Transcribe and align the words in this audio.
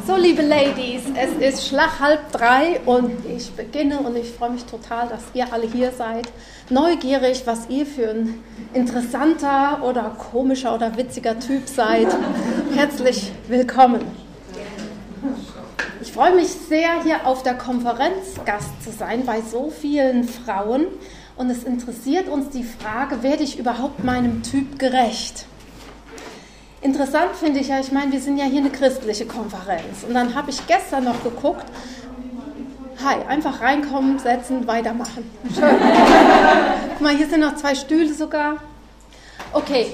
So, 0.00 0.16
liebe 0.16 0.42
Ladies, 0.42 1.02
es 1.14 1.54
ist 1.54 1.68
Schlag 1.68 2.00
halb 2.00 2.32
drei 2.32 2.80
und 2.86 3.24
ich 3.24 3.52
beginne 3.52 4.00
und 4.00 4.16
ich 4.16 4.30
freue 4.32 4.50
mich 4.50 4.64
total, 4.64 5.06
dass 5.08 5.20
ihr 5.34 5.52
alle 5.52 5.66
hier 5.66 5.92
seid. 5.92 6.26
Neugierig, 6.70 7.42
was 7.44 7.68
ihr 7.68 7.86
für 7.86 8.10
ein 8.10 8.42
interessanter 8.74 9.80
oder 9.84 10.16
komischer 10.18 10.74
oder 10.74 10.96
witziger 10.96 11.38
Typ 11.38 11.68
seid. 11.68 12.08
Herzlich 12.74 13.30
willkommen. 13.46 14.00
Ich 16.00 16.12
freue 16.12 16.34
mich 16.34 16.48
sehr, 16.48 17.02
hier 17.04 17.24
auf 17.24 17.44
der 17.44 17.54
Konferenz 17.54 18.40
Gast 18.44 18.82
zu 18.82 18.90
sein 18.90 19.24
bei 19.24 19.40
so 19.40 19.70
vielen 19.70 20.24
Frauen. 20.24 20.86
Und 21.36 21.48
es 21.48 21.62
interessiert 21.62 22.28
uns 22.28 22.50
die 22.50 22.64
Frage, 22.64 23.22
werde 23.22 23.44
ich 23.44 23.58
überhaupt 23.58 24.02
meinem 24.02 24.42
Typ 24.42 24.80
gerecht? 24.80 25.46
Interessant 26.82 27.36
finde 27.38 27.60
ich 27.60 27.68
ja, 27.68 27.78
ich 27.78 27.92
meine, 27.92 28.10
wir 28.10 28.20
sind 28.20 28.38
ja 28.38 28.44
hier 28.44 28.60
eine 28.60 28.70
christliche 28.70 29.24
Konferenz. 29.24 30.02
Und 30.06 30.14
dann 30.14 30.34
habe 30.34 30.50
ich 30.50 30.66
gestern 30.66 31.04
noch 31.04 31.22
geguckt, 31.22 31.64
hi, 33.04 33.16
einfach 33.28 33.60
reinkommen, 33.60 34.18
setzen, 34.18 34.66
weitermachen. 34.66 35.30
Schön. 35.54 35.76
Guck 36.90 37.00
mal, 37.00 37.16
hier 37.16 37.28
sind 37.28 37.40
noch 37.40 37.54
zwei 37.54 37.76
Stühle 37.76 38.12
sogar. 38.12 38.56
Okay, 39.52 39.92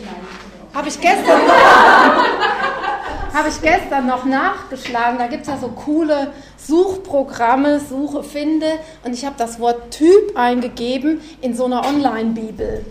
habe 0.72 0.88
ich 0.88 0.98
gestern 0.98 1.40
habe 3.34 3.48
ich 3.50 3.60
gestern 3.60 4.06
noch 4.06 4.24
nachgeschlagen. 4.24 5.18
Da 5.18 5.27
gibt 5.27 5.42
es 5.42 5.48
ja 5.48 5.58
so 5.58 5.68
coole 5.68 6.32
Suchprogramme, 6.56 7.80
Suche, 7.80 8.22
Finde. 8.22 8.66
Und 9.05 9.12
ich 9.12 9.27
habe 9.27 9.34
das 9.36 9.60
Wort 9.60 9.91
Typ 9.91 10.36
eingegeben 10.36 11.20
in 11.42 11.55
so 11.55 11.66
einer 11.66 11.86
Online-Bibel. 11.86 12.84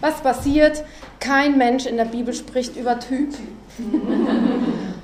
Was 0.00 0.20
passiert? 0.20 0.84
Kein 1.24 1.56
Mensch 1.56 1.86
in 1.86 1.96
der 1.96 2.04
Bibel 2.04 2.34
spricht 2.34 2.76
über 2.76 3.00
Typ. 3.00 3.34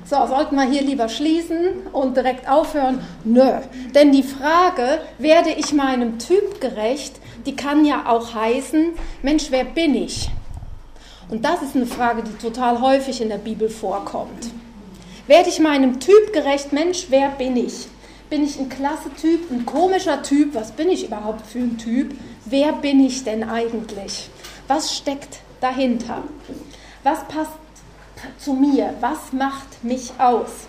So, 0.03 0.17
sollten 0.27 0.57
wir 0.57 0.63
hier 0.63 0.81
lieber 0.81 1.07
schließen 1.07 1.87
und 1.93 2.17
direkt 2.17 2.49
aufhören? 2.49 2.99
Nö. 3.23 3.49
Denn 3.95 4.11
die 4.11 4.23
Frage, 4.23 4.99
werde 5.19 5.51
ich 5.51 5.71
meinem 5.71 6.19
Typ 6.19 6.59
gerecht, 6.59 7.13
die 7.45 7.55
kann 7.55 7.85
ja 7.85 8.03
auch 8.07 8.33
heißen, 8.33 8.87
Mensch, 9.21 9.51
wer 9.51 9.63
bin 9.63 9.95
ich? 9.95 10.29
Und 11.29 11.45
das 11.45 11.61
ist 11.61 11.77
eine 11.77 11.85
Frage, 11.85 12.23
die 12.23 12.45
total 12.45 12.81
häufig 12.81 13.21
in 13.21 13.29
der 13.29 13.37
Bibel 13.37 13.69
vorkommt. 13.69 14.49
Werde 15.27 15.47
ich 15.47 15.61
meinem 15.61 16.01
Typ 16.01 16.33
gerecht, 16.33 16.73
Mensch, 16.73 17.05
wer 17.07 17.29
bin 17.29 17.55
ich? 17.55 17.87
Bin 18.29 18.43
ich 18.43 18.59
ein 18.59 18.67
klasse 18.67 19.13
Typ, 19.21 19.49
ein 19.49 19.65
komischer 19.65 20.21
Typ? 20.23 20.55
Was 20.55 20.73
bin 20.73 20.89
ich 20.89 21.05
überhaupt 21.05 21.47
für 21.47 21.59
ein 21.59 21.77
Typ? 21.77 22.15
Wer 22.43 22.73
bin 22.73 23.05
ich 23.05 23.23
denn 23.23 23.45
eigentlich? 23.47 24.29
Was 24.67 24.93
steckt 24.93 25.39
dahinter? 25.61 26.23
Was 27.03 27.25
passt 27.27 27.51
zu 28.37 28.53
mir? 28.53 28.93
Was 28.99 29.31
macht 29.31 29.83
mich 29.83 30.11
aus? 30.17 30.67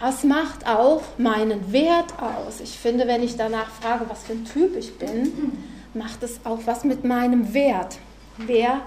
Was 0.00 0.24
macht 0.24 0.66
auch 0.66 1.02
meinen 1.18 1.72
Wert 1.72 2.14
aus? 2.20 2.60
Ich 2.60 2.78
finde, 2.78 3.06
wenn 3.06 3.22
ich 3.22 3.36
danach 3.36 3.68
frage, 3.68 4.06
was 4.08 4.24
für 4.24 4.32
ein 4.32 4.44
Typ 4.44 4.76
ich 4.76 4.98
bin, 4.98 5.66
macht 5.94 6.22
es 6.22 6.40
auch 6.44 6.60
was 6.66 6.84
mit 6.84 7.04
meinem 7.04 7.52
Wert. 7.52 7.98
Wer 8.38 8.80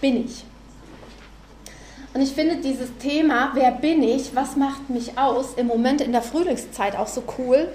bin 0.00 0.24
ich? 0.24 0.44
Und 2.12 2.22
ich 2.22 2.30
finde 2.32 2.56
dieses 2.56 2.88
Thema, 2.98 3.52
wer 3.54 3.70
bin 3.70 4.02
ich, 4.02 4.34
was 4.34 4.56
macht 4.56 4.90
mich 4.90 5.16
aus, 5.16 5.50
im 5.56 5.68
Moment 5.68 6.00
in 6.00 6.10
der 6.10 6.22
Frühlingszeit 6.22 6.96
auch 6.96 7.06
so 7.06 7.22
cool, 7.38 7.68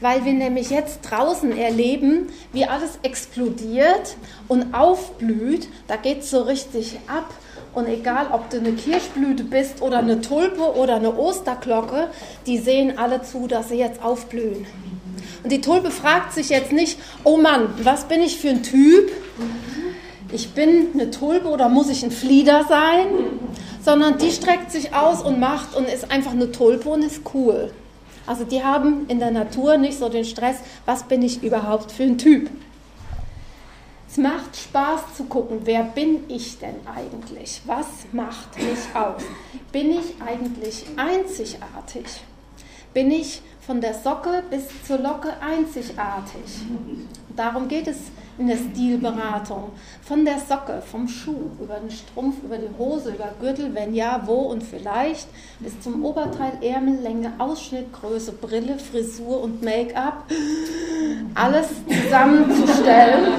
weil 0.00 0.26
wir 0.26 0.34
nämlich 0.34 0.68
jetzt 0.68 1.00
draußen 1.02 1.56
erleben, 1.56 2.28
wie 2.52 2.66
alles 2.66 2.98
explodiert 3.02 4.16
und 4.46 4.74
aufblüht. 4.74 5.68
Da 5.88 5.96
geht 5.96 6.20
es 6.20 6.30
so 6.30 6.42
richtig 6.42 6.98
ab. 7.06 7.32
Und 7.72 7.88
egal, 7.88 8.26
ob 8.32 8.50
du 8.50 8.58
eine 8.58 8.72
Kirschblüte 8.72 9.44
bist 9.44 9.80
oder 9.80 10.00
eine 10.00 10.20
Tulpe 10.20 10.76
oder 10.76 10.96
eine 10.96 11.16
Osterglocke, 11.16 12.08
die 12.46 12.58
sehen 12.58 12.98
alle 12.98 13.22
zu, 13.22 13.46
dass 13.46 13.70
sie 13.70 13.76
jetzt 13.76 14.02
aufblühen. 14.02 14.66
Und 15.42 15.50
die 15.50 15.62
Tulpe 15.62 15.90
fragt 15.90 16.34
sich 16.34 16.50
jetzt 16.50 16.72
nicht, 16.72 16.98
oh 17.24 17.38
Mann, 17.38 17.72
was 17.82 18.04
bin 18.04 18.20
ich 18.20 18.36
für 18.36 18.50
ein 18.50 18.62
Typ? 18.62 19.10
Ich 20.30 20.50
bin 20.50 20.88
eine 20.94 21.10
Tulpe 21.10 21.48
oder 21.48 21.68
muss 21.68 21.88
ich 21.88 22.02
ein 22.02 22.10
Flieder 22.10 22.64
sein? 22.68 23.06
Sondern 23.82 24.18
die 24.18 24.30
streckt 24.30 24.70
sich 24.70 24.94
aus 24.94 25.22
und 25.22 25.40
macht 25.40 25.74
und 25.74 25.88
ist 25.88 26.10
einfach 26.10 26.32
eine 26.32 26.52
Tulpe 26.52 26.88
und 26.88 27.02
ist 27.02 27.22
cool. 27.34 27.72
Also 28.26 28.44
die 28.44 28.62
haben 28.62 29.06
in 29.08 29.18
der 29.18 29.32
Natur 29.32 29.76
nicht 29.76 29.98
so 29.98 30.08
den 30.08 30.24
Stress, 30.24 30.58
was 30.86 31.02
bin 31.04 31.22
ich 31.22 31.42
überhaupt 31.42 31.90
für 31.90 32.04
ein 32.04 32.18
Typ. 32.18 32.50
Es 34.08 34.18
macht 34.18 34.56
Spaß 34.56 35.16
zu 35.16 35.24
gucken, 35.24 35.60
wer 35.64 35.82
bin 35.84 36.24
ich 36.28 36.58
denn 36.58 36.76
eigentlich? 36.86 37.62
Was 37.64 37.86
macht 38.12 38.56
mich 38.58 38.94
aus? 38.94 39.22
Bin 39.72 39.90
ich 39.90 40.20
eigentlich 40.24 40.84
einzigartig? 40.96 42.04
Bin 42.92 43.10
ich 43.10 43.40
von 43.66 43.80
der 43.80 43.94
Socke 43.94 44.42
bis 44.50 44.64
zur 44.86 44.98
Locke 44.98 45.32
einzigartig? 45.40 46.42
Darum 47.34 47.68
geht 47.68 47.88
es 47.88 47.96
in 48.38 48.46
der 48.46 48.56
Stilberatung. 48.56 49.70
Von 50.02 50.24
der 50.24 50.38
Socke, 50.38 50.82
vom 50.90 51.06
Schuh, 51.08 51.50
über 51.60 51.76
den 51.76 51.90
Strumpf, 51.90 52.42
über 52.42 52.56
die 52.56 52.68
Hose, 52.78 53.10
über 53.10 53.30
Gürtel, 53.40 53.74
wenn 53.74 53.94
ja, 53.94 54.22
wo 54.24 54.34
und 54.34 54.62
vielleicht, 54.62 55.28
bis 55.60 55.78
zum 55.80 56.04
Oberteil, 56.04 56.52
Ärmellänge, 56.62 57.32
Ausschnitt, 57.38 57.92
Größe, 57.92 58.32
Brille, 58.32 58.78
Frisur 58.78 59.42
und 59.42 59.62
Make-up. 59.62 60.24
Alles 61.34 61.68
zusammenzustellen, 61.88 63.32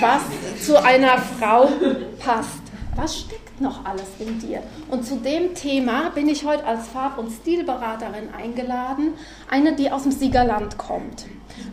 was 0.00 0.22
zu 0.64 0.82
einer 0.82 1.18
Frau 1.18 1.68
passt. 2.18 2.60
Was 2.96 3.18
steckt 3.18 3.60
noch 3.60 3.84
alles 3.84 4.06
in 4.18 4.38
dir? 4.38 4.62
Und 4.90 5.04
zu 5.04 5.16
dem 5.16 5.54
Thema 5.54 6.10
bin 6.14 6.28
ich 6.28 6.46
heute 6.46 6.64
als 6.64 6.88
Farb- 6.88 7.18
und 7.18 7.30
Stilberaterin 7.30 8.30
eingeladen, 8.36 9.14
eine, 9.50 9.74
die 9.74 9.90
aus 9.90 10.04
dem 10.04 10.12
Siegerland 10.12 10.78
kommt. 10.78 11.26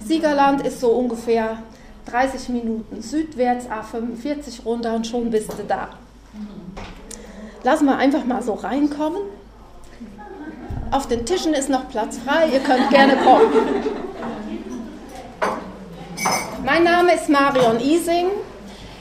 Siegerland 0.05 0.67
ist 0.67 0.81
so 0.81 0.89
ungefähr 0.89 1.59
30 2.05 2.49
Minuten 2.49 3.01
südwärts, 3.01 3.67
A45 3.67 4.63
runter 4.65 4.95
und 4.95 5.07
schon 5.07 5.29
bist 5.29 5.53
du 5.53 5.63
da. 5.63 5.89
Lassen 7.63 7.85
wir 7.85 7.97
einfach 7.97 8.25
mal 8.25 8.41
so 8.41 8.53
reinkommen. 8.53 9.21
Auf 10.91 11.07
den 11.07 11.25
Tischen 11.25 11.53
ist 11.53 11.69
noch 11.69 11.89
Platz 11.89 12.19
frei, 12.19 12.49
ihr 12.53 12.59
könnt 12.59 12.89
gerne 12.89 13.15
kommen. 13.17 13.51
Mein 16.65 16.83
Name 16.83 17.13
ist 17.13 17.29
Marion 17.29 17.79
Ising. 17.79 18.27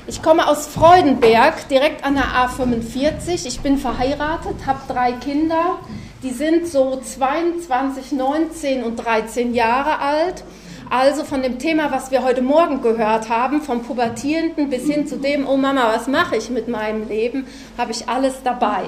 Ich 0.07 0.23
komme 0.23 0.49
aus 0.49 0.67
Freudenberg, 0.67 1.69
direkt 1.69 2.05
an 2.05 2.15
der 2.15 2.25
A45. 2.25 3.47
Ich 3.47 3.61
bin 3.61 3.79
verheiratet, 3.79 4.67
habe 4.67 4.81
drei 4.89 5.13
Kinder. 5.13 5.79
Die 6.23 6.31
sind 6.31 6.67
so 6.67 7.01
22, 7.01 8.13
19 8.13 8.85
und 8.85 8.97
13 8.97 9.55
Jahre 9.55 9.99
alt 9.99 10.45
also 10.93 11.25
von 11.25 11.41
dem 11.41 11.59
Thema, 11.59 11.91
was 11.91 12.11
wir 12.11 12.23
heute 12.23 12.43
Morgen 12.43 12.83
gehört 12.83 13.31
haben, 13.31 13.63
vom 13.63 13.83
Pubertierenden 13.83 14.69
bis 14.69 14.85
hin 14.85 15.07
zu 15.07 15.17
dem, 15.17 15.49
oh 15.49 15.57
Mama, 15.57 15.91
was 15.95 16.07
mache 16.07 16.37
ich 16.37 16.51
mit 16.51 16.69
meinem 16.69 17.09
Leben, 17.09 17.47
habe 17.79 17.93
ich 17.93 18.11
alles 18.11 18.43
dabei. 18.45 18.83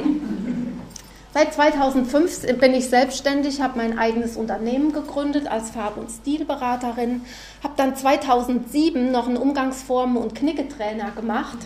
Seit 1.32 1.54
2005 1.54 2.58
bin 2.58 2.74
ich 2.74 2.90
selbstständig, 2.90 3.62
habe 3.62 3.78
mein 3.78 3.98
eigenes 3.98 4.36
Unternehmen 4.36 4.92
gegründet 4.92 5.46
als 5.50 5.70
Farb- 5.70 5.96
und 5.96 6.10
Stilberaterin, 6.10 7.22
habe 7.62 7.72
dann 7.78 7.96
2007 7.96 9.10
noch 9.10 9.26
einen 9.26 9.38
Umgangsformen- 9.38 10.18
und 10.18 10.34
Knicketrainer 10.34 11.10
gemacht. 11.12 11.56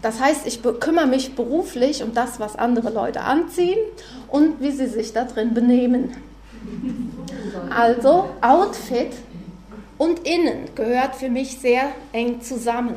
Das 0.00 0.20
heißt, 0.20 0.46
ich 0.46 0.62
kümmere 0.78 1.08
mich 1.08 1.34
beruflich 1.34 2.04
um 2.04 2.14
das, 2.14 2.38
was 2.38 2.54
andere 2.54 2.90
Leute 2.90 3.22
anziehen 3.22 3.80
und 4.28 4.60
wie 4.60 4.70
sie 4.70 4.86
sich 4.86 5.12
da 5.12 5.24
drin 5.24 5.54
benehmen. 5.54 6.14
Also 7.70 8.30
Outfit 8.40 9.12
und 9.98 10.26
innen 10.26 10.74
gehört 10.74 11.16
für 11.16 11.28
mich 11.28 11.58
sehr 11.58 11.92
eng 12.12 12.40
zusammen. 12.40 12.94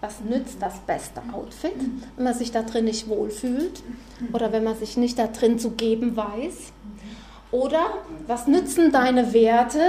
Was 0.00 0.20
nützt 0.20 0.60
das 0.60 0.78
beste 0.86 1.22
Outfit, 1.32 1.72
wenn 2.16 2.24
man 2.24 2.34
sich 2.34 2.52
da 2.52 2.62
drin 2.62 2.84
nicht 2.84 3.08
wohlfühlt 3.08 3.82
oder 4.32 4.52
wenn 4.52 4.62
man 4.62 4.76
sich 4.76 4.98
nicht 4.98 5.18
da 5.18 5.26
drin 5.26 5.58
zu 5.58 5.70
geben 5.70 6.14
weiß? 6.14 6.72
Oder 7.50 7.86
was 8.26 8.46
nützen 8.46 8.92
deine 8.92 9.32
Werte, 9.32 9.80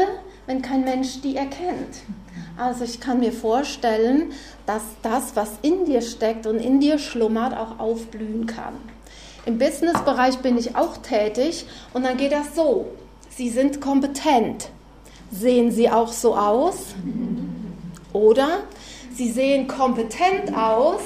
wenn 0.45 0.61
kein 0.61 0.85
Mensch 0.85 1.19
die 1.21 1.35
erkennt? 1.35 1.97
Also 2.57 2.85
ich 2.85 3.01
kann 3.01 3.19
mir 3.19 3.33
vorstellen, 3.33 4.31
dass 4.65 4.83
das, 5.01 5.35
was 5.35 5.51
in 5.61 5.83
dir 5.83 6.01
steckt 6.01 6.47
und 6.47 6.59
in 6.59 6.79
dir 6.79 6.97
schlummert, 6.97 7.57
auch 7.57 7.79
aufblühen 7.79 8.45
kann. 8.45 8.75
Im 9.45 9.57
Businessbereich 9.57 10.37
bin 10.37 10.57
ich 10.57 10.75
auch 10.75 10.97
tätig 10.97 11.65
und 11.93 12.03
dann 12.03 12.15
geht 12.15 12.31
das 12.31 12.55
so. 12.55 12.87
Sie 13.29 13.49
sind 13.49 13.81
kompetent. 13.81 14.69
Sehen 15.31 15.71
sie 15.71 15.89
auch 15.89 16.11
so 16.11 16.35
aus? 16.35 16.95
Oder 18.13 18.63
sie 19.13 19.31
sehen 19.31 19.67
kompetent 19.67 20.55
aus? 20.55 21.01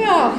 Ja, 0.00 0.32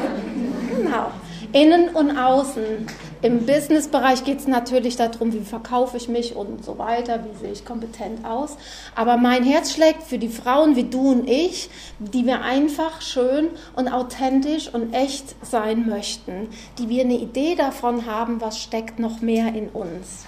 genau. 0.76 1.12
Innen 1.54 1.90
und 1.90 2.18
außen 2.18 2.88
Im 3.24 3.46
Business-Bereich 3.46 4.26
geht 4.26 4.40
es 4.40 4.48
natürlich 4.48 4.98
darum, 4.98 5.32
wie 5.32 5.40
verkaufe 5.40 5.96
ich 5.96 6.10
mich 6.10 6.36
und 6.36 6.66
so 6.66 6.78
weiter, 6.78 7.24
wie 7.24 7.38
sehe 7.40 7.54
ich 7.54 7.64
kompetent 7.64 8.26
aus. 8.26 8.58
Aber 8.96 9.16
mein 9.16 9.46
Herz 9.46 9.72
schlägt 9.72 10.04
für 10.04 10.18
die 10.18 10.28
Frauen 10.28 10.76
wie 10.76 10.84
du 10.84 11.12
und 11.12 11.30
ich, 11.30 11.70
die 12.00 12.26
wir 12.26 12.42
einfach 12.42 13.02
schön 13.02 13.48
und 13.78 13.88
authentisch 13.88 14.74
und 14.74 14.94
echt 14.94 15.36
sein 15.42 15.88
möchten, 15.88 16.50
die 16.78 16.90
wir 16.90 17.04
eine 17.04 17.16
Idee 17.18 17.56
davon 17.56 18.06
haben, 18.06 18.42
was 18.42 18.60
steckt 18.60 19.00
noch 19.00 19.22
mehr 19.22 19.56
in 19.56 19.70
uns. 19.70 20.26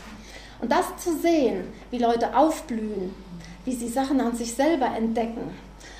Und 0.65 0.71
das 0.71 0.97
zu 0.97 1.15
sehen, 1.15 1.65
wie 1.91 1.99
Leute 1.99 2.35
aufblühen, 2.35 3.13
wie 3.65 3.73
sie 3.75 3.87
Sachen 3.87 4.19
an 4.19 4.35
sich 4.35 4.55
selber 4.55 4.87
entdecken 4.87 5.51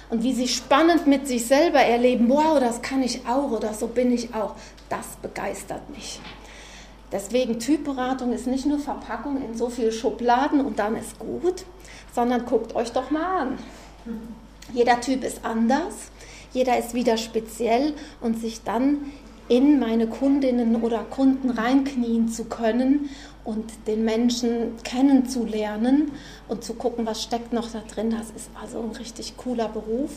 und 0.10 0.24
wie 0.24 0.34
sie 0.34 0.48
spannend 0.48 1.06
mit 1.06 1.28
sich 1.28 1.46
selber 1.46 1.82
erleben, 1.82 2.28
wow, 2.30 2.60
das 2.60 2.82
kann 2.82 3.04
ich 3.04 3.28
auch 3.28 3.52
oder 3.52 3.76
so 3.76 3.86
bin 3.86 4.12
ich 4.12 4.34
auch, 4.34 4.56
das 4.90 5.18
begeistert 5.22 5.88
mich. 5.92 6.20
Deswegen 7.12 7.60
Typberatung 7.60 8.34
ist 8.34 8.48
nicht 8.48 8.66
nur 8.66 8.80
Verpackung 8.80 9.40
in 9.40 9.56
so 9.56 9.70
viele 9.70 9.92
Schubladen 9.92 10.62
und 10.62 10.80
dann 10.80 10.96
ist 10.96 11.20
gut, 11.20 11.64
sondern 12.16 12.48
guckt 12.48 12.74
euch 12.74 12.92
doch 12.92 13.12
mal 13.12 13.42
an. 13.42 13.60
Jeder 14.74 15.00
Typ 15.00 15.24
ist 15.24 15.46
anders, 15.46 15.94
jeder 16.54 16.80
ist 16.80 16.96
wieder 16.96 17.18
speziell 17.18 17.94
und 18.20 18.42
sich 18.42 18.64
dann 18.64 19.12
in 19.48 19.80
meine 19.80 20.08
Kundinnen 20.08 20.82
oder 20.82 21.04
Kunden 21.04 21.52
reinknien 21.52 22.30
zu 22.30 22.46
können 22.46 23.12
und 23.46 23.72
den 23.88 24.04
Menschen 24.04 24.76
kennenzulernen 24.84 26.12
und 26.48 26.64
zu 26.64 26.74
gucken, 26.74 27.06
was 27.06 27.24
steckt 27.24 27.54
noch 27.54 27.72
da 27.72 27.82
drin. 27.94 28.10
Das 28.12 28.32
ist 28.36 28.50
also 28.62 28.82
ein 28.82 28.92
richtig 28.92 29.38
cooler 29.38 29.70
Beruf. 29.70 30.12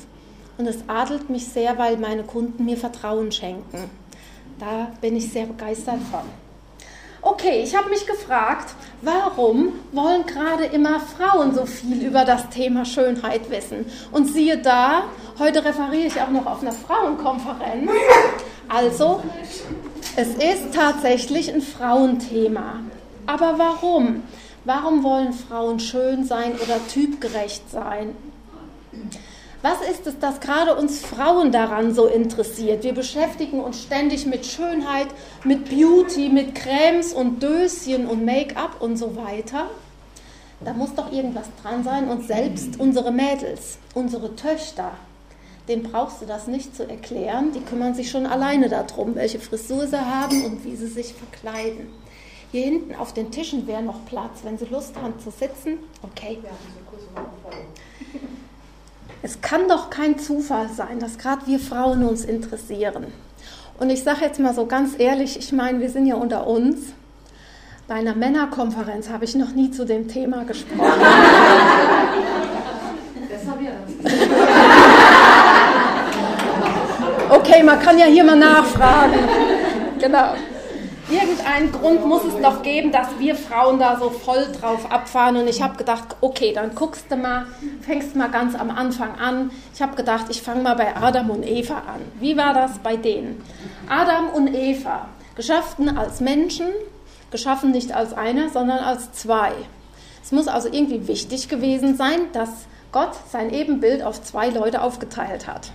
Und 0.57 0.67
es 0.67 0.79
adelt 0.89 1.31
mich 1.31 1.47
sehr, 1.47 1.79
weil 1.79 1.99
meine 1.99 2.25
Kunden 2.25 2.65
mir 2.65 2.77
Vertrauen 2.77 3.31
schenken. 3.31 3.91
Da 4.59 4.91
bin 5.01 5.15
ich 5.15 5.31
sehr 5.31 5.47
begeistert 5.47 6.01
von. 6.11 6.23
Okay, 7.21 7.63
ich 7.63 7.77
habe 7.77 7.91
mich 7.91 8.07
gefragt, 8.07 8.75
warum 9.03 9.73
wollen 9.93 10.25
gerade 10.25 10.65
immer 10.65 11.01
Frauen 11.01 11.55
so 11.55 11.67
viel 11.67 12.05
über 12.05 12.25
das 12.25 12.49
Thema 12.49 12.85
Schönheit 12.85 13.51
wissen? 13.51 13.87
Und 14.13 14.27
siehe 14.33 14.59
da, 14.59 15.05
heute 15.39 15.65
referiere 15.65 16.07
ich 16.07 16.21
auch 16.21 16.31
noch 16.31 16.47
auf 16.47 16.63
einer 16.63 16.73
Frauenkonferenz. 16.73 17.91
Also, 18.69 19.23
es 20.17 20.29
ist 20.29 20.75
tatsächlich 20.75 21.53
ein 21.53 21.61
Frauenthema. 21.61 22.81
Aber 23.29 23.59
warum? 23.59 24.23
Warum 24.65 25.03
wollen 25.03 25.35
Frauen 25.35 25.81
schön 25.81 26.25
sein 26.25 26.53
oder 26.55 26.79
typgerecht 26.89 27.71
sein? 27.71 28.17
Was 29.61 29.83
ist 29.83 30.07
es, 30.07 30.19
das 30.19 30.41
gerade 30.41 30.75
uns 30.75 31.01
Frauen 31.01 31.53
daran 31.53 31.95
so 31.95 32.07
interessiert? 32.07 32.85
Wir 32.85 32.95
beschäftigen 32.95 33.61
uns 33.61 33.83
ständig 33.83 34.25
mit 34.25 34.47
Schönheit, 34.47 35.09
mit 35.45 35.69
Beauty, 35.69 36.31
mit 36.31 36.55
Cremes 36.55 37.13
und 37.13 37.43
Döschen 37.43 38.07
und 38.07 38.25
Make-up 38.25 38.81
und 38.81 38.97
so 38.97 39.15
weiter. 39.15 39.67
Da 40.65 40.73
muss 40.73 40.95
doch 40.95 41.13
irgendwas 41.13 41.49
dran 41.63 41.85
sein 41.85 42.09
und 42.09 42.27
selbst 42.27 42.81
unsere 42.81 43.13
Mädels, 43.13 43.77
unsere 43.93 44.35
Töchter, 44.37 44.93
denen 45.69 45.83
brauchst 45.83 46.23
du 46.23 46.25
das 46.25 46.47
nicht 46.47 46.75
zu 46.75 46.89
erklären. 46.89 47.53
Die 47.53 47.61
kümmern 47.61 47.95
sich 47.95 48.11
schon 48.11 48.25
alleine 48.25 48.71
darum, 48.71 49.17
welche 49.17 49.39
Frisur 49.39 49.87
sie 49.87 50.01
haben 50.01 50.47
und 50.47 50.65
wie 50.65 50.77
sie 50.77 50.89
sich 50.89 51.13
verkleiden. 51.13 51.89
Hier 52.50 52.65
hinten 52.65 52.95
auf 52.95 53.12
den 53.12 53.31
Tischen 53.31 53.67
wäre 53.67 53.83
noch 53.83 54.06
Platz, 54.06 54.41
wenn 54.43 54.56
Sie 54.56 54.65
Lust 54.67 54.97
haben 54.97 55.19
zu 55.21 55.31
sitzen. 55.31 55.79
Okay. 56.03 56.39
Es 59.21 59.41
kann 59.41 59.67
doch 59.67 59.91
kein 59.91 60.17
Zufall 60.17 60.69
sein, 60.69 61.00
dass 61.00 61.19
gerade 61.19 61.45
wir 61.47 61.59
Frauen 61.59 62.05
uns 62.05 62.25
interessieren. 62.25 63.06
Und 63.81 63.91
ich 63.91 64.05
sage 64.05 64.21
jetzt 64.21 64.39
mal 64.39 64.55
so 64.55 64.67
ganz 64.67 64.93
ehrlich, 64.97 65.37
ich 65.37 65.50
meine, 65.50 65.81
wir 65.81 65.91
sind 65.91 66.06
ja 66.06 66.15
unter 66.15 66.47
uns. 66.47 66.93
Bei 67.89 67.95
einer 67.95 68.15
Männerkonferenz 68.15 69.11
habe 69.11 69.25
ich 69.25 69.35
noch 69.35 69.50
nie 69.50 69.73
zu 69.73 69.85
dem 69.85 70.06
Thema 70.06 70.45
gesprochen. 70.45 70.93
okay, 77.31 77.62
man 77.65 77.81
kann 77.81 77.99
ja 77.99 78.06
hier 78.06 78.25
mal 78.25 78.37
nachfragen. 78.37 79.19
Genau. 79.99 80.35
Irgendeinen 81.11 81.73
Grund 81.73 82.05
muss 82.05 82.23
es 82.25 82.37
doch 82.43 82.63
geben, 82.63 82.93
dass 82.93 83.19
wir 83.19 83.35
Frauen 83.35 83.79
da 83.79 83.99
so 83.99 84.11
voll 84.11 84.47
drauf 84.61 84.91
abfahren. 84.93 85.39
Und 85.39 85.49
ich 85.49 85.63
habe 85.63 85.77
gedacht, 85.77 86.17
okay, 86.21 86.53
dann 86.53 86.75
guckst 86.75 87.07
du 87.11 87.17
mal, 87.17 87.47
fängst 87.81 88.15
mal 88.15 88.31
ganz 88.31 88.55
am 88.55 88.71
Anfang 88.71 89.15
an. 89.19 89.51
Ich 89.75 89.81
habe 89.81 89.97
gedacht, 89.97 90.27
ich 90.29 90.43
fange 90.43 90.63
mal 90.63 90.77
bei 90.77 90.95
Adam 90.95 91.31
und 91.31 91.47
Eva 91.47 91.77
an. 91.79 92.03
Wie 92.21 92.37
war 92.37 92.53
das 92.53 92.79
bei 92.81 92.97
denen? 92.97 93.43
Adam 93.89 94.29
und 94.29 94.55
Eva, 94.55 95.09
geschaffen 95.35 95.97
als 95.97 96.21
Menschen, 96.21 96.67
geschaffen 97.31 97.71
nicht 97.71 97.93
als 97.93 98.13
einer, 98.13 98.51
sondern 98.51 98.81
als 98.81 99.11
zwei. 99.13 99.53
Es 100.23 100.31
muss 100.31 100.47
also 100.47 100.69
irgendwie 100.71 101.09
wichtig 101.09 101.49
gewesen 101.49 101.97
sein, 101.97 102.21
dass 102.35 102.51
Gott 102.93 103.15
sein 103.31 103.51
Ebenbild 103.51 104.03
auf 104.03 104.23
zwei 104.23 104.51
Leute 104.51 104.83
aufgeteilt 104.83 105.47
hat. 105.47 105.71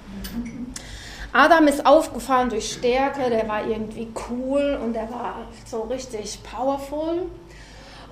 Adam 1.36 1.66
ist 1.66 1.84
aufgefallen 1.88 2.50
durch 2.50 2.74
Stärke, 2.74 3.28
der 3.28 3.48
war 3.50 3.66
irgendwie 3.66 4.08
cool 4.30 4.80
und 4.84 4.94
der 4.94 5.10
war 5.10 5.48
so 5.66 5.82
richtig 5.82 6.40
powerful. 6.44 7.24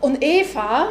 Und 0.01 0.23
Eva 0.23 0.87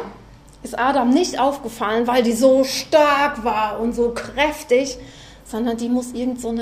ist 0.63 0.79
Adam 0.79 1.09
nicht 1.09 1.37
aufgefallen, 1.37 2.07
weil 2.07 2.23
die 2.23 2.31
so 2.31 2.63
stark 2.63 3.43
war 3.43 3.81
und 3.81 3.93
so 3.93 4.11
kräftig, 4.11 4.97
sondern 5.43 5.75
die 5.75 5.89
muss 5.89 6.13
irgend 6.13 6.39
so 6.39 6.55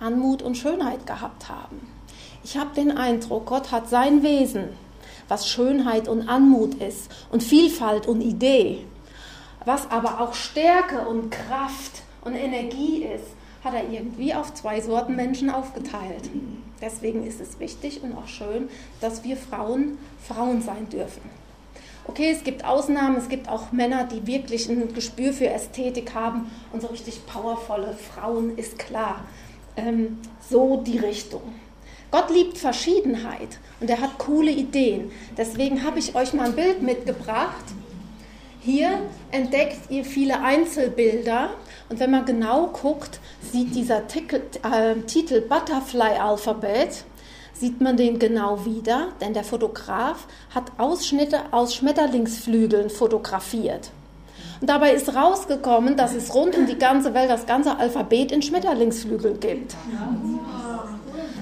Anmut 0.00 0.40
und 0.40 0.56
Schönheit 0.56 1.06
gehabt 1.06 1.50
haben. 1.50 1.86
Ich 2.42 2.56
habe 2.56 2.74
den 2.74 2.96
Eindruck, 2.96 3.44
Gott 3.44 3.72
hat 3.72 3.90
sein 3.90 4.22
Wesen, 4.22 4.70
was 5.28 5.46
Schönheit 5.46 6.08
und 6.08 6.30
Anmut 6.30 6.76
ist 6.76 7.10
und 7.30 7.42
Vielfalt 7.42 8.06
und 8.06 8.22
Idee, 8.22 8.86
was 9.66 9.90
aber 9.90 10.22
auch 10.22 10.32
Stärke 10.32 11.06
und 11.06 11.30
Kraft 11.30 12.00
und 12.24 12.34
Energie 12.34 13.04
ist 13.04 13.39
hat 13.62 13.74
er 13.74 13.90
irgendwie 13.90 14.34
auf 14.34 14.54
zwei 14.54 14.80
Sorten 14.80 15.16
Menschen 15.16 15.50
aufgeteilt. 15.50 16.30
Deswegen 16.80 17.26
ist 17.26 17.40
es 17.40 17.60
wichtig 17.60 18.02
und 18.02 18.16
auch 18.16 18.28
schön, 18.28 18.68
dass 19.00 19.22
wir 19.24 19.36
Frauen 19.36 19.98
Frauen 20.26 20.62
sein 20.62 20.88
dürfen. 20.88 21.22
Okay, 22.06 22.30
es 22.30 22.42
gibt 22.42 22.64
Ausnahmen, 22.64 23.16
es 23.16 23.28
gibt 23.28 23.48
auch 23.48 23.72
Männer, 23.72 24.04
die 24.04 24.26
wirklich 24.26 24.68
ein 24.68 24.94
Gespür 24.94 25.32
für 25.32 25.48
Ästhetik 25.48 26.14
haben 26.14 26.50
und 26.72 26.80
so 26.80 26.88
richtig 26.88 27.26
powervolle 27.26 27.94
Frauen, 27.94 28.56
ist 28.56 28.78
klar. 28.78 29.24
Ähm, 29.76 30.18
so 30.48 30.78
die 30.78 30.98
Richtung. 30.98 31.42
Gott 32.10 32.30
liebt 32.30 32.58
Verschiedenheit 32.58 33.58
und 33.78 33.88
er 33.88 34.00
hat 34.00 34.18
coole 34.18 34.50
Ideen. 34.50 35.12
Deswegen 35.36 35.84
habe 35.84 36.00
ich 36.00 36.14
euch 36.16 36.32
mal 36.32 36.46
ein 36.46 36.56
Bild 36.56 36.82
mitgebracht. 36.82 37.64
Hier 38.60 38.98
entdeckt 39.30 39.90
ihr 39.90 40.04
viele 40.04 40.40
Einzelbilder 40.40 41.50
und 41.90 41.98
wenn 41.98 42.10
man 42.12 42.24
genau 42.24 42.68
guckt, 42.68 43.18
sieht 43.52 43.74
dieser 43.74 44.06
Titel, 44.06 44.40
äh, 44.62 44.94
Titel 45.06 45.40
Butterfly 45.40 46.18
Alphabet, 46.20 47.04
sieht 47.52 47.80
man 47.80 47.96
den 47.96 48.18
genau 48.18 48.64
wieder, 48.64 49.08
denn 49.20 49.34
der 49.34 49.42
Fotograf 49.42 50.26
hat 50.54 50.70
Ausschnitte 50.78 51.40
aus 51.50 51.74
Schmetterlingsflügeln 51.74 52.90
fotografiert. 52.90 53.90
Und 54.60 54.70
dabei 54.70 54.92
ist 54.92 55.14
rausgekommen, 55.14 55.96
dass 55.96 56.14
es 56.14 56.32
rund 56.32 56.56
um 56.56 56.66
die 56.66 56.78
ganze 56.78 57.12
Welt 57.12 57.28
das 57.28 57.46
ganze 57.46 57.76
Alphabet 57.76 58.30
in 58.30 58.40
Schmetterlingsflügeln 58.40 59.40
gibt. 59.40 59.74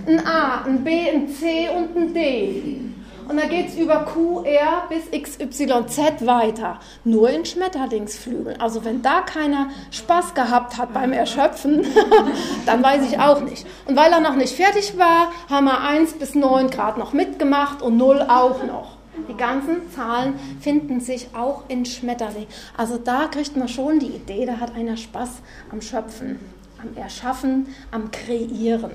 Ein 0.06 0.26
A, 0.26 0.62
ein 0.62 0.82
B, 0.82 1.10
ein 1.10 1.28
C 1.28 1.68
und 1.68 1.94
ein 1.94 2.14
D. 2.14 2.87
Und 3.28 3.36
dann 3.36 3.50
geht 3.50 3.68
es 3.68 3.76
über 3.76 4.06
QR 4.06 4.88
bis 4.88 5.10
XYZ 5.10 6.26
weiter. 6.26 6.80
Nur 7.04 7.28
in 7.28 7.44
Schmetterlingsflügeln. 7.44 8.58
Also 8.58 8.86
wenn 8.86 9.02
da 9.02 9.20
keiner 9.20 9.68
Spaß 9.90 10.32
gehabt 10.32 10.78
hat 10.78 10.94
beim 10.94 11.12
Erschöpfen, 11.12 11.86
dann 12.66 12.82
weiß 12.82 13.02
ich 13.06 13.20
auch 13.20 13.42
nicht. 13.42 13.66
Und 13.86 13.96
weil 13.96 14.10
er 14.12 14.20
noch 14.20 14.34
nicht 14.34 14.56
fertig 14.56 14.96
war, 14.96 15.30
haben 15.50 15.66
wir 15.66 15.82
1 15.82 16.14
bis 16.14 16.34
9 16.34 16.70
Grad 16.70 16.96
noch 16.96 17.12
mitgemacht 17.12 17.82
und 17.82 17.98
0 17.98 18.22
auch 18.22 18.64
noch. 18.64 18.96
Die 19.28 19.36
ganzen 19.36 19.90
Zahlen 19.94 20.38
finden 20.60 21.00
sich 21.00 21.28
auch 21.36 21.64
in 21.68 21.84
Schmetterling. 21.84 22.46
Also 22.78 22.96
da 22.96 23.26
kriegt 23.26 23.56
man 23.56 23.68
schon 23.68 23.98
die 23.98 24.06
Idee, 24.06 24.46
da 24.46 24.58
hat 24.58 24.74
einer 24.74 24.96
Spaß 24.96 25.42
am 25.70 25.82
Schöpfen, 25.82 26.38
am 26.80 26.96
Erschaffen, 26.96 27.66
am 27.90 28.10
Kreieren 28.10 28.92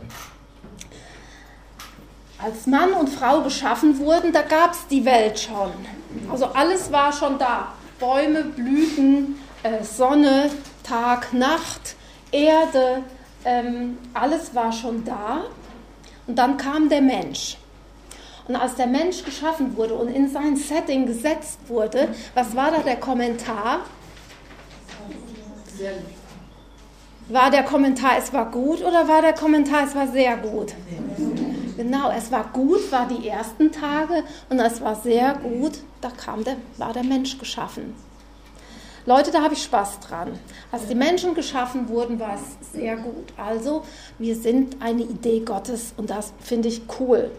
als 2.43 2.67
Mann 2.67 2.91
und 2.93 3.09
Frau 3.09 3.41
geschaffen 3.41 3.97
wurden, 3.99 4.33
da 4.33 4.41
gab 4.41 4.73
es 4.73 4.85
die 4.87 5.05
Welt 5.05 5.39
schon. 5.39 5.71
Also 6.29 6.45
alles 6.47 6.91
war 6.91 7.13
schon 7.13 7.37
da. 7.39 7.73
Bäume, 7.99 8.43
Blüten, 8.43 9.39
äh, 9.63 9.83
Sonne, 9.83 10.49
Tag, 10.83 11.33
Nacht, 11.33 11.95
Erde, 12.31 13.03
ähm, 13.45 13.97
alles 14.13 14.53
war 14.53 14.71
schon 14.71 15.05
da. 15.05 15.43
Und 16.27 16.37
dann 16.37 16.57
kam 16.57 16.89
der 16.89 17.01
Mensch. 17.01 17.57
Und 18.47 18.57
als 18.57 18.75
der 18.75 18.87
Mensch 18.87 19.23
geschaffen 19.23 19.77
wurde 19.77 19.93
und 19.93 20.09
in 20.09 20.29
sein 20.29 20.57
Setting 20.57 21.05
gesetzt 21.05 21.59
wurde, 21.67 22.09
was 22.33 22.53
war 22.55 22.71
da 22.71 22.79
der 22.79 22.97
Kommentar? 22.97 23.79
War 27.29 27.49
der 27.49 27.63
Kommentar, 27.63 28.17
es 28.17 28.33
war 28.33 28.51
gut 28.51 28.81
oder 28.81 29.07
war 29.07 29.21
der 29.21 29.33
Kommentar, 29.33 29.85
es 29.85 29.95
war 29.95 30.07
sehr 30.07 30.35
gut? 30.35 30.73
Genau, 31.77 32.11
es 32.11 32.31
war 32.31 32.49
gut, 32.51 32.91
war 32.91 33.07
die 33.07 33.27
ersten 33.27 33.71
Tage 33.71 34.23
und 34.49 34.59
es 34.59 34.81
war 34.81 34.95
sehr 34.95 35.33
gut, 35.35 35.79
da 36.01 36.09
kam 36.09 36.43
der, 36.43 36.57
war 36.77 36.91
der 36.91 37.03
Mensch 37.03 37.39
geschaffen. 37.39 37.95
Leute, 39.05 39.31
da 39.31 39.41
habe 39.41 39.53
ich 39.53 39.63
Spaß 39.63 40.01
dran. 40.01 40.37
Als 40.71 40.87
die 40.87 40.95
Menschen 40.95 41.33
geschaffen 41.33 41.87
wurden, 41.89 42.19
war 42.19 42.35
es 42.35 42.73
sehr 42.73 42.97
gut. 42.97 43.33
Also, 43.37 43.83
wir 44.17 44.35
sind 44.35 44.81
eine 44.81 45.03
Idee 45.03 45.41
Gottes 45.41 45.93
und 45.97 46.09
das 46.09 46.33
finde 46.41 46.67
ich 46.69 46.83
cool. 46.99 47.31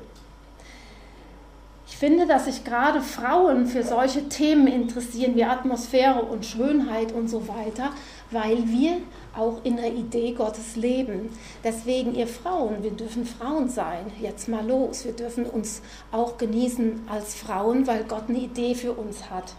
Ich 1.87 1.97
finde, 1.97 2.27
dass 2.27 2.47
sich 2.47 2.65
gerade 2.65 3.01
Frauen 3.01 3.67
für 3.67 3.83
solche 3.83 4.29
Themen 4.29 4.67
interessieren 4.67 5.37
wie 5.37 5.45
Atmosphäre 5.45 6.23
und 6.23 6.45
Schönheit 6.45 7.13
und 7.13 7.29
so 7.29 7.47
weiter, 7.47 7.91
weil 8.35 8.69
wir 8.69 8.99
auch 9.35 9.65
in 9.65 9.77
der 9.77 9.93
Idee 9.93 10.33
Gottes 10.33 10.77
leben. 10.77 11.31
Deswegen, 11.63 12.15
ihr 12.15 12.27
Frauen, 12.27 12.83
wir 12.83 12.91
dürfen 12.91 13.25
Frauen 13.25 13.69
sein. 13.69 14.13
Jetzt 14.21 14.49
mal 14.49 14.67
los. 14.67 15.05
Wir 15.05 15.13
dürfen 15.13 15.47
uns 15.47 15.81
auch 16.13 16.37
genießen 16.37 17.07
als 17.09 17.35
Frauen, 17.35 17.87
weil 17.87 18.05
Gott 18.05 18.25
eine 18.29 18.39
Idee 18.39 18.75
für 18.75 18.93
uns 18.93 19.31
hat. 19.31 19.55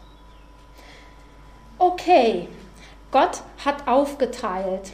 Okay, 1.78 2.48
Gott 3.12 3.42
hat 3.64 3.88
aufgeteilt, 3.88 4.92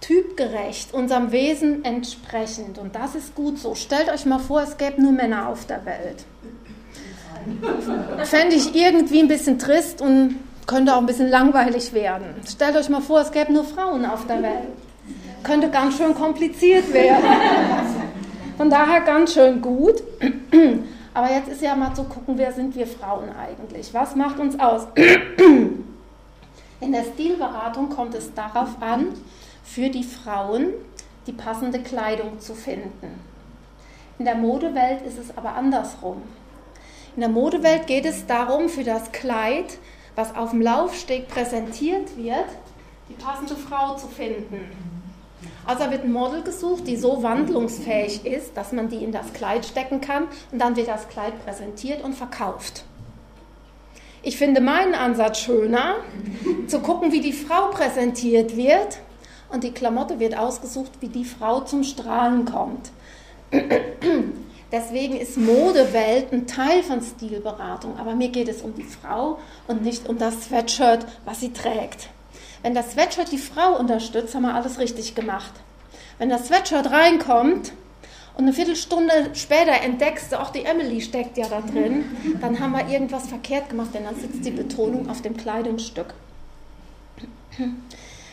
typgerecht, 0.00 0.94
unserem 0.94 1.30
Wesen 1.32 1.84
entsprechend. 1.84 2.78
Und 2.78 2.94
das 2.94 3.14
ist 3.14 3.34
gut 3.34 3.58
so. 3.58 3.74
Stellt 3.74 4.08
euch 4.08 4.24
mal 4.24 4.38
vor, 4.38 4.62
es 4.62 4.76
gäbe 4.76 5.02
nur 5.02 5.12
Männer 5.12 5.48
auf 5.48 5.66
der 5.66 5.84
Welt. 5.84 6.24
Fände 8.24 8.56
ich 8.56 8.74
irgendwie 8.74 9.20
ein 9.20 9.28
bisschen 9.28 9.58
trist 9.58 10.00
und 10.00 10.36
könnte 10.66 10.94
auch 10.94 10.98
ein 10.98 11.06
bisschen 11.06 11.28
langweilig 11.28 11.92
werden. 11.92 12.26
Stellt 12.46 12.76
euch 12.76 12.88
mal 12.88 13.00
vor, 13.00 13.20
es 13.20 13.30
gäbe 13.30 13.52
nur 13.52 13.64
Frauen 13.64 14.04
auf 14.04 14.26
der 14.26 14.42
Welt. 14.42 14.68
Könnte 15.42 15.70
ganz 15.70 15.96
schön 15.96 16.14
kompliziert 16.14 16.92
werden. 16.92 17.24
Von 18.56 18.70
daher 18.70 19.00
ganz 19.02 19.34
schön 19.34 19.60
gut. 19.60 20.02
Aber 21.14 21.30
jetzt 21.30 21.48
ist 21.48 21.62
ja 21.62 21.74
mal 21.76 21.94
zu 21.94 22.04
gucken, 22.04 22.36
wer 22.36 22.52
sind 22.52 22.74
wir 22.74 22.86
Frauen 22.86 23.28
eigentlich? 23.30 23.94
Was 23.94 24.16
macht 24.16 24.38
uns 24.38 24.58
aus? 24.58 24.86
In 26.80 26.92
der 26.92 27.04
Stilberatung 27.04 27.88
kommt 27.88 28.14
es 28.14 28.34
darauf 28.34 28.80
an, 28.80 29.08
für 29.64 29.88
die 29.88 30.04
Frauen 30.04 30.68
die 31.26 31.32
passende 31.32 31.80
Kleidung 31.80 32.40
zu 32.40 32.54
finden. 32.54 33.20
In 34.18 34.24
der 34.24 34.34
Modewelt 34.34 35.02
ist 35.02 35.18
es 35.18 35.36
aber 35.36 35.54
andersrum. 35.54 36.22
In 37.14 37.20
der 37.20 37.30
Modewelt 37.30 37.86
geht 37.86 38.04
es 38.04 38.26
darum, 38.26 38.68
für 38.68 38.84
das 38.84 39.12
Kleid, 39.12 39.78
was 40.16 40.34
auf 40.34 40.50
dem 40.50 40.62
Laufsteg 40.62 41.28
präsentiert 41.28 42.16
wird, 42.16 42.46
die 43.08 43.14
passende 43.14 43.54
Frau 43.54 43.94
zu 43.94 44.08
finden. 44.08 44.72
Also 45.64 45.90
wird 45.90 46.04
ein 46.04 46.12
Model 46.12 46.42
gesucht, 46.42 46.86
die 46.86 46.96
so 46.96 47.22
wandlungsfähig 47.22 48.24
ist, 48.24 48.56
dass 48.56 48.72
man 48.72 48.88
die 48.88 49.04
in 49.04 49.12
das 49.12 49.32
Kleid 49.32 49.66
stecken 49.66 50.00
kann 50.00 50.24
und 50.50 50.58
dann 50.58 50.74
wird 50.76 50.88
das 50.88 51.08
Kleid 51.08 51.44
präsentiert 51.44 52.02
und 52.02 52.14
verkauft. 52.14 52.84
Ich 54.22 54.38
finde 54.38 54.60
meinen 54.60 54.94
Ansatz 54.94 55.38
schöner, 55.38 55.96
zu 56.66 56.80
gucken, 56.80 57.12
wie 57.12 57.20
die 57.20 57.32
Frau 57.32 57.68
präsentiert 57.70 58.56
wird 58.56 58.98
und 59.50 59.62
die 59.62 59.72
Klamotte 59.72 60.18
wird 60.18 60.36
ausgesucht, 60.36 60.92
wie 61.00 61.08
die 61.08 61.24
Frau 61.24 61.60
zum 61.60 61.84
Strahlen 61.84 62.44
kommt. 62.44 62.90
Deswegen 64.72 65.16
ist 65.16 65.36
Modewelt 65.36 66.32
ein 66.32 66.46
Teil 66.46 66.82
von 66.82 67.00
Stilberatung, 67.00 67.98
aber 67.98 68.14
mir 68.16 68.30
geht 68.30 68.48
es 68.48 68.62
um 68.62 68.74
die 68.74 68.82
Frau 68.82 69.38
und 69.68 69.82
nicht 69.82 70.08
um 70.08 70.18
das 70.18 70.44
Sweatshirt, 70.44 71.06
was 71.24 71.40
sie 71.40 71.52
trägt. 71.52 72.08
Wenn 72.62 72.74
das 72.74 72.92
Sweatshirt 72.92 73.30
die 73.30 73.38
Frau 73.38 73.78
unterstützt, 73.78 74.34
haben 74.34 74.42
wir 74.42 74.54
alles 74.54 74.80
richtig 74.80 75.14
gemacht. 75.14 75.52
Wenn 76.18 76.30
das 76.30 76.48
Sweatshirt 76.48 76.90
reinkommt 76.90 77.72
und 78.34 78.44
eine 78.44 78.52
Viertelstunde 78.52 79.30
später 79.34 79.82
entdeckst 79.82 80.32
du, 80.32 80.40
auch 80.40 80.50
die 80.50 80.64
Emily 80.64 81.00
steckt 81.00 81.38
ja 81.38 81.46
da 81.48 81.60
drin, 81.60 82.04
dann 82.40 82.58
haben 82.58 82.72
wir 82.72 82.88
irgendwas 82.88 83.28
verkehrt 83.28 83.68
gemacht, 83.68 83.90
denn 83.94 84.04
dann 84.04 84.16
sitzt 84.16 84.44
die 84.44 84.50
Betonung 84.50 85.08
auf 85.08 85.22
dem 85.22 85.36
Kleidungsstück. 85.36 86.12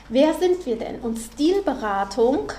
Wer 0.09 0.33
sind 0.33 0.65
wir 0.65 0.77
denn? 0.77 0.99
Und 0.99 1.19
Stilberatung 1.19 2.51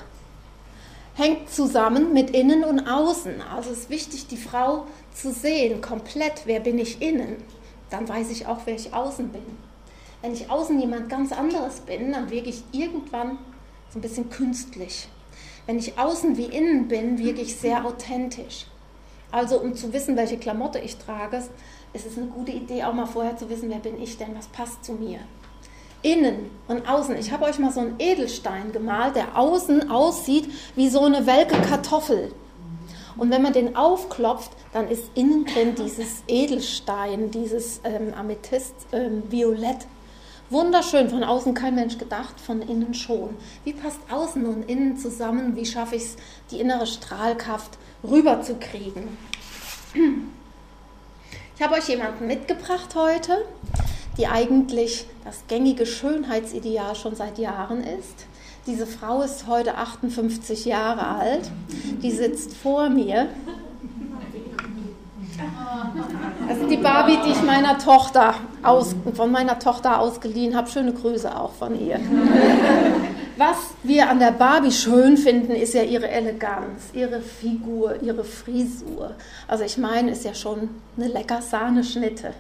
hängt 1.15 1.49
zusammen 1.51 2.13
mit 2.13 2.31
Innen 2.31 2.65
und 2.65 2.87
Außen. 2.89 3.41
Also 3.41 3.71
es 3.71 3.81
ist 3.81 3.91
wichtig, 3.91 4.27
die 4.27 4.37
Frau 4.37 4.87
zu 5.13 5.33
sehen, 5.33 5.81
komplett, 5.81 6.43
wer 6.45 6.61
bin 6.61 6.79
ich 6.79 7.01
innen. 7.01 7.37
Dann 7.91 8.09
weiß 8.09 8.31
ich 8.31 8.47
auch, 8.47 8.61
wer 8.65 8.75
ich 8.75 8.93
außen 8.93 9.29
bin. 9.29 9.43
Wenn 10.23 10.33
ich 10.33 10.51
außen 10.51 10.79
jemand 10.81 11.09
ganz 11.09 11.33
anderes 11.33 11.81
bin, 11.81 12.13
dann 12.13 12.31
wirke 12.31 12.51
ich 12.51 12.65
irgendwann 12.73 13.39
so 13.91 13.99
ein 13.99 14.03
bisschen 14.03 14.29
künstlich. 14.31 15.09
Wenn 15.67 15.79
ich 15.79 15.99
außen 15.99 16.37
wie 16.37 16.47
innen 16.47 16.89
bin, 16.89 17.19
wirke 17.19 17.43
ich 17.43 17.57
sehr 17.57 17.85
authentisch. 17.85 18.67
Also 19.31 19.61
um 19.61 19.75
zu 19.75 19.93
wissen, 19.93 20.17
welche 20.17 20.39
Klamotte 20.39 20.79
ich 20.79 20.97
trage, 20.97 21.43
ist 21.93 22.07
es 22.07 22.17
eine 22.17 22.27
gute 22.27 22.53
Idee, 22.53 22.85
auch 22.85 22.93
mal 22.93 23.07
vorher 23.07 23.37
zu 23.37 23.49
wissen, 23.49 23.71
wer 23.71 23.79
bin 23.79 24.01
ich 24.01 24.19
denn, 24.19 24.35
was 24.37 24.49
passt 24.49 24.85
zu 24.85 24.93
mir. 24.93 25.21
Innen 26.05 26.51
und 26.69 26.89
außen. 26.89 27.17
Ich 27.17 27.33
habe 27.33 27.47
euch 27.47 27.59
mal 27.59 27.73
so 27.73 27.81
einen 27.81 27.97
Edelstein 27.99 28.73
gemalt, 28.73 29.17
der 29.17 29.37
außen 29.37 29.91
aussieht 29.91 30.51
wie 30.77 30.89
so 30.89 31.01
eine 31.01 31.27
welke 31.27 31.57
Kartoffel. 31.63 32.31
Und 33.17 33.31
wenn 33.31 33.43
man 33.43 33.53
den 33.53 33.75
aufklopft, 33.75 34.51
dann 34.73 34.89
ist 34.89 35.05
innen 35.15 35.47
drin 35.47 35.75
dieses 35.75 36.23
Edelstein, 36.29 37.31
dieses 37.31 37.81
ähm, 37.85 38.13
Amethyst, 38.15 38.75
ähm, 38.93 39.23
Violett. 39.31 39.87
Wunderschön, 40.51 41.09
von 41.09 41.25
außen 41.25 41.55
kein 41.55 41.75
Mensch 41.75 41.97
gedacht, 41.97 42.39
von 42.39 42.61
innen 42.61 42.93
schon. 42.93 43.31
Wie 43.65 43.73
passt 43.73 44.01
außen 44.11 44.45
und 44.45 44.69
innen 44.69 44.99
zusammen? 44.99 45.57
Wie 45.57 45.65
schaffe 45.65 45.97
ich 45.97 46.03
es, 46.03 46.17
die 46.51 46.61
innere 46.61 46.87
Strahlkraft 46.87 47.79
rüberzukriegen? 48.03 49.17
Ich 51.57 51.63
habe 51.63 51.75
euch 51.75 51.89
jemanden 51.89 52.27
mitgebracht 52.27 52.95
heute, 52.95 53.45
die 54.17 54.27
eigentlich 54.27 55.07
das 55.25 55.45
gängige 55.49 55.87
Schönheitsideal 55.87 56.95
schon 56.95 57.15
seit 57.17 57.39
Jahren 57.39 57.83
ist. 57.83 58.27
Diese 58.67 58.87
Frau 58.87 59.23
ist 59.23 59.47
heute 59.47 59.77
58 59.77 60.65
Jahre 60.65 61.07
alt. 61.07 61.51
Die 62.03 62.11
sitzt 62.11 62.55
vor 62.57 62.89
mir 62.89 63.29
das 66.49 66.59
ist 66.59 66.71
die 66.71 66.77
Barbie, 66.77 67.19
die 67.25 67.31
ich 67.31 67.43
meiner 67.43 67.79
Tochter 67.79 68.35
aus, 68.63 68.95
von 69.15 69.31
meiner 69.31 69.59
Tochter 69.59 69.99
ausgeliehen 69.99 70.57
habe. 70.57 70.71
Schöne 70.71 70.93
Grüße 70.93 71.35
auch 71.35 71.53
von 71.53 71.79
ihr. 71.81 71.99
Was 73.37 73.57
wir 73.83 74.09
an 74.09 74.21
der 74.21 74.31
Barbie 74.31 74.71
schön 74.71 75.17
finden, 75.17 75.53
ist 75.53 75.75
ja 75.75 75.83
ihre 75.83 76.09
Eleganz, 76.09 76.91
ihre 76.93 77.21
Figur, 77.21 78.01
ihre 78.03 78.23
Frisur. 78.23 79.15
Also 79.49 79.65
ich 79.65 79.77
meine, 79.77 80.13
ist 80.13 80.25
ja 80.25 80.35
schon 80.35 80.69
eine 80.97 81.09
lecker 81.09 81.43
Sahneschnitte. 81.43 82.33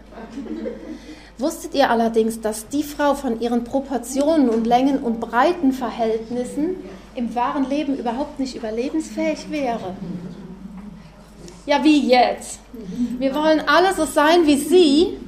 Wusstet 1.39 1.75
ihr 1.75 1.91
allerdings, 1.91 2.41
dass 2.41 2.69
die 2.69 2.85
Frau 2.85 3.15
von 3.15 3.41
ihren 3.41 3.65
Proportionen 3.65 4.49
und 4.49 4.67
Längen 4.67 4.99
und 4.99 5.19
Breitenverhältnissen 5.21 6.77
im 7.17 7.35
wahren 7.35 7.69
Leben 7.69 7.97
überhaupt 7.97 8.39
nicht 8.39 8.55
überlebensfähig 8.55 9.51
wäre? 9.51 9.97
Ja, 11.67 11.83
wie 11.83 12.09
jetzt? 12.09 12.61
Wir 13.19 13.35
wollen 13.35 13.63
alle 13.67 13.95
so 13.95 14.05
sein 14.05 14.47
wie 14.47 14.59
sie, 14.59 15.19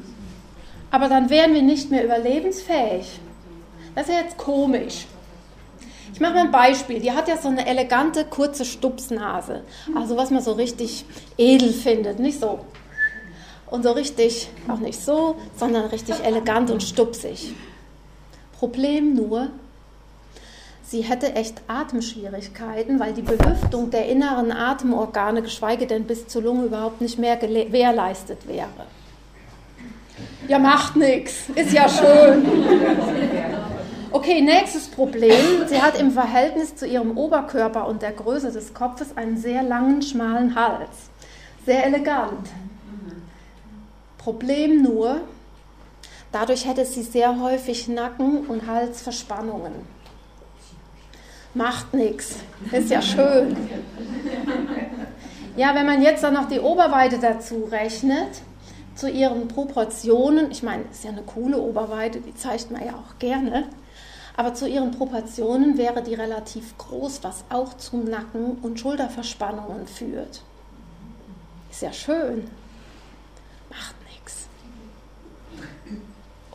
aber 0.90 1.08
dann 1.08 1.28
wären 1.28 1.54
wir 1.54 1.62
nicht 1.62 1.90
mehr 1.90 2.04
überlebensfähig. 2.04 3.20
Das 3.94 4.06
ist 4.06 4.14
ja 4.14 4.20
jetzt 4.20 4.36
komisch. 4.36 5.06
Ich 6.12 6.20
mache 6.20 6.34
mal 6.34 6.44
ein 6.44 6.50
Beispiel. 6.50 7.00
Die 7.00 7.12
hat 7.12 7.28
ja 7.28 7.36
so 7.36 7.48
eine 7.48 7.66
elegante, 7.66 8.24
kurze 8.24 8.64
Stupsnase. 8.64 9.64
Also 9.94 10.16
was 10.16 10.30
man 10.30 10.42
so 10.42 10.52
richtig 10.52 11.04
edel 11.36 11.72
findet. 11.72 12.18
Nicht 12.18 12.40
so. 12.40 12.60
Und 13.68 13.82
so 13.82 13.92
richtig, 13.92 14.48
auch 14.68 14.78
nicht 14.78 15.00
so, 15.00 15.36
sondern 15.56 15.86
richtig 15.86 16.16
elegant 16.24 16.70
und 16.70 16.82
stupsig. 16.82 17.52
Problem 18.52 19.14
nur, 19.14 19.48
sie 20.84 21.02
hätte 21.02 21.34
echt 21.34 21.60
Atemschwierigkeiten, 21.66 23.00
weil 23.00 23.12
die 23.12 23.22
Belüftung 23.22 23.90
der 23.90 24.08
inneren 24.08 24.52
Atemorgane, 24.52 25.42
geschweige 25.42 25.86
denn 25.86 26.04
bis 26.04 26.28
zur 26.28 26.42
Lunge, 26.42 26.66
überhaupt 26.66 27.00
nicht 27.00 27.18
mehr 27.18 27.36
gewährleistet 27.36 28.46
wäre. 28.46 28.68
Ja, 30.48 30.58
macht 30.58 30.94
nichts, 30.96 31.48
ist 31.54 31.72
ja 31.72 31.88
schön. 31.88 32.46
Okay, 34.12 34.40
nächstes 34.40 34.88
Problem. 34.88 35.66
Sie 35.66 35.82
hat 35.82 35.98
im 36.00 36.12
Verhältnis 36.12 36.76
zu 36.76 36.86
ihrem 36.86 37.18
Oberkörper 37.18 37.86
und 37.86 38.00
der 38.00 38.12
Größe 38.12 38.52
des 38.52 38.72
Kopfes 38.72 39.16
einen 39.16 39.36
sehr 39.36 39.62
langen, 39.62 40.00
schmalen 40.00 40.54
Hals. 40.54 41.10
Sehr 41.66 41.84
elegant. 41.84 42.48
Problem 44.26 44.82
nur, 44.82 45.20
dadurch 46.32 46.66
hätte 46.66 46.84
sie 46.84 47.04
sehr 47.04 47.40
häufig 47.40 47.86
Nacken- 47.86 48.46
und 48.46 48.66
Halsverspannungen 48.66 49.72
macht 51.54 51.94
nichts. 51.94 52.36
Ist 52.72 52.90
ja 52.90 53.00
schön. 53.00 53.56
Ja, 55.56 55.76
wenn 55.76 55.86
man 55.86 56.02
jetzt 56.02 56.24
dann 56.24 56.34
noch 56.34 56.48
die 56.48 56.58
Oberweite 56.58 57.18
dazu 57.20 57.68
rechnet, 57.70 58.42
zu 58.96 59.08
ihren 59.08 59.46
Proportionen, 59.46 60.50
ich 60.50 60.64
meine, 60.64 60.82
ist 60.90 61.04
ja 61.04 61.10
eine 61.10 61.22
coole 61.22 61.58
Oberweite, 61.58 62.18
die 62.20 62.34
zeigt 62.34 62.72
man 62.72 62.84
ja 62.84 62.94
auch 62.94 63.20
gerne, 63.20 63.68
aber 64.36 64.54
zu 64.54 64.66
ihren 64.68 64.90
Proportionen 64.90 65.78
wäre 65.78 66.02
die 66.02 66.14
relativ 66.14 66.76
groß, 66.78 67.20
was 67.22 67.44
auch 67.48 67.76
zu 67.76 67.98
Nacken- 67.98 68.58
und 68.60 68.80
Schulterverspannungen 68.80 69.86
führt. 69.86 70.42
Ist 71.70 71.82
ja 71.82 71.92
schön. 71.92 72.50
Macht. 73.70 73.94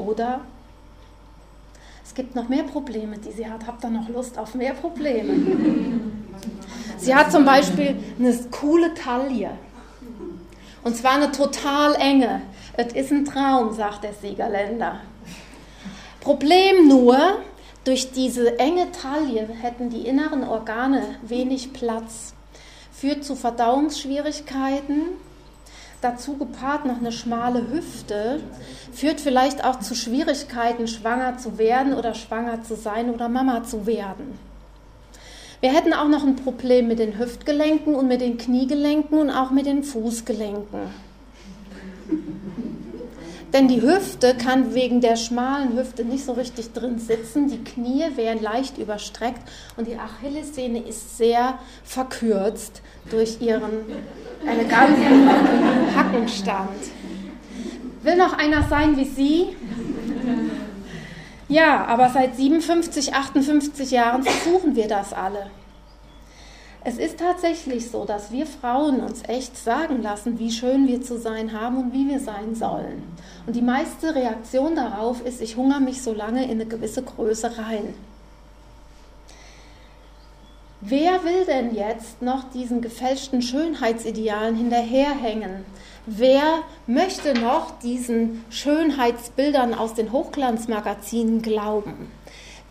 Oder 0.01 0.41
es 2.03 2.13
gibt 2.13 2.35
noch 2.35 2.49
mehr 2.49 2.63
Probleme, 2.63 3.17
die 3.17 3.31
sie 3.31 3.47
hat. 3.47 3.65
Habt 3.65 3.83
ihr 3.85 3.89
noch 3.89 4.09
Lust 4.09 4.37
auf 4.37 4.55
mehr 4.55 4.73
Probleme? 4.73 5.33
Sie 6.97 7.15
hat 7.15 7.31
zum 7.31 7.45
Beispiel 7.45 7.95
eine 8.19 8.37
coole 8.51 8.93
Taille. 8.93 9.51
Und 10.83 10.95
zwar 10.95 11.13
eine 11.13 11.31
total 11.31 11.95
enge. 11.95 12.41
Es 12.77 12.93
ist 12.93 13.11
ein 13.11 13.25
Traum, 13.25 13.73
sagt 13.73 14.03
der 14.03 14.13
Siegerländer. 14.13 14.99
Problem 16.19 16.87
nur, 16.87 17.17
durch 17.83 18.11
diese 18.11 18.59
enge 18.59 18.91
Taille 18.91 19.47
hätten 19.61 19.89
die 19.89 20.05
inneren 20.05 20.43
Organe 20.43 21.15
wenig 21.23 21.73
Platz. 21.73 22.35
Führt 22.91 23.23
zu 23.23 23.35
Verdauungsschwierigkeiten, 23.35 25.03
dazu 26.01 26.37
gepaart 26.37 26.85
noch 26.85 26.97
eine 26.97 27.11
schmale 27.11 27.71
Hüfte, 27.71 28.39
führt 28.91 29.21
vielleicht 29.21 29.63
auch 29.63 29.79
zu 29.79 29.95
Schwierigkeiten, 29.95 30.87
schwanger 30.87 31.37
zu 31.37 31.57
werden 31.57 31.93
oder 31.93 32.13
schwanger 32.13 32.63
zu 32.63 32.75
sein 32.75 33.09
oder 33.09 33.29
Mama 33.29 33.63
zu 33.63 33.85
werden. 33.85 34.37
Wir 35.61 35.71
hätten 35.71 35.93
auch 35.93 36.07
noch 36.07 36.23
ein 36.23 36.35
Problem 36.35 36.87
mit 36.87 36.97
den 36.97 37.19
Hüftgelenken 37.19 37.93
und 37.93 38.07
mit 38.07 38.19
den 38.19 38.37
Kniegelenken 38.37 39.19
und 39.19 39.29
auch 39.29 39.51
mit 39.51 39.67
den 39.67 39.83
Fußgelenken. 39.83 40.89
Denn 43.53 43.67
die 43.67 43.81
Hüfte 43.81 44.35
kann 44.35 44.73
wegen 44.73 45.01
der 45.01 45.17
schmalen 45.17 45.77
Hüfte 45.77 46.05
nicht 46.05 46.23
so 46.23 46.31
richtig 46.33 46.71
drin 46.71 46.99
sitzen. 46.99 47.49
Die 47.49 47.63
Knie 47.63 48.05
wären 48.15 48.41
leicht 48.41 48.77
überstreckt 48.77 49.41
und 49.75 49.87
die 49.87 49.97
Achillessehne 49.97 50.79
ist 50.79 51.17
sehr 51.17 51.59
verkürzt 51.83 52.81
durch 53.09 53.41
ihren 53.41 53.85
eleganten 54.45 55.29
Hackenstand. 55.95 56.69
Will 58.03 58.15
noch 58.15 58.37
einer 58.37 58.63
sein 58.63 58.95
wie 58.95 59.05
Sie? 59.05 59.47
Ja, 61.49 61.85
aber 61.85 62.09
seit 62.09 62.37
57, 62.37 63.13
58 63.13 63.91
Jahren 63.91 64.23
versuchen 64.23 64.75
wir 64.75 64.87
das 64.87 65.11
alle. 65.11 65.51
Es 66.83 66.97
ist 66.97 67.19
tatsächlich 67.19 67.91
so, 67.91 68.05
dass 68.05 68.31
wir 68.31 68.47
Frauen 68.47 69.01
uns 69.01 69.21
echt 69.27 69.55
sagen 69.55 70.01
lassen, 70.01 70.39
wie 70.39 70.51
schön 70.51 70.87
wir 70.87 71.03
zu 71.03 71.19
sein 71.19 71.53
haben 71.53 71.77
und 71.77 71.93
wie 71.93 72.09
wir 72.09 72.19
sein 72.19 72.55
sollen. 72.55 73.03
Und 73.45 73.55
die 73.55 73.61
meiste 73.61 74.15
Reaktion 74.15 74.75
darauf 74.75 75.23
ist, 75.23 75.41
ich 75.41 75.57
hungere 75.57 75.79
mich 75.79 76.01
so 76.01 76.11
lange 76.11 76.43
in 76.45 76.51
eine 76.51 76.65
gewisse 76.65 77.03
Größe 77.03 77.55
rein. 77.59 77.93
Wer 80.83 81.23
will 81.23 81.45
denn 81.45 81.75
jetzt 81.75 82.23
noch 82.23 82.49
diesen 82.51 82.81
gefälschten 82.81 83.43
Schönheitsidealen 83.43 84.55
hinterherhängen? 84.55 85.63
Wer 86.07 86.63
möchte 86.87 87.35
noch 87.35 87.77
diesen 87.79 88.43
Schönheitsbildern 88.49 89.75
aus 89.75 89.93
den 89.93 90.11
Hochglanzmagazinen 90.11 91.43
glauben? 91.43 92.11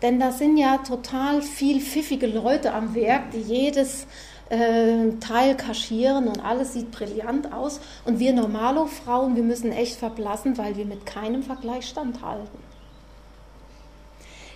Denn 0.01 0.19
da 0.19 0.31
sind 0.31 0.57
ja 0.57 0.77
total 0.79 1.41
viel 1.41 1.79
pfiffige 1.79 2.27
Leute 2.27 2.73
am 2.73 2.95
Werk, 2.95 3.31
die 3.31 3.41
jedes 3.41 4.07
äh, 4.49 5.11
Teil 5.19 5.55
kaschieren 5.55 6.27
und 6.27 6.43
alles 6.43 6.73
sieht 6.73 6.91
brillant 6.91 7.53
aus. 7.53 7.79
Und 8.05 8.19
wir 8.19 8.33
normalo 8.33 8.87
Frauen, 8.87 9.35
wir 9.35 9.43
müssen 9.43 9.71
echt 9.71 9.95
verblassen, 9.97 10.57
weil 10.57 10.75
wir 10.75 10.85
mit 10.85 11.05
keinem 11.05 11.43
Vergleich 11.43 11.87
standhalten. 11.87 12.59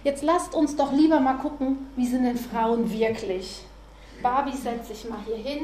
Jetzt 0.03 0.23
lasst 0.23 0.53
uns 0.53 0.75
doch 0.75 0.91
lieber 0.91 1.19
mal 1.19 1.37
gucken, 1.37 1.77
wie 1.95 2.07
sind 2.07 2.23
denn 2.23 2.37
Frauen 2.37 2.91
wirklich? 2.91 3.61
Barbie 4.21 4.55
setzt 4.55 4.87
sich 4.87 5.09
mal 5.09 5.19
hier 5.25 5.37
hin. 5.37 5.63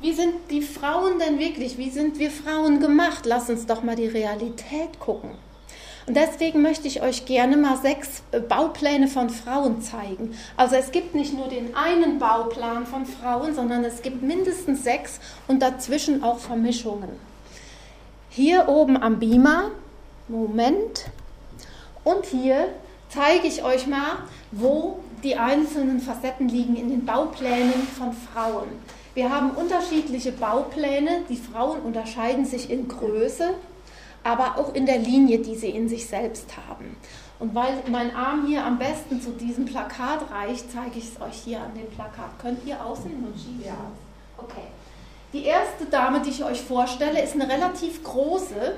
Wie 0.00 0.12
sind 0.12 0.34
die 0.50 0.62
Frauen 0.62 1.18
denn 1.18 1.38
wirklich? 1.38 1.76
Wie 1.76 1.90
sind 1.90 2.18
wir 2.18 2.30
Frauen 2.30 2.80
gemacht? 2.80 3.26
Lass 3.26 3.50
uns 3.50 3.66
doch 3.66 3.82
mal 3.82 3.96
die 3.96 4.06
Realität 4.06 5.00
gucken. 5.00 5.30
Und 6.08 6.14
deswegen 6.16 6.62
möchte 6.62 6.88
ich 6.88 7.02
euch 7.02 7.26
gerne 7.26 7.58
mal 7.58 7.76
sechs 7.76 8.22
äh, 8.32 8.40
Baupläne 8.40 9.08
von 9.08 9.28
Frauen 9.28 9.82
zeigen. 9.82 10.34
Also 10.56 10.76
es 10.76 10.90
gibt 10.90 11.14
nicht 11.14 11.34
nur 11.34 11.48
den 11.48 11.76
einen 11.76 12.18
Bauplan 12.18 12.86
von 12.86 13.04
Frauen, 13.04 13.54
sondern 13.54 13.84
es 13.84 14.00
gibt 14.00 14.22
mindestens 14.22 14.84
sechs 14.84 15.20
und 15.48 15.60
dazwischen 15.60 16.24
auch 16.24 16.38
Vermischungen. 16.38 17.10
Hier 18.30 18.68
oben 18.68 18.96
am 18.96 19.18
Beamer, 19.18 19.70
Moment, 20.28 21.10
und 22.04 22.24
hier 22.24 22.68
zeige 23.10 23.46
ich 23.46 23.62
euch 23.62 23.86
mal, 23.86 24.16
wo 24.50 25.00
die 25.22 25.36
einzelnen 25.36 26.00
Facetten 26.00 26.48
liegen 26.48 26.76
in 26.76 26.88
den 26.88 27.04
Bauplänen 27.04 27.86
von 27.98 28.14
Frauen. 28.14 28.68
Wir 29.12 29.28
haben 29.28 29.50
unterschiedliche 29.50 30.32
Baupläne. 30.32 31.24
Die 31.28 31.36
Frauen 31.36 31.80
unterscheiden 31.80 32.46
sich 32.46 32.70
in 32.70 32.88
Größe, 32.88 33.50
aber 34.24 34.58
auch 34.58 34.74
in 34.74 34.86
der 34.86 34.98
Linie, 34.98 35.38
die 35.38 35.54
sie 35.54 35.70
in 35.70 35.88
sich 35.88 36.06
selbst 36.06 36.46
haben. 36.68 36.96
Und 37.38 37.54
weil 37.54 37.74
mein 37.90 38.14
Arm 38.14 38.46
hier 38.46 38.64
am 38.64 38.78
besten 38.78 39.20
zu 39.20 39.30
diesem 39.30 39.64
Plakat 39.64 40.30
reicht, 40.30 40.72
zeige 40.72 40.98
ich 40.98 41.04
es 41.04 41.20
euch 41.20 41.36
hier 41.44 41.60
an 41.60 41.72
dem 41.74 41.86
Plakat. 41.86 42.38
Könnt 42.40 42.66
ihr 42.66 42.84
aussehen 42.84 43.24
und 43.24 43.38
schieben? 43.38 43.64
Ja. 43.64 43.92
Okay. 44.36 44.66
Die 45.32 45.44
erste 45.44 45.84
Dame, 45.84 46.20
die 46.20 46.30
ich 46.30 46.42
euch 46.42 46.60
vorstelle, 46.60 47.22
ist 47.22 47.34
eine 47.34 47.48
relativ 47.48 48.02
große. 48.02 48.76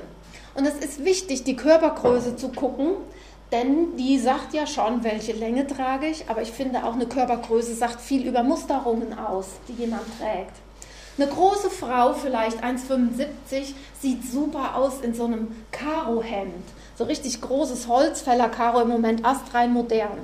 Und 0.55 0.66
es 0.66 0.74
ist 0.74 1.05
wichtig, 1.05 1.44
die 1.44 1.57
Körpergröße 1.57 2.37
zu 2.37 2.50
gucken, 2.50 2.96
denn 3.53 3.96
die 3.96 4.18
sagt 4.18 4.53
ja 4.53 4.66
schon, 4.66 5.05
welche 5.05 5.33
Länge 5.33 5.66
trage 5.66 6.07
ich. 6.07 6.29
Aber 6.29 6.42
ich 6.42 6.50
finde 6.50 6.85
auch 6.85 6.94
eine 6.94 7.07
Körpergröße 7.07 7.74
sagt 7.74 8.00
viel 8.00 8.26
über 8.26 8.42
Musterungen 8.42 9.18
aus, 9.18 9.46
die 9.68 9.74
jemand 9.74 10.03
trägt. 10.18 10.57
Eine 11.18 11.29
große 11.29 11.70
Frau, 11.70 12.14
vielleicht 12.14 12.62
1,75, 12.62 13.75
sieht 14.01 14.31
super 14.31 14.77
aus 14.77 15.01
in 15.03 15.14
so 15.14 15.25
einem 15.25 15.49
Karohemd. 15.70 16.64
So 16.96 17.05
richtig 17.05 17.40
großes 17.40 17.88
Holzfäller-Karo 17.88 18.83
im 18.83 18.88
Moment 18.88 19.25
astrein 19.25 19.73
modern. 19.73 20.18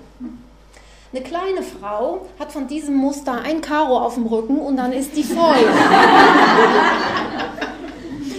Eine 1.12 1.22
kleine 1.22 1.62
Frau 1.62 2.27
hat 2.38 2.53
von 2.53 2.66
diesem 2.66 2.96
Muster 2.96 3.40
ein 3.42 3.61
Karo 3.61 3.99
auf 3.99 4.14
dem 4.14 4.27
Rücken 4.27 4.59
und 4.59 4.77
dann 4.77 4.92
ist 4.92 5.16
die 5.16 5.25
voll. 5.25 5.57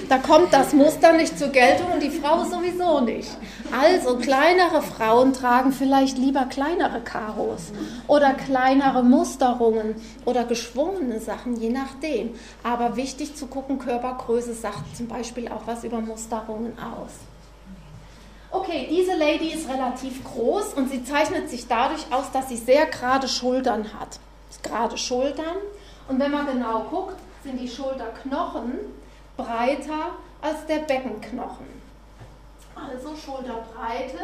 da 0.10 0.18
kommt 0.20 0.54
das 0.54 0.74
Muster 0.74 1.14
nicht 1.14 1.38
zur 1.38 1.50
Geltung 1.50 1.92
und 1.94 2.02
die 2.02 2.10
Frau 2.10 2.44
sowieso 2.46 3.02
nicht. 3.02 3.30
Also 3.78 4.18
kleinere 4.18 4.82
Frauen 4.82 5.34
tragen 5.34 5.74
vielleicht 5.74 6.18
lieber 6.18 6.46
kleinere 6.46 7.02
Karos 7.02 7.72
oder 8.08 8.34
kleinere 8.34 9.04
Musterungen 9.04 9.96
oder 10.26 10.46
geschwungene 10.46 11.20
Sachen, 11.20 11.58
je 11.58 11.70
nachdem. 11.70 12.32
Aber 12.64 12.96
wichtig 12.96 13.36
zu 13.36 13.48
gucken, 13.48 13.80
Körpergröße 13.80 14.54
sagt 14.54 14.96
zum 14.96 15.08
Beispiel 15.08 15.50
auch 15.50 15.66
was 15.66 15.84
über 15.84 16.00
Musterungen 16.00 16.74
aus. 16.80 17.12
Okay, 18.50 18.88
diese 18.90 19.14
Lady 19.14 19.50
ist 19.50 19.70
relativ 19.70 20.24
groß 20.24 20.74
und 20.76 20.90
sie 20.90 21.04
zeichnet 21.04 21.50
sich 21.50 21.68
dadurch 21.68 22.06
aus, 22.12 22.32
dass 22.32 22.48
sie 22.48 22.56
sehr 22.56 22.86
gerade 22.86 23.28
Schultern 23.28 23.94
hat. 24.00 24.20
Gerade 24.64 24.98
Schultern. 24.98 25.58
Und 26.08 26.20
wenn 26.20 26.32
man 26.32 26.48
genau 26.48 26.86
guckt, 26.90 27.18
sind 27.44 27.60
die 27.60 27.68
Schulterknochen 27.68 28.80
breiter 29.38 30.16
als 30.42 30.66
der 30.66 30.80
Beckenknochen. 30.80 31.68
Also 32.76 33.16
Schulterbreite, 33.16 34.20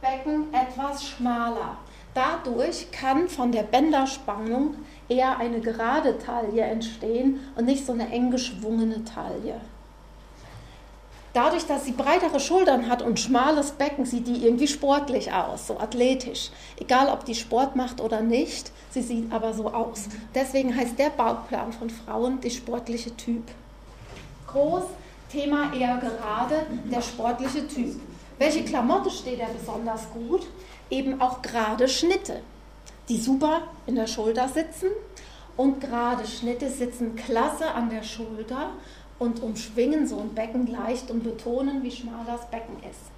Becken 0.00 0.52
etwas 0.52 1.04
schmaler. 1.04 1.78
Dadurch 2.14 2.90
kann 2.92 3.28
von 3.28 3.52
der 3.52 3.62
Bänderspannung 3.62 4.76
eher 5.08 5.38
eine 5.38 5.60
gerade 5.60 6.18
Taille 6.18 6.62
entstehen 6.62 7.40
und 7.56 7.66
nicht 7.66 7.84
so 7.84 7.92
eine 7.92 8.10
eng 8.10 8.30
geschwungene 8.30 9.04
Taille. 9.04 9.60
Dadurch, 11.34 11.66
dass 11.66 11.84
sie 11.84 11.92
breitere 11.92 12.40
Schultern 12.40 12.88
hat 12.88 13.02
und 13.02 13.20
schmales 13.20 13.72
Becken, 13.72 14.06
sieht 14.06 14.26
die 14.26 14.46
irgendwie 14.46 14.68
sportlich 14.68 15.32
aus, 15.32 15.66
so 15.66 15.78
athletisch. 15.78 16.50
Egal, 16.80 17.10
ob 17.10 17.26
die 17.26 17.34
Sport 17.34 17.76
macht 17.76 18.00
oder 18.00 18.22
nicht, 18.22 18.72
sie 18.90 19.02
sieht 19.02 19.30
aber 19.30 19.52
so 19.52 19.70
aus. 19.70 20.08
Deswegen 20.34 20.74
heißt 20.74 20.98
der 20.98 21.10
Bauplan 21.10 21.74
von 21.74 21.90
Frauen 21.90 22.40
die 22.40 22.50
sportliche 22.50 23.14
Typ. 23.16 23.42
Groß, 24.56 24.84
Thema 25.30 25.70
eher 25.74 25.98
gerade, 25.98 26.64
der 26.90 27.02
sportliche 27.02 27.68
Typ. 27.68 28.00
Welche 28.38 28.64
Klamotte 28.64 29.10
steht 29.10 29.38
er 29.38 29.48
besonders 29.48 30.08
gut? 30.10 30.46
Eben 30.88 31.20
auch 31.20 31.42
gerade 31.42 31.86
Schnitte, 31.86 32.40
die 33.10 33.18
super 33.20 33.64
in 33.86 33.96
der 33.96 34.06
Schulter 34.06 34.48
sitzen. 34.48 34.88
Und 35.58 35.82
gerade 35.82 36.26
Schnitte 36.26 36.70
sitzen 36.70 37.16
klasse 37.16 37.70
an 37.70 37.90
der 37.90 38.02
Schulter 38.02 38.70
und 39.18 39.42
umschwingen 39.42 40.06
so 40.06 40.20
ein 40.20 40.34
Becken 40.34 40.66
leicht 40.68 41.10
und 41.10 41.22
betonen, 41.22 41.82
wie 41.82 41.90
schmal 41.90 42.24
das 42.26 42.48
Becken 42.50 42.76
ist. 42.90 43.10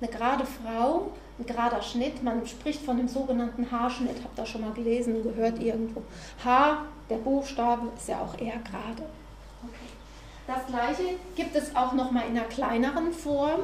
Eine 0.00 0.10
gerade 0.10 0.44
Frau, 0.44 1.12
ein 1.38 1.46
gerader 1.46 1.82
Schnitt, 1.82 2.24
man 2.24 2.44
spricht 2.44 2.82
von 2.84 2.96
dem 2.96 3.06
sogenannten 3.06 3.70
Haarschnitt, 3.70 4.16
habt 4.24 4.36
ihr 4.36 4.46
schon 4.46 4.62
mal 4.62 4.72
gelesen, 4.72 5.22
gehört 5.22 5.62
irgendwo. 5.62 6.02
Haar, 6.44 6.86
der 7.08 7.18
Buchstabe 7.18 7.86
ist 7.96 8.08
ja 8.08 8.20
auch 8.20 8.36
eher 8.36 8.58
gerade. 8.58 9.04
Das 10.46 10.66
gleiche 10.66 11.16
gibt 11.36 11.54
es 11.54 11.74
auch 11.76 11.92
noch 11.92 12.10
mal 12.10 12.22
in 12.22 12.36
einer 12.36 12.46
kleineren 12.46 13.12
Form. 13.12 13.60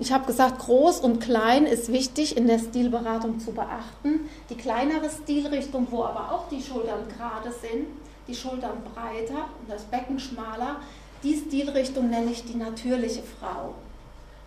Ich 0.00 0.12
habe 0.12 0.26
gesagt, 0.26 0.58
groß 0.58 1.00
und 1.00 1.20
klein 1.20 1.66
ist 1.66 1.92
wichtig 1.92 2.36
in 2.36 2.48
der 2.48 2.58
Stilberatung 2.58 3.38
zu 3.38 3.52
beachten. 3.52 4.28
Die 4.50 4.56
kleinere 4.56 5.08
Stilrichtung, 5.08 5.86
wo 5.90 6.04
aber 6.04 6.32
auch 6.32 6.48
die 6.48 6.60
Schultern 6.60 7.06
gerade 7.16 7.52
sind, 7.52 7.86
die 8.26 8.34
Schultern 8.34 8.82
breiter 8.94 9.48
und 9.60 9.68
das 9.68 9.82
Becken 9.84 10.18
schmaler. 10.18 10.76
Die 11.22 11.36
Stilrichtung 11.36 12.10
nenne 12.10 12.32
ich 12.32 12.44
die 12.44 12.56
natürliche 12.56 13.22
Frau. 13.22 13.74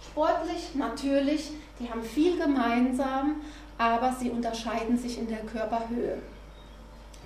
Sportlich, 0.04 0.76
natürlich, 0.76 1.52
die 1.80 1.90
haben 1.90 2.04
viel 2.04 2.38
gemeinsam, 2.38 3.38
aber 3.78 4.16
sie 4.20 4.30
unterscheiden 4.30 4.98
sich 4.98 5.18
in 5.18 5.28
der 5.28 5.40
Körperhöhe. 5.40 6.18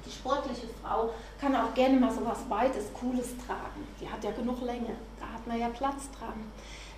Die 0.06 0.12
sportliche 0.12 0.68
Frau 0.82 1.12
kann 1.40 1.56
auch 1.56 1.74
gerne 1.74 2.00
mal 2.00 2.12
so 2.12 2.26
was 2.26 2.50
Weites, 2.50 2.86
Cooles 3.00 3.36
tragen. 3.46 3.88
Die 4.00 4.10
hat 4.10 4.24
ja 4.24 4.32
genug 4.32 4.62
Länge, 4.62 4.96
da 5.20 5.28
hat 5.34 5.46
man 5.46 5.60
ja 5.60 5.70
Platz 5.70 6.10
dran. 6.18 6.34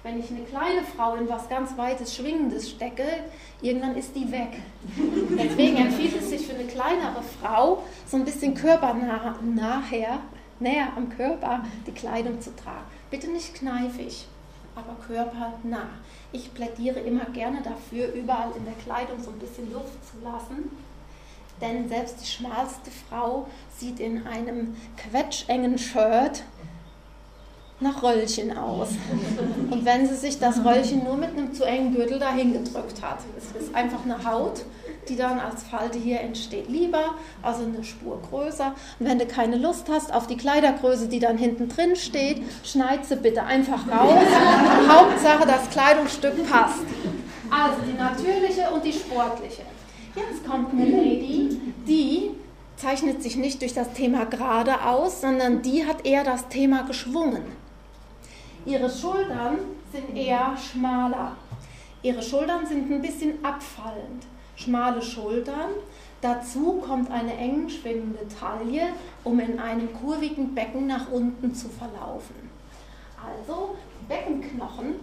Wenn 0.03 0.19
ich 0.19 0.29
eine 0.29 0.43
kleine 0.43 0.81
Frau 0.83 1.15
in 1.15 1.29
was 1.29 1.47
ganz 1.47 1.77
Weites, 1.77 2.13
Schwingendes 2.13 2.69
stecke, 2.69 3.05
irgendwann 3.61 3.95
ist 3.95 4.13
die 4.15 4.29
weg. 4.31 4.61
Deswegen 5.37 5.77
empfiehlt 5.77 6.15
es 6.19 6.29
sich 6.29 6.45
für 6.45 6.55
eine 6.55 6.65
kleinere 6.65 7.23
Frau, 7.41 7.83
so 8.05 8.17
ein 8.17 8.25
bisschen 8.25 8.53
körpernah, 8.53 9.37
nachher, 9.41 10.19
näher 10.59 10.89
am 10.97 11.09
Körper, 11.09 11.63
die 11.87 11.93
Kleidung 11.93 12.41
zu 12.41 12.53
tragen. 12.53 12.85
Bitte 13.11 13.31
nicht 13.31 13.55
kneifig, 13.55 14.27
aber 14.75 14.95
körpernah. 15.07 15.89
Ich 16.33 16.53
plädiere 16.53 16.99
immer 16.99 17.25
gerne 17.25 17.61
dafür, 17.61 18.11
überall 18.13 18.51
in 18.57 18.65
der 18.65 18.73
Kleidung 18.83 19.23
so 19.23 19.29
ein 19.31 19.39
bisschen 19.39 19.71
Luft 19.71 20.05
zu 20.05 20.21
lassen 20.21 20.69
denn 21.61 21.87
selbst 21.87 22.21
die 22.21 22.27
schmalste 22.27 22.91
Frau 23.09 23.47
sieht 23.77 23.99
in 23.99 24.25
einem 24.27 24.75
quetschengen 24.97 25.77
Shirt 25.77 26.43
nach 27.79 28.01
Röllchen 28.01 28.57
aus. 28.57 28.89
Und 29.69 29.85
wenn 29.85 30.07
sie 30.07 30.15
sich 30.15 30.39
das 30.39 30.63
Röllchen 30.63 31.03
nur 31.03 31.17
mit 31.17 31.31
einem 31.31 31.53
zu 31.53 31.63
engen 31.65 31.93
Gürtel 31.93 32.17
dahin 32.17 32.53
gedrückt 32.53 33.01
hat, 33.01 33.19
es 33.37 33.61
ist 33.61 33.75
einfach 33.75 34.03
eine 34.05 34.23
Haut, 34.23 34.63
die 35.09 35.15
dann 35.15 35.39
als 35.39 35.63
Falte 35.63 35.97
hier 35.99 36.21
entsteht. 36.21 36.69
Lieber, 36.69 37.15
also 37.41 37.63
eine 37.63 37.83
Spur 37.83 38.19
größer. 38.29 38.73
Und 38.99 39.05
wenn 39.05 39.19
du 39.19 39.25
keine 39.25 39.57
Lust 39.57 39.89
hast 39.89 40.13
auf 40.13 40.27
die 40.27 40.37
Kleidergröße, 40.37 41.07
die 41.09 41.19
dann 41.19 41.37
hinten 41.37 41.67
drin 41.67 41.95
steht, 41.95 42.41
schneid 42.63 43.05
sie 43.05 43.17
bitte 43.17 43.43
einfach 43.43 43.85
raus. 43.87 44.23
Hauptsache, 44.87 45.45
das 45.45 45.69
Kleidungsstück 45.69 46.49
passt. 46.49 46.83
Also 47.49 47.81
die 47.85 47.97
natürliche 47.97 48.69
und 48.73 48.83
die 48.83 48.93
sportliche. 48.93 49.63
Jetzt 50.15 50.45
kommt 50.45 50.71
eine 50.73 50.85
Lady, 50.85 51.59
die 51.87 52.31
zeichnet 52.75 53.23
sich 53.23 53.35
nicht 53.35 53.61
durch 53.61 53.73
das 53.73 53.93
Thema 53.93 54.25
gerade 54.25 54.85
aus, 54.85 55.21
sondern 55.21 55.63
die 55.63 55.87
hat 55.87 56.05
eher 56.05 56.23
das 56.23 56.49
Thema 56.49 56.83
geschwungen. 56.83 57.43
Ihre 58.65 58.89
Schultern 58.89 59.57
sind 59.91 60.15
eher 60.15 60.55
schmaler. 60.55 61.35
Ihre 62.03 62.21
Schultern 62.21 62.65
sind 62.67 62.91
ein 62.91 63.01
bisschen 63.01 63.43
abfallend. 63.43 64.25
Schmale 64.55 65.01
Schultern. 65.01 65.71
Dazu 66.21 66.73
kommt 66.73 67.09
eine 67.09 67.35
eng 67.35 67.67
schwingende 67.67 68.27
Taille, 68.39 68.89
um 69.23 69.39
in 69.39 69.59
einem 69.59 69.91
kurvigen 69.93 70.53
Becken 70.53 70.85
nach 70.85 71.09
unten 71.11 71.55
zu 71.55 71.69
verlaufen. 71.69 72.35
Also, 73.17 73.75
Beckenknochen 74.07 74.95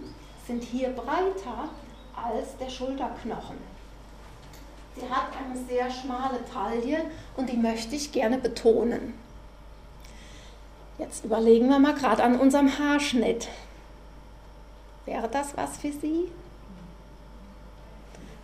sind 0.47 0.63
hier 0.63 0.89
breiter 0.89 1.69
als 2.15 2.57
der 2.57 2.69
Schulterknochen. 2.69 3.70
Sie 4.95 5.09
hat 5.09 5.29
eine 5.37 5.57
sehr 5.65 5.89
schmale 5.89 6.39
Taille 6.51 7.05
und 7.37 7.49
die 7.49 7.57
möchte 7.57 7.95
ich 7.95 8.11
gerne 8.11 8.37
betonen. 8.37 9.13
Jetzt 10.97 11.25
überlegen 11.25 11.69
wir 11.69 11.79
mal 11.79 11.95
gerade 11.95 12.23
an 12.23 12.39
unserem 12.39 12.77
Haarschnitt. 12.77 13.47
Wäre 15.05 15.27
das 15.29 15.55
was 15.57 15.77
für 15.77 15.91
Sie? 15.91 16.29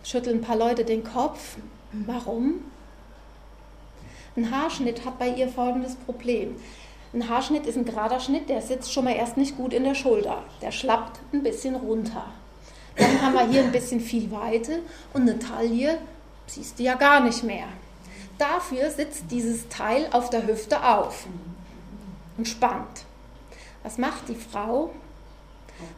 Schütteln 0.02 0.38
ein 0.38 0.42
paar 0.42 0.56
Leute 0.56 0.84
den 0.84 1.04
Kopf. 1.04 1.56
Warum? 1.92 2.64
Ein 4.36 4.50
Haarschnitt 4.50 5.04
hat 5.04 5.18
bei 5.18 5.28
ihr 5.28 5.48
folgendes 5.48 5.96
Problem. 5.96 6.56
Ein 7.12 7.28
Haarschnitt 7.28 7.66
ist 7.66 7.76
ein 7.76 7.84
gerader 7.84 8.20
Schnitt, 8.20 8.48
der 8.48 8.60
sitzt 8.60 8.92
schon 8.92 9.04
mal 9.04 9.14
erst 9.14 9.36
nicht 9.36 9.56
gut 9.56 9.72
in 9.72 9.84
der 9.84 9.94
Schulter. 9.94 10.42
Der 10.60 10.72
schlappt 10.72 11.20
ein 11.32 11.42
bisschen 11.42 11.74
runter. 11.74 12.24
Dann 12.96 13.22
haben 13.22 13.34
wir 13.34 13.46
hier 13.48 13.62
ein 13.62 13.72
bisschen 13.72 14.00
viel 14.00 14.30
Weite 14.30 14.80
und 15.14 15.22
eine 15.22 15.38
Taille 15.38 15.98
siehst 16.50 16.78
du 16.78 16.82
ja 16.82 16.94
gar 16.94 17.20
nicht 17.20 17.42
mehr. 17.42 17.66
Dafür 18.38 18.90
sitzt 18.90 19.24
dieses 19.30 19.68
Teil 19.68 20.08
auf 20.12 20.30
der 20.30 20.46
Hüfte 20.46 20.84
auf 20.84 21.26
und 22.36 22.46
spannt. 22.46 23.04
Was 23.82 23.98
macht 23.98 24.28
die 24.28 24.34
Frau? 24.34 24.90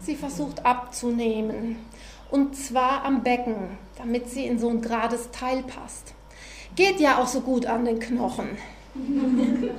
Sie 0.00 0.16
versucht 0.16 0.64
abzunehmen. 0.64 1.76
Und 2.30 2.56
zwar 2.56 3.04
am 3.04 3.22
Becken, 3.22 3.78
damit 3.96 4.30
sie 4.30 4.46
in 4.46 4.58
so 4.58 4.68
ein 4.68 4.80
gerades 4.80 5.30
Teil 5.32 5.62
passt. 5.62 6.14
Geht 6.76 7.00
ja 7.00 7.18
auch 7.18 7.26
so 7.26 7.40
gut 7.40 7.66
an 7.66 7.84
den 7.84 7.98
Knochen. 7.98 8.56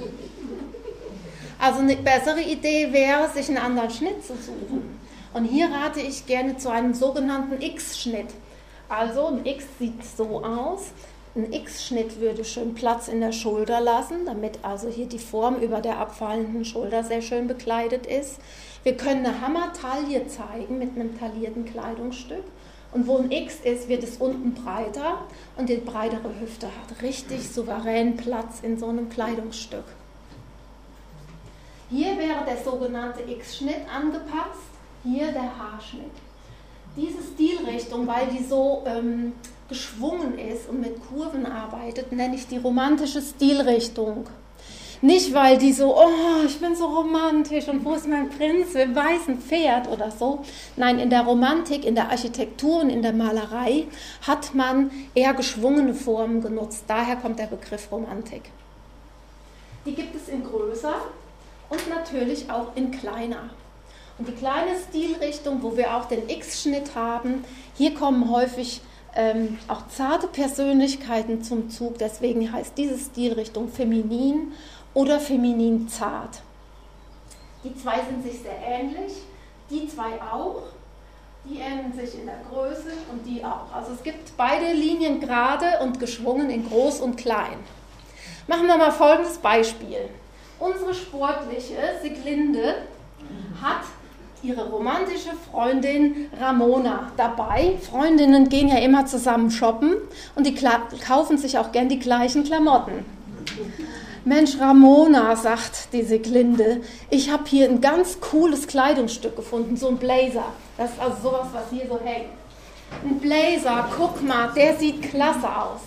Also 1.62 1.82
eine 1.82 1.96
bessere 1.96 2.42
Idee 2.42 2.92
wäre, 2.92 3.30
sich 3.30 3.48
einen 3.48 3.60
anderen 3.60 3.92
Schnitt 3.92 4.26
zu 4.26 4.34
suchen. 4.34 5.00
Und 5.32 5.46
hier 5.46 5.70
rate 5.70 6.00
ich 6.00 6.26
gerne 6.26 6.58
zu 6.58 6.70
einem 6.70 6.96
sogenannten 6.96 7.62
X-Schnitt. 7.62 8.30
Also 8.92 9.28
ein 9.28 9.46
X 9.46 9.64
sieht 9.80 10.04
so 10.04 10.44
aus. 10.44 10.92
Ein 11.34 11.54
X-Schnitt 11.54 12.20
würde 12.20 12.44
schön 12.44 12.76
Platz 12.76 13.08
in 13.08 13.22
der 13.22 13.32
Schulter 13.32 13.80
lassen, 13.80 14.26
damit 14.26 14.60
also 14.64 14.90
hier 14.90 15.06
die 15.06 15.18
Form 15.18 15.56
über 15.62 15.80
der 15.80 15.98
abfallenden 15.98 16.66
Schulter 16.66 17.02
sehr 17.02 17.22
schön 17.22 17.48
bekleidet 17.48 18.06
ist. 18.06 18.42
Wir 18.84 18.98
können 18.98 19.26
eine 19.26 19.40
Hammertaille 19.40 20.28
zeigen 20.28 20.78
mit 20.78 20.94
einem 20.94 21.18
taillierten 21.18 21.64
Kleidungsstück. 21.64 22.44
Und 22.92 23.08
wo 23.08 23.18
ein 23.18 23.32
X 23.32 23.62
ist, 23.64 23.88
wird 23.88 24.04
es 24.04 24.18
unten 24.18 24.54
breiter 24.56 25.20
und 25.56 25.70
die 25.70 25.78
breitere 25.78 26.42
Hüfte 26.42 26.68
hat 26.68 27.02
richtig 27.02 27.50
souverän 27.50 28.18
Platz 28.18 28.60
in 28.62 28.78
so 28.78 28.88
einem 28.88 29.08
Kleidungsstück. 29.08 29.86
Hier 31.90 32.18
wäre 32.18 32.44
der 32.46 32.58
sogenannte 32.58 33.22
X-Schnitt 33.22 33.88
angepasst, 33.90 34.68
hier 35.06 35.32
der 35.32 35.58
Haarschnitt 35.58 36.12
diese 36.96 37.20
Stilrichtung, 37.34 38.08
weil 38.08 38.28
die 38.28 38.44
so 38.44 38.84
ähm, 38.86 39.34
geschwungen 39.70 40.38
ist 40.38 40.68
und 40.70 40.82
mit 40.82 40.96
Kurven 41.08 41.46
arbeitet, 41.46 42.12
nenne 42.12 42.36
ich 42.36 42.48
die 42.48 42.58
romantische 42.58 43.22
Stilrichtung. 43.22 44.26
Nicht, 45.04 45.34
weil 45.34 45.58
die 45.58 45.74
so, 45.74 45.98
oh, 45.98 46.46
ich 46.46 46.60
bin 46.60 46.76
so 46.76 46.86
romantisch 46.86 47.68
und 47.68 47.84
wo 47.84 47.94
ist 47.94 48.08
mein 48.08 48.30
Prinz 48.30 48.76
mit 48.76 48.96
weißem 48.96 49.40
Pferd 49.40 49.88
oder 49.88 50.12
so. 50.12 50.44
Nein, 50.76 51.00
in 51.00 51.10
der 51.10 51.22
Romantik, 51.22 51.86
in 51.86 51.96
der 51.96 52.12
Architektur 52.12 52.82
und 52.82 52.92
in 52.92 53.02
der 53.02 53.14
Malerei 53.14 53.88
hat 54.28 54.54
man 54.54 54.92
eher 55.16 55.34
geschwungene 55.34 55.96
Formen 55.96 56.42
genutzt. 56.42 56.84
Daher 56.88 57.16
kommt 57.16 57.40
der 57.40 57.48
Begriff 57.48 57.92
Romantik. 57.92 58.44
Die 59.88 59.96
gibt 59.96 60.16
es 60.16 60.28
in 60.28 60.44
größer 60.44 60.94
und 61.70 61.90
natürlich 61.90 62.52
auch 62.52 62.76
in 62.76 62.92
kleiner. 62.92 63.50
Und 64.22 64.28
die 64.28 64.34
kleine 64.34 64.78
Stilrichtung, 64.88 65.64
wo 65.64 65.76
wir 65.76 65.96
auch 65.96 66.06
den 66.06 66.30
X-Schnitt 66.30 66.94
haben, 66.94 67.44
hier 67.76 67.96
kommen 67.96 68.30
häufig 68.30 68.82
ähm, 69.16 69.58
auch 69.68 69.88
zarte 69.88 70.28
Persönlichkeiten 70.28 71.42
zum 71.42 71.72
Zug. 71.72 71.98
Deswegen 71.98 72.54
heißt 72.54 72.78
diese 72.78 73.00
Stilrichtung 73.00 73.68
feminin 73.70 74.52
oder 74.94 75.20
feminin 75.20 75.90
zart. 75.90 76.44
Die 77.64 77.76
zwei 77.76 77.96
sind 78.08 78.22
sich 78.22 78.42
sehr 78.42 78.60
ähnlich, 78.64 79.12
die 79.72 79.88
zwei 79.88 80.22
auch. 80.22 80.62
Die 81.46 81.58
ähneln 81.58 81.92
sich 81.94 82.14
in 82.20 82.28
der 82.28 82.42
Größe 82.52 82.94
und 83.12 83.26
die 83.26 83.44
auch. 83.44 83.74
Also 83.74 83.94
es 83.94 84.04
gibt 84.04 84.38
beide 84.38 84.72
Linien 84.72 85.20
gerade 85.20 85.80
und 85.82 86.00
geschwungen 86.00 86.52
in 86.52 86.70
groß 86.70 87.02
und 87.02 87.16
klein. 87.16 87.58
Machen 88.46 88.68
wir 88.68 88.78
mal 88.78 88.92
folgendes 88.92 89.40
Beispiel. 89.40 90.10
Unsere 90.60 90.94
sportliche 90.94 91.78
Siglinde 92.04 92.84
hat 93.60 93.82
ihre 94.44 94.70
romantische 94.70 95.32
Freundin 95.52 96.30
Ramona 96.40 97.12
dabei. 97.18 97.78
Freundinnen 97.82 98.50
gehen 98.50 98.68
ja 98.68 98.78
immer 98.78 99.06
zusammen 99.06 99.52
shoppen 99.52 99.96
und 100.36 100.46
die 100.48 100.56
kaufen 100.56 101.38
sich 101.38 101.58
auch 101.58 101.72
gern 101.72 101.90
die 101.90 102.00
gleichen 102.00 102.44
Klamotten. 102.44 103.06
Mensch, 104.24 104.60
Ramona, 104.60 105.36
sagt 105.36 105.94
diese 105.94 106.20
Glinde, 106.20 106.82
ich 107.10 107.32
habe 107.32 107.44
hier 107.48 107.68
ein 107.68 107.82
ganz 107.82 108.20
cooles 108.20 108.68
Kleidungsstück 108.68 109.36
gefunden, 109.36 109.76
so 109.78 109.88
ein 109.88 109.98
Blazer. 109.98 110.46
Das 110.78 110.92
ist 110.92 111.00
also 111.00 111.30
sowas, 111.30 111.48
was 111.54 111.64
hier 111.72 111.88
so 111.88 112.00
hängt. 112.04 112.30
Ein 113.04 113.20
Blazer, 113.20 113.90
guck 113.98 114.22
mal, 114.22 114.52
der 114.56 114.76
sieht 114.78 115.02
klasse 115.02 115.48
aus. 115.48 115.82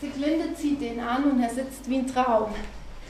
Sieglinde 0.00 0.54
zieht 0.54 0.82
den 0.82 1.00
an 1.00 1.24
und 1.24 1.40
er 1.40 1.48
sitzt 1.48 1.88
wie 1.88 1.98
ein 1.98 2.06
Traum. 2.06 2.50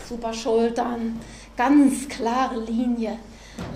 Super 0.08 0.32
Schultern, 0.32 1.18
ganz 1.56 2.08
klare 2.08 2.60
Linie. 2.60 3.18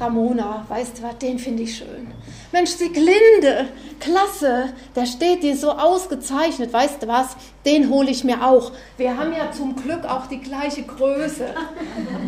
Ramona, 0.01 0.65
weißt 0.69 0.99
du 0.99 1.03
was, 1.03 1.19
den 1.19 1.39
finde 1.39 1.62
ich 1.62 1.77
schön. 1.77 2.09
Mensch, 2.53 2.71
Sieglinde, 2.71 3.69
klasse, 4.01 4.73
der 4.95 5.07
steht 5.07 5.43
dir 5.43 5.57
so 5.57 5.71
ausgezeichnet, 5.73 6.73
weißt 6.73 7.03
du 7.03 7.09
was, 7.09 7.37
den 7.65 7.89
hole 7.91 8.11
ich 8.11 8.25
mir 8.25 8.47
auch. 8.47 8.73
Wir 8.97 9.17
haben 9.17 9.33
ja 9.33 9.51
zum 9.53 9.75
Glück 9.77 10.05
auch 10.05 10.27
die 10.27 10.41
gleiche 10.41 10.83
Größe. 10.83 11.55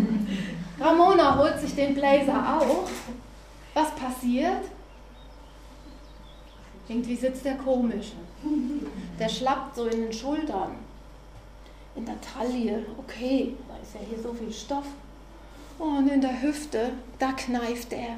Ramona 0.80 1.38
holt 1.38 1.58
sich 1.61 1.74
den 1.74 1.94
Blazer 1.94 2.58
auch. 2.61 2.88
Was 3.74 3.90
passiert? 3.94 4.62
Irgendwie 6.88 7.16
sitzt 7.16 7.44
der 7.44 7.56
komisch. 7.56 8.12
Der 9.18 9.28
schlappt 9.28 9.76
so 9.76 9.87
in 9.87 10.02
den 10.02 10.12
Schultern. 10.12 10.76
in 11.96 12.06
der 12.06 12.20
Taille, 12.20 12.87
okay, 12.96 13.54
da 13.68 13.74
ist 13.82 13.94
ja 13.94 14.00
hier 14.08 14.22
so 14.22 14.32
viel 14.32 14.52
Stoff. 14.52 14.87
Und 15.78 16.08
in 16.08 16.20
der 16.20 16.42
Hüfte, 16.42 16.92
da 17.18 17.32
kneift 17.32 17.92
er. 17.92 18.16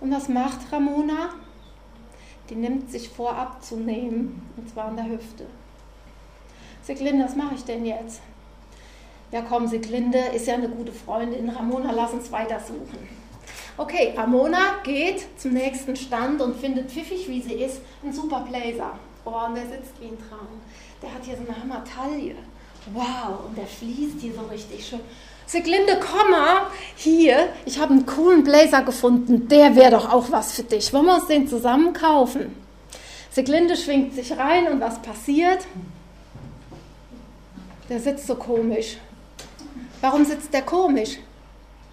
Und 0.00 0.12
was 0.12 0.28
macht 0.28 0.72
Ramona? 0.72 1.30
Die 2.48 2.54
nimmt 2.54 2.90
sich 2.90 3.08
vor 3.08 3.34
abzunehmen, 3.34 4.48
und 4.56 4.70
zwar 4.70 4.86
an 4.86 4.96
der 4.96 5.08
Hüfte. 5.08 5.46
Siglinde, 6.82 7.24
was 7.24 7.34
mache 7.34 7.56
ich 7.56 7.64
denn 7.64 7.84
jetzt? 7.84 8.20
Ja, 9.32 9.42
komm, 9.42 9.66
Siglinde 9.66 10.18
ist 10.34 10.46
ja 10.46 10.54
eine 10.54 10.68
gute 10.68 10.92
Freundin. 10.92 11.50
Ramona, 11.50 11.90
lass 11.90 12.12
uns 12.12 12.30
weitersuchen. 12.30 13.08
Okay, 13.76 14.14
Ramona 14.16 14.78
geht 14.84 15.26
zum 15.38 15.52
nächsten 15.52 15.96
Stand 15.96 16.40
und 16.40 16.56
findet 16.56 16.90
pfiffig, 16.90 17.28
wie 17.28 17.42
sie 17.42 17.54
ist, 17.54 17.80
einen 18.02 18.12
super 18.12 18.46
Blazer. 18.48 18.98
Oh, 19.24 19.46
und 19.46 19.56
der 19.56 19.66
sitzt 19.66 20.00
wie 20.00 20.06
ein 20.06 20.18
Traum. 20.18 20.60
Der 21.02 21.12
hat 21.12 21.24
hier 21.24 21.36
so 21.36 21.42
eine 21.42 21.60
Hammer-Taille. 21.60 22.36
Wow, 22.94 23.46
und 23.48 23.58
der 23.58 23.66
fließt 23.66 24.20
hier 24.20 24.34
so 24.34 24.42
richtig 24.42 24.86
schön. 24.86 25.00
Siglinde, 25.46 26.00
komm 26.00 26.32
mal 26.32 26.66
hier. 26.96 27.48
Ich 27.64 27.78
habe 27.78 27.92
einen 27.92 28.04
coolen 28.04 28.42
Blazer 28.42 28.82
gefunden. 28.82 29.48
Der 29.48 29.76
wäre 29.76 29.92
doch 29.92 30.12
auch 30.12 30.30
was 30.30 30.54
für 30.54 30.64
dich. 30.64 30.92
Wollen 30.92 31.06
wir 31.06 31.14
uns 31.14 31.28
den 31.28 31.46
zusammen 31.46 31.92
kaufen? 31.92 32.54
Siglinde 33.30 33.76
schwingt 33.76 34.14
sich 34.14 34.36
rein 34.36 34.66
und 34.66 34.80
was 34.80 35.00
passiert? 35.00 35.66
Der 37.88 38.00
sitzt 38.00 38.26
so 38.26 38.34
komisch. 38.34 38.96
Warum 40.00 40.24
sitzt 40.24 40.52
der 40.52 40.62
komisch? 40.62 41.18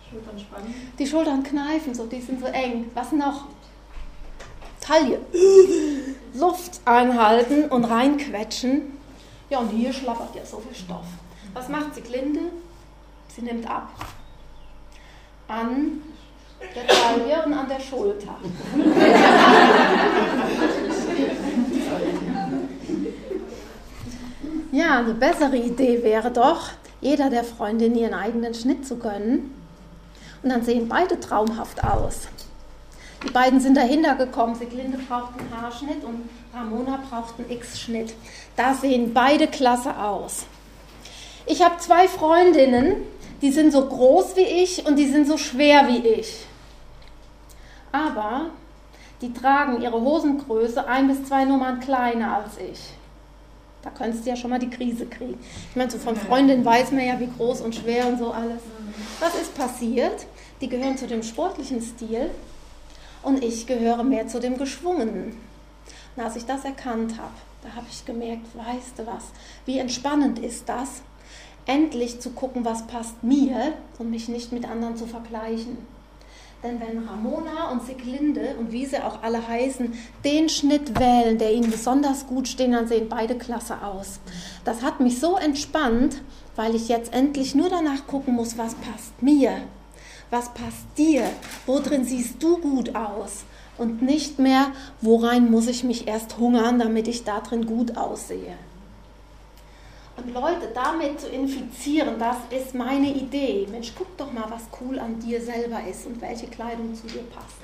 Schultern 0.10 0.40
spannen. 0.40 0.92
Die 0.98 1.06
Schultern 1.08 1.44
kneifen 1.44 1.94
so, 1.94 2.06
die 2.06 2.22
sind 2.22 2.40
so 2.40 2.48
eng. 2.48 2.90
Was 2.96 3.12
noch? 3.12 3.46
Taille. 4.80 5.20
Luft 6.34 6.82
einhalten 6.86 7.66
und 7.66 7.86
reinquetschen. 7.86 8.98
Ja, 9.50 9.60
und 9.60 9.70
hier 9.70 9.94
schlappert 9.94 10.36
ja 10.36 10.46
so 10.46 10.60
viel 10.60 10.76
Stoff. 10.76 11.06
Was 11.54 11.70
macht 11.70 11.94
Siglinde? 11.94 12.42
Sie 13.36 13.42
nimmt 13.42 13.70
ab. 13.70 13.90
An 15.48 16.02
der 16.76 16.88
Taille 16.88 17.46
und 17.46 17.54
an 17.54 17.68
der 17.68 17.80
Schulter. 17.80 18.36
Ja, 24.74 24.98
eine 24.98 25.14
bessere 25.14 25.56
Idee 25.56 26.02
wäre 26.02 26.32
doch, 26.32 26.72
jeder 27.00 27.30
der 27.30 27.44
Freundinnen 27.44 27.96
ihren 27.96 28.16
eigenen 28.16 28.56
Schnitt 28.56 28.88
zu 28.88 28.98
gönnen. 28.98 29.54
Und 30.42 30.50
dann 30.50 30.64
sehen 30.64 30.90
beide 30.90 31.20
traumhaft 31.20 31.84
aus. 31.84 32.22
Die 33.24 33.30
beiden 33.30 33.60
sind 33.60 33.78
dahinter 33.78 34.16
gekommen. 34.16 34.56
Siglinde 34.56 34.98
braucht 34.98 35.40
einen 35.40 35.62
Haarschnitt 35.62 36.04
und 36.04 36.28
Ramona 36.56 37.00
braucht 37.08 37.36
einen 37.38 37.52
X-Schnitt. 37.52 38.16
Da 38.58 38.74
sehen 38.74 39.14
beide 39.14 39.46
klasse 39.46 39.96
aus. 39.96 40.48
Ich 41.46 41.64
habe 41.64 41.78
zwei 41.78 42.08
Freundinnen, 42.08 42.96
die 43.44 43.52
sind 43.52 43.74
so 43.74 43.86
groß 43.86 44.38
wie 44.38 44.64
ich 44.64 44.86
und 44.86 44.96
die 44.96 45.08
sind 45.08 45.28
so 45.28 45.38
schwer 45.38 45.86
wie 45.90 46.08
ich. 46.08 46.46
Aber 47.92 48.52
die 49.22 49.34
tragen 49.34 49.82
ihre 49.82 50.00
Hosengröße 50.00 50.88
ein 50.88 51.10
bis 51.10 51.26
zwei 51.26 51.44
Nummern 51.44 51.82
kleiner 51.82 52.38
als 52.38 52.58
ich. 52.58 52.80
Da 53.82 53.90
könntest 53.90 54.26
du 54.26 54.30
ja 54.30 54.38
schon 54.38 54.50
mal 54.50 54.60
die 54.60 54.70
Krise 54.70 55.06
kriegen. 55.08 55.38
Ich 55.70 55.76
meine, 55.76 55.92
so 55.92 55.98
von 55.98 56.16
Freundinnen 56.16 56.64
weiß 56.64 56.92
man 56.92 57.06
ja, 57.06 57.20
wie 57.20 57.30
groß 57.38 57.60
und 57.60 57.76
schwer 57.76 58.08
und 58.08 58.18
so 58.18 58.32
alles. 58.32 58.62
Was 59.20 59.36
ist 59.36 59.54
passiert? 59.56 60.26
Die 60.62 60.70
gehören 60.70 60.98
zu 60.98 61.06
dem 61.06 61.22
sportlichen 61.22 61.82
Stil 61.82 62.32
und 63.24 63.44
ich 63.44 63.68
gehöre 63.68 64.06
mehr 64.06 64.26
zu 64.30 64.40
dem 64.40 64.58
geschwungenen. 64.58 65.38
Und 66.16 66.24
als 66.24 66.38
ich 66.38 66.46
das 66.46 66.64
erkannt 66.64 67.18
habe, 67.18 67.34
da 67.62 67.76
habe 67.76 67.88
ich 67.92 68.06
gemerkt, 68.06 68.48
weißt 68.56 69.00
du 69.00 69.06
was, 69.06 69.26
wie 69.66 69.80
entspannend 69.80 70.40
ist 70.40 70.70
das, 70.70 71.02
endlich 71.66 72.20
zu 72.20 72.32
gucken, 72.32 72.66
was 72.66 72.88
passt 72.88 73.24
mir 73.24 73.74
und 74.00 74.10
mich 74.10 74.28
nicht 74.28 74.52
mit 74.52 74.70
anderen 74.70 74.98
zu 74.98 75.06
vergleichen. 75.06 75.78
Denn 76.64 76.80
wenn 76.80 77.06
Ramona 77.06 77.72
und 77.72 77.84
Siglinde 77.84 78.56
und 78.58 78.72
wie 78.72 78.86
sie 78.86 79.04
auch 79.04 79.22
alle 79.22 79.46
heißen, 79.46 79.94
den 80.24 80.48
Schnitt 80.48 80.98
wählen, 80.98 81.38
der 81.38 81.54
ihnen 81.54 81.70
besonders 81.70 82.26
gut 82.26 82.48
steht, 82.48 82.72
dann 82.72 82.88
sehen 82.88 83.10
beide 83.10 83.36
klasse 83.36 83.84
aus. 83.84 84.22
Das 84.64 84.82
hat 84.82 85.02
mich 85.02 85.20
so 85.20 85.36
entspannt, 85.36 86.22
weil 86.56 86.74
ich 86.74 86.88
jetzt 86.88 87.14
endlich 87.14 87.54
nur 87.54 87.70
danach 87.70 88.08
gucken 88.08 88.36
muss, 88.36 88.58
was 88.58 88.76
passt 88.76 89.22
mir, 89.22 89.52
was 90.30 90.54
passt 90.54 90.86
dir, 90.98 91.24
worin 91.66 92.06
siehst 92.06 92.42
du 92.42 92.58
gut 92.60 92.96
aus 92.96 93.44
und 93.78 94.02
nicht 94.02 94.40
mehr, 94.40 94.68
worein 95.02 95.52
muss 95.52 95.68
ich 95.68 95.84
mich 95.84 96.08
erst 96.08 96.38
hungern, 96.38 96.80
damit 96.80 97.10
ich 97.10 97.26
darin 97.26 97.66
gut 97.66 97.98
aussehe. 97.98 98.56
Leute 100.32 100.70
damit 100.74 101.20
zu 101.20 101.28
infizieren, 101.28 102.18
das 102.20 102.38
ist 102.50 102.74
meine 102.74 103.08
Idee. 103.08 103.68
Mensch, 103.70 103.94
guck 103.98 104.16
doch 104.18 104.32
mal, 104.32 104.46
was 104.50 104.64
cool 104.80 105.00
an 105.00 105.20
dir 105.20 105.42
selber 105.42 105.80
ist 105.90 106.06
und 106.06 106.22
welche 106.22 106.48
Kleidung 106.48 106.94
zu 106.96 107.08
dir 107.08 107.24
passt. 107.24 107.58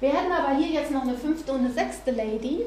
Wir 0.00 0.10
hätten 0.10 0.30
aber 0.30 0.56
hier 0.56 0.68
jetzt 0.68 0.92
noch 0.92 1.02
eine 1.02 1.16
fünfte 1.16 1.52
und 1.52 1.60
eine 1.60 1.72
sechste 1.72 2.12
Lady. 2.12 2.62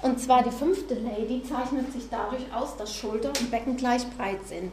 Und 0.00 0.18
zwar 0.18 0.42
die 0.42 0.50
fünfte 0.50 0.94
Lady 0.94 1.42
zeichnet 1.42 1.92
sich 1.92 2.08
dadurch 2.10 2.42
aus, 2.52 2.76
dass 2.76 2.94
Schulter 2.94 3.28
und 3.28 3.50
Becken 3.50 3.76
gleich 3.76 4.08
breit 4.16 4.46
sind. 4.46 4.72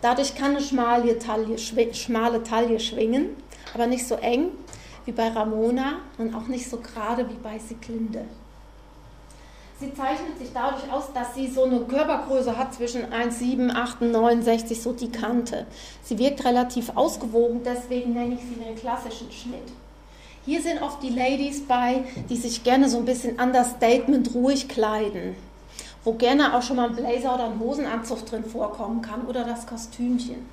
Dadurch 0.00 0.34
kann 0.34 0.52
eine 0.52 0.62
schmale 0.62 1.18
Taille, 1.18 1.58
schmale 1.58 2.42
Taille 2.42 2.80
schwingen, 2.80 3.36
aber 3.74 3.86
nicht 3.86 4.06
so 4.06 4.14
eng 4.14 4.52
wie 5.04 5.12
bei 5.12 5.28
Ramona 5.28 6.00
und 6.16 6.34
auch 6.34 6.46
nicht 6.46 6.68
so 6.68 6.78
gerade 6.78 7.28
wie 7.28 7.36
bei 7.42 7.58
Siglinde. 7.58 8.24
Sie 9.80 9.94
zeichnet 9.94 10.38
sich 10.38 10.50
dadurch 10.52 10.92
aus, 10.92 11.04
dass 11.14 11.34
sie 11.34 11.48
so 11.48 11.64
eine 11.64 11.80
Körpergröße 11.80 12.58
hat 12.58 12.74
zwischen 12.74 13.06
1,7, 13.06 14.04
69, 14.04 14.82
so 14.82 14.92
die 14.92 15.10
Kante. 15.10 15.66
Sie 16.02 16.18
wirkt 16.18 16.44
relativ 16.44 16.90
ausgewogen, 16.94 17.62
deswegen 17.64 18.12
nenne 18.12 18.34
ich 18.34 18.40
sie 18.40 18.62
den 18.62 18.76
klassischen 18.76 19.32
Schnitt. 19.32 19.72
Hier 20.44 20.60
sind 20.60 20.82
oft 20.82 21.02
die 21.02 21.08
Ladies 21.08 21.66
bei, 21.66 22.04
die 22.28 22.36
sich 22.36 22.62
gerne 22.62 22.90
so 22.90 22.98
ein 22.98 23.06
bisschen 23.06 23.40
understatement 23.40 24.34
ruhig 24.34 24.68
kleiden, 24.68 25.34
wo 26.04 26.12
gerne 26.12 26.54
auch 26.54 26.62
schon 26.62 26.76
mal 26.76 26.90
ein 26.90 26.96
Blazer 26.96 27.34
oder 27.34 27.46
ein 27.46 27.58
Hosenanzug 27.58 28.26
drin 28.26 28.44
vorkommen 28.44 29.00
kann 29.00 29.26
oder 29.26 29.44
das 29.44 29.66
Kostümchen. 29.66 30.46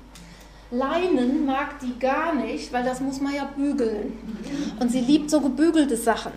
Leinen 0.70 1.44
mag 1.44 1.80
die 1.80 1.98
gar 1.98 2.34
nicht, 2.34 2.72
weil 2.72 2.84
das 2.84 3.00
muss 3.00 3.20
man 3.20 3.34
ja 3.34 3.44
bügeln. 3.54 4.18
Und 4.80 4.90
sie 4.90 5.00
liebt 5.00 5.28
so 5.28 5.42
gebügelte 5.42 5.98
Sachen. 5.98 6.32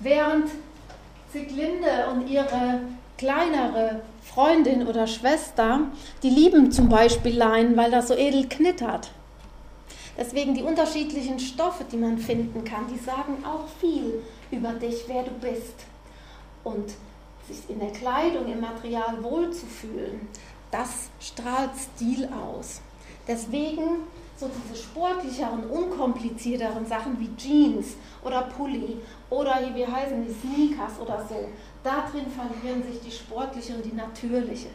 Während 0.00 0.48
Sieglinde 1.32 2.08
und 2.10 2.28
ihre 2.28 2.80
kleinere 3.16 4.02
Freundin 4.22 4.86
oder 4.86 5.06
Schwester, 5.06 5.80
die 6.22 6.30
lieben 6.30 6.70
zum 6.70 6.88
Beispiel 6.88 7.36
Leinen, 7.36 7.76
weil 7.76 7.90
das 7.90 8.08
so 8.08 8.14
edel 8.14 8.48
knittert. 8.48 9.10
Deswegen 10.16 10.54
die 10.54 10.62
unterschiedlichen 10.62 11.38
Stoffe, 11.38 11.84
die 11.90 11.96
man 11.96 12.18
finden 12.18 12.64
kann, 12.64 12.86
die 12.92 12.98
sagen 12.98 13.44
auch 13.44 13.68
viel 13.80 14.22
über 14.50 14.70
dich, 14.72 15.04
wer 15.06 15.22
du 15.22 15.30
bist. 15.30 15.74
Und 16.64 16.94
sich 17.46 17.68
in 17.68 17.78
der 17.78 17.92
Kleidung, 17.92 18.50
im 18.50 18.60
Material 18.60 19.22
wohlzufühlen, 19.22 20.28
das 20.70 21.08
strahlt 21.20 21.70
Stil 21.76 22.28
aus. 22.28 22.80
Deswegen 23.26 24.02
so 24.36 24.48
diese 24.48 24.80
sportlicheren, 24.82 25.68
unkomplizierteren 25.68 26.86
Sachen 26.86 27.18
wie 27.18 27.34
Jeans 27.36 27.96
oder 28.24 28.42
Pulli 28.42 28.98
oder 29.30 29.60
wie 29.62 29.74
wir 29.74 29.90
heißen 29.90 30.24
die 30.24 30.32
Sneakers 30.32 30.98
oder 31.00 31.24
so, 31.28 31.48
da 31.82 32.08
drin 32.10 32.26
verlieren 32.26 32.82
sich 32.82 33.00
die 33.00 33.10
sportliche 33.10 33.74
und 33.74 33.84
die 33.84 33.94
natürliche. 33.94 34.68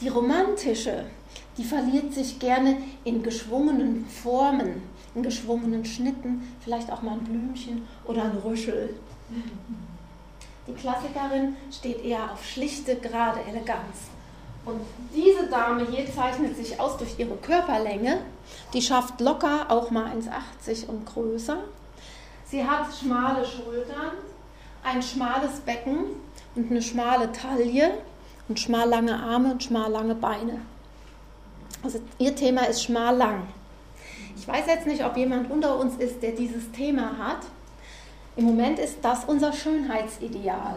Die 0.00 0.08
romantische, 0.08 1.04
die 1.56 1.64
verliert 1.64 2.12
sich 2.12 2.38
gerne 2.38 2.78
in 3.04 3.22
geschwungenen 3.22 4.04
Formen, 4.06 4.82
in 5.14 5.22
geschwungenen 5.22 5.84
Schnitten, 5.84 6.42
vielleicht 6.60 6.90
auch 6.90 7.02
mal 7.02 7.12
ein 7.12 7.24
Blümchen 7.24 7.86
oder 8.04 8.24
ein 8.24 8.38
Rüschel. 8.44 8.96
Die 10.66 10.72
Klassikerin 10.72 11.56
steht 11.70 12.04
eher 12.04 12.32
auf 12.32 12.44
schlichte, 12.44 12.96
gerade 12.96 13.40
Eleganz. 13.48 14.08
Und 14.64 14.80
diese 15.14 15.46
Dame 15.48 15.86
hier 15.90 16.10
zeichnet 16.12 16.56
sich 16.56 16.80
aus 16.80 16.96
durch 16.96 17.18
ihre 17.18 17.36
Körperlänge. 17.36 18.22
Die 18.72 18.80
schafft 18.80 19.20
locker 19.20 19.66
auch 19.68 19.90
mal 19.90 20.06
1,80 20.06 20.86
und 20.86 21.04
größer. 21.06 21.58
Sie 22.54 22.64
hat 22.64 22.86
schmale 22.94 23.44
Schultern, 23.44 24.12
ein 24.84 25.02
schmales 25.02 25.58
Becken 25.66 26.04
und 26.54 26.70
eine 26.70 26.80
schmale 26.80 27.32
Taille 27.32 27.94
und 28.48 28.60
schmal 28.60 28.88
lange 28.88 29.20
Arme 29.20 29.50
und 29.50 29.64
schmal 29.64 29.90
lange 29.90 30.14
Beine. 30.14 30.60
Also 31.82 31.98
ihr 32.20 32.36
Thema 32.36 32.68
ist 32.68 32.84
schmal 32.84 33.16
lang. 33.16 33.42
Ich 34.36 34.46
weiß 34.46 34.66
jetzt 34.68 34.86
nicht, 34.86 35.04
ob 35.04 35.16
jemand 35.16 35.50
unter 35.50 35.76
uns 35.76 35.96
ist, 35.96 36.22
der 36.22 36.30
dieses 36.30 36.70
Thema 36.70 37.18
hat. 37.18 37.40
Im 38.36 38.44
Moment 38.44 38.78
ist 38.78 38.98
das 39.02 39.24
unser 39.24 39.52
Schönheitsideal. 39.52 40.76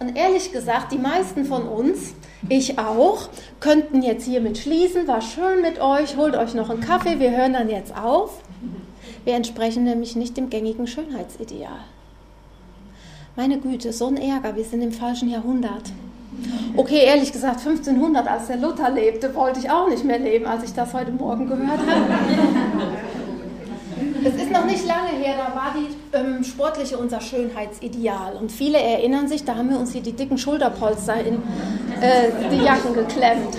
Und 0.00 0.16
ehrlich 0.16 0.50
gesagt, 0.50 0.92
die 0.92 0.98
meisten 0.98 1.44
von 1.44 1.68
uns, 1.68 2.14
ich 2.48 2.78
auch, 2.78 3.28
könnten 3.60 4.00
jetzt 4.00 4.24
hiermit 4.24 4.56
schließen. 4.56 5.06
War 5.08 5.20
schön 5.20 5.60
mit 5.60 5.78
euch, 5.78 6.16
holt 6.16 6.34
euch 6.36 6.54
noch 6.54 6.70
einen 6.70 6.80
Kaffee, 6.80 7.20
wir 7.20 7.36
hören 7.36 7.52
dann 7.52 7.68
jetzt 7.68 7.94
auf. 7.94 8.40
Wir 9.28 9.34
entsprechen 9.34 9.84
nämlich 9.84 10.16
nicht 10.16 10.38
dem 10.38 10.48
gängigen 10.48 10.86
Schönheitsideal. 10.86 11.80
Meine 13.36 13.58
Güte, 13.58 13.92
so 13.92 14.06
ein 14.06 14.16
Ärger, 14.16 14.56
wir 14.56 14.64
sind 14.64 14.80
im 14.80 14.90
falschen 14.90 15.28
Jahrhundert. 15.28 15.82
Okay, 16.74 17.04
ehrlich 17.04 17.30
gesagt, 17.30 17.58
1500, 17.58 18.26
als 18.26 18.46
der 18.46 18.56
Luther 18.56 18.90
lebte, 18.90 19.34
wollte 19.34 19.60
ich 19.60 19.70
auch 19.70 19.86
nicht 19.90 20.02
mehr 20.02 20.18
leben, 20.18 20.46
als 20.46 20.64
ich 20.64 20.72
das 20.72 20.94
heute 20.94 21.10
Morgen 21.10 21.46
gehört 21.46 21.78
habe. 21.78 22.06
Es 24.24 24.34
ist 24.34 24.50
noch 24.50 24.64
nicht 24.64 24.86
lange 24.86 25.10
her, 25.10 25.34
da 25.36 25.54
war 25.54 25.74
die 25.76 26.16
ähm, 26.16 26.42
sportliche 26.42 26.96
unser 26.96 27.20
Schönheitsideal. 27.20 28.34
Und 28.34 28.50
viele 28.50 28.78
erinnern 28.78 29.28
sich, 29.28 29.44
da 29.44 29.56
haben 29.56 29.68
wir 29.68 29.78
uns 29.78 29.92
hier 29.92 30.00
die 30.00 30.12
dicken 30.12 30.38
Schulterpolster 30.38 31.22
in 31.22 31.34
äh, 32.00 32.30
die 32.50 32.64
Jacken 32.64 32.94
geklemmt. 32.94 33.58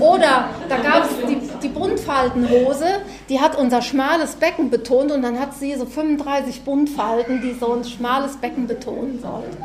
Oder 0.00 0.48
da 0.68 0.76
gab 0.78 1.04
es 1.04 1.10
die, 1.28 1.33
die 1.64 1.68
Buntfaltenhose, 1.68 3.00
die 3.28 3.40
hat 3.40 3.58
unser 3.58 3.82
schmales 3.82 4.36
Becken 4.36 4.70
betont 4.70 5.10
und 5.10 5.22
dann 5.22 5.40
hat 5.40 5.54
sie 5.54 5.74
so 5.74 5.86
35 5.86 6.62
Buntfalten, 6.62 7.40
die 7.40 7.54
so 7.54 7.72
ein 7.72 7.84
schmales 7.84 8.36
Becken 8.36 8.66
betonen 8.66 9.20
sollten. 9.20 9.56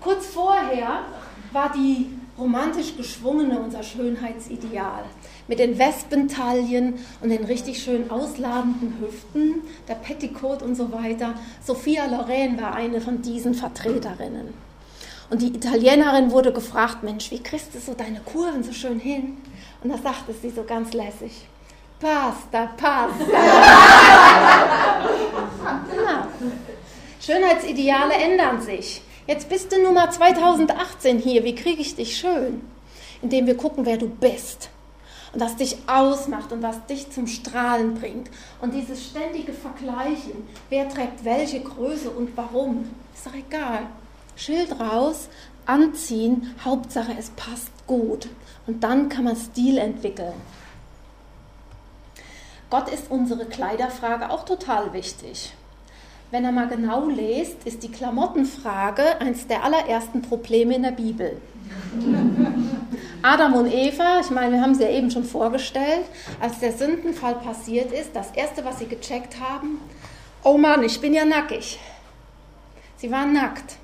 Kurz 0.00 0.26
vorher 0.26 1.04
war 1.52 1.72
die 1.72 2.06
romantisch 2.38 2.96
geschwungene 2.96 3.60
unser 3.60 3.82
Schönheitsideal 3.82 5.04
mit 5.46 5.58
den 5.58 5.78
Wespentaillen 5.78 6.94
und 7.20 7.28
den 7.28 7.44
richtig 7.44 7.82
schön 7.82 8.10
ausladenden 8.10 8.94
Hüften, 9.00 9.62
der 9.88 9.94
Petticoat 9.94 10.62
und 10.62 10.74
so 10.74 10.90
weiter. 10.90 11.34
Sophia 11.62 12.06
Loren 12.06 12.60
war 12.60 12.74
eine 12.74 13.00
von 13.00 13.20
diesen 13.20 13.54
Vertreterinnen. 13.54 14.54
Und 15.28 15.42
die 15.42 15.54
Italienerin 15.54 16.32
wurde 16.32 16.52
gefragt, 16.52 17.04
Mensch, 17.04 17.30
wie 17.30 17.40
kriegst 17.40 17.74
du 17.74 17.78
so 17.78 17.94
deine 17.94 18.20
Kurven 18.20 18.64
so 18.64 18.72
schön 18.72 18.98
hin? 18.98 19.36
Und 19.82 19.90
da 19.90 19.98
sagte 19.98 20.34
sie 20.34 20.50
so 20.50 20.62
ganz 20.64 20.92
lässig, 20.92 21.46
Pasta, 22.00 22.66
Pasta. 22.76 23.24
genau. 25.90 26.26
Schönheitsideale 27.20 28.14
ändern 28.14 28.60
sich. 28.60 29.02
Jetzt 29.26 29.48
bist 29.48 29.70
du 29.70 29.82
Nummer 29.82 30.10
2018 30.10 31.18
hier. 31.18 31.44
Wie 31.44 31.54
kriege 31.54 31.80
ich 31.82 31.94
dich 31.94 32.16
schön? 32.16 32.62
Indem 33.22 33.46
wir 33.46 33.56
gucken, 33.56 33.86
wer 33.86 33.98
du 33.98 34.08
bist 34.08 34.70
und 35.32 35.40
was 35.40 35.56
dich 35.56 35.76
ausmacht 35.86 36.52
und 36.52 36.62
was 36.62 36.84
dich 36.86 37.10
zum 37.10 37.26
Strahlen 37.26 37.94
bringt. 37.94 38.30
Und 38.60 38.74
dieses 38.74 39.04
ständige 39.04 39.52
Vergleichen, 39.52 40.48
wer 40.68 40.88
trägt 40.88 41.24
welche 41.24 41.60
Größe 41.60 42.10
und 42.10 42.36
warum, 42.36 42.90
ist 43.14 43.26
doch 43.26 43.34
egal. 43.34 43.86
Schild 44.36 44.78
raus, 44.80 45.28
anziehen, 45.66 46.54
Hauptsache 46.64 47.14
es 47.18 47.30
passt 47.30 47.70
gut. 47.86 48.28
Und 48.70 48.84
dann 48.84 49.08
kann 49.08 49.24
man 49.24 49.34
Stil 49.34 49.78
entwickeln. 49.78 50.32
Gott 52.70 52.88
ist 52.88 53.10
unsere 53.10 53.46
Kleiderfrage 53.46 54.30
auch 54.30 54.44
total 54.44 54.92
wichtig. 54.92 55.52
Wenn 56.30 56.44
er 56.44 56.52
mal 56.52 56.68
genau 56.68 57.08
lest, 57.08 57.64
ist 57.64 57.82
die 57.82 57.90
Klamottenfrage 57.90 59.20
eines 59.20 59.48
der 59.48 59.64
allerersten 59.64 60.22
Probleme 60.22 60.76
in 60.76 60.84
der 60.84 60.92
Bibel. 60.92 61.40
Adam 63.22 63.54
und 63.54 63.66
Eva, 63.66 64.20
ich 64.20 64.30
meine, 64.30 64.52
wir 64.52 64.62
haben 64.62 64.76
sie 64.76 64.84
ja 64.84 64.90
eben 64.90 65.10
schon 65.10 65.24
vorgestellt, 65.24 66.04
als 66.38 66.60
der 66.60 66.72
Sündenfall 66.72 67.34
passiert 67.34 67.90
ist, 67.90 68.14
das 68.14 68.30
erste, 68.30 68.64
was 68.64 68.78
sie 68.78 68.86
gecheckt 68.86 69.40
haben, 69.40 69.80
oh 70.44 70.56
Mann, 70.56 70.84
ich 70.84 71.00
bin 71.00 71.12
ja 71.12 71.24
nackig. 71.24 71.80
Sie 72.98 73.10
waren 73.10 73.32
nackt. 73.32 73.78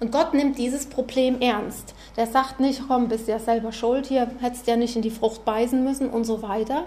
Und 0.00 0.12
Gott 0.12 0.32
nimmt 0.32 0.58
dieses 0.58 0.86
Problem 0.86 1.40
ernst. 1.40 1.94
Der 2.16 2.26
sagt 2.26 2.60
nicht, 2.60 2.82
komm, 2.86 3.08
bist 3.08 3.26
ja 3.26 3.38
selber 3.40 3.72
schuld, 3.72 4.06
hier 4.06 4.30
hättest 4.40 4.66
ja 4.68 4.76
nicht 4.76 4.94
in 4.94 5.02
die 5.02 5.10
Frucht 5.10 5.44
beißen 5.44 5.82
müssen 5.82 6.10
und 6.10 6.24
so 6.24 6.40
weiter, 6.42 6.84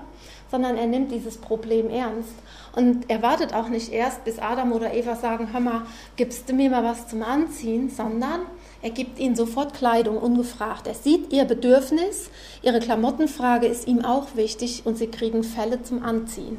sondern 0.50 0.78
er 0.78 0.88
nimmt 0.88 1.12
dieses 1.12 1.38
Problem 1.38 1.90
ernst. 1.90 2.34
Und 2.74 3.10
er 3.10 3.22
wartet 3.22 3.54
auch 3.54 3.68
nicht 3.68 3.92
erst, 3.92 4.24
bis 4.24 4.40
Adam 4.40 4.72
oder 4.72 4.94
Eva 4.94 5.16
sagen, 5.16 5.50
hör 5.52 5.60
mal, 5.60 5.82
gibst 6.16 6.48
du 6.50 6.54
mir 6.54 6.70
mal 6.70 6.86
was 6.86 7.08
zum 7.08 7.22
Anziehen, 7.22 7.90
sondern 7.90 8.42
er 8.82 8.92
gibt 8.92 9.20
ihnen 9.20 9.36
sofort 9.36 9.74
Kleidung, 9.74 10.18
ungefragt. 10.18 10.88
Er 10.88 10.96
sieht 10.96 11.34
ihr 11.34 11.44
Bedürfnis, 11.44 12.30
ihre 12.62 12.80
Klamottenfrage 12.80 13.68
ist 13.68 13.88
ihm 13.88 14.06
auch 14.06 14.36
wichtig 14.36 14.84
und 14.86 14.98
sie 14.98 15.08
kriegen 15.08 15.44
Felle 15.44 15.84
zum 15.84 16.04
Anziehen. 16.04 16.58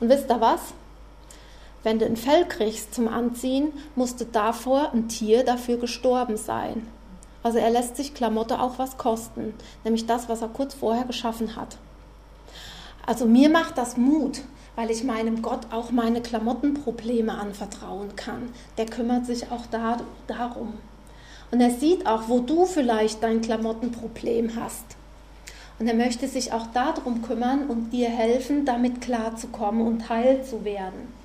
Und 0.00 0.08
wisst 0.08 0.30
ihr 0.30 0.40
was? 0.40 0.60
Wenn 1.82 1.98
du 1.98 2.04
ein 2.04 2.16
Fell 2.16 2.46
kriegst 2.46 2.94
zum 2.94 3.08
Anziehen, 3.08 3.72
musste 3.96 4.26
davor 4.26 4.92
ein 4.92 5.08
Tier 5.08 5.44
dafür 5.44 5.78
gestorben 5.78 6.36
sein. 6.36 6.86
Also 7.42 7.58
er 7.58 7.70
lässt 7.70 7.96
sich 7.96 8.12
Klamotte 8.12 8.60
auch 8.60 8.78
was 8.78 8.98
kosten, 8.98 9.54
nämlich 9.82 10.04
das, 10.06 10.28
was 10.28 10.42
er 10.42 10.48
kurz 10.48 10.74
vorher 10.74 11.04
geschaffen 11.04 11.56
hat. 11.56 11.78
Also 13.06 13.24
mir 13.24 13.48
macht 13.48 13.78
das 13.78 13.96
Mut, 13.96 14.42
weil 14.76 14.90
ich 14.90 15.04
meinem 15.04 15.40
Gott 15.40 15.72
auch 15.72 15.90
meine 15.90 16.20
Klamottenprobleme 16.20 17.32
anvertrauen 17.32 18.14
kann. 18.14 18.50
Der 18.76 18.86
kümmert 18.86 19.24
sich 19.24 19.50
auch 19.50 19.66
da, 19.70 19.96
darum. 20.26 20.74
Und 21.50 21.60
er 21.60 21.70
sieht 21.70 22.06
auch, 22.06 22.28
wo 22.28 22.40
du 22.40 22.66
vielleicht 22.66 23.22
dein 23.22 23.40
Klamottenproblem 23.40 24.52
hast. 24.54 24.84
Und 25.78 25.88
er 25.88 25.94
möchte 25.94 26.28
sich 26.28 26.52
auch 26.52 26.66
darum 26.66 27.22
kümmern 27.22 27.66
und 27.68 27.90
dir 27.90 28.10
helfen, 28.10 28.66
damit 28.66 29.00
klarzukommen 29.00 29.86
und 29.86 30.10
heil 30.10 30.44
zu 30.44 30.64
werden. 30.64 31.19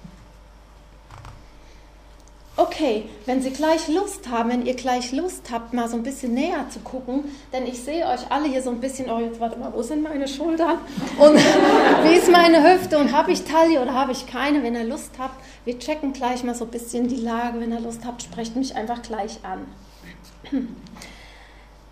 Okay, 2.58 3.04
wenn 3.26 3.41
Sie 3.41 3.50
gleich 3.50 3.89
Lust 3.89 4.30
haben, 4.30 4.50
wenn 4.50 4.65
ihr 4.65 4.76
gleich 4.76 5.12
Lust 5.12 5.52
habt, 5.52 5.74
mal 5.74 5.89
so 5.89 5.98
ein 5.98 6.04
bisschen 6.04 6.34
näher 6.34 6.65
zu 6.70 6.80
gucken, 6.80 7.26
denn 7.52 7.68
ich 7.68 7.82
sehe 7.82 8.08
euch 8.08 8.32
alle 8.32 8.48
hier 8.48 8.62
so 8.62 8.70
ein 8.70 8.80
bisschen, 8.80 9.10
oh 9.10 9.20
jetzt 9.20 9.41
warte 9.41 9.60
mal, 9.60 9.74
wo 9.74 9.82
sind 9.82 10.02
meine 10.02 10.26
Schultern? 10.26 10.78
Und 11.20 11.36
wie 12.06 12.15
ist 12.15 12.32
meine 12.32 12.63
Hüfte 12.63 12.98
und 12.98 13.12
habe 13.12 13.34
ich 13.34 13.44
Taille 13.44 13.82
oder 13.82 13.94
habe 13.94 14.13
ich 14.13 14.26
keine? 14.26 14.63
Wenn 14.63 14.74
ihr 14.74 14.86
Lust 14.86 15.12
habt, 15.20 15.36
wir 15.65 15.78
checken 15.80 16.13
gleich 16.13 16.46
mal 16.46 16.56
so 16.56 16.63
ein 16.63 16.72
bisschen 16.72 17.10
die 17.10 17.18
Lage. 17.18 17.60
Wenn 17.60 17.74
ihr 17.74 17.82
Lust 17.82 18.06
habt, 18.06 18.24
sprecht 18.24 18.56
mich 18.56 18.74
einfach 18.74 19.02
gleich 19.02 19.39
an. 19.44 19.68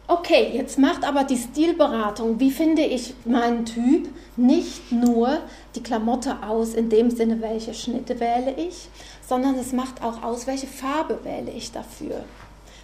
Okay, 0.06 0.52
jetzt 0.54 0.78
macht 0.78 1.06
aber 1.06 1.24
die 1.24 1.38
Stilberatung, 1.38 2.40
wie 2.40 2.52
finde 2.52 2.84
ich 2.84 3.14
meinen 3.26 3.66
Typ, 3.66 4.10
nicht 4.36 4.92
nur 4.92 5.40
die 5.76 5.82
Klamotte 5.82 6.44
aus, 6.46 6.74
in 6.74 6.90
dem 6.90 7.10
Sinne, 7.10 7.42
welche 7.42 7.74
Schnitte 7.74 8.20
wähle 8.20 8.54
ich, 8.58 8.90
sondern 9.28 9.56
es 9.56 9.74
macht 9.74 10.02
auch 10.04 10.24
aus, 10.24 10.48
welche 10.48 10.68
Farbe 10.68 11.20
wähle 11.24 11.52
ich 11.52 11.72
dafür. 11.72 12.24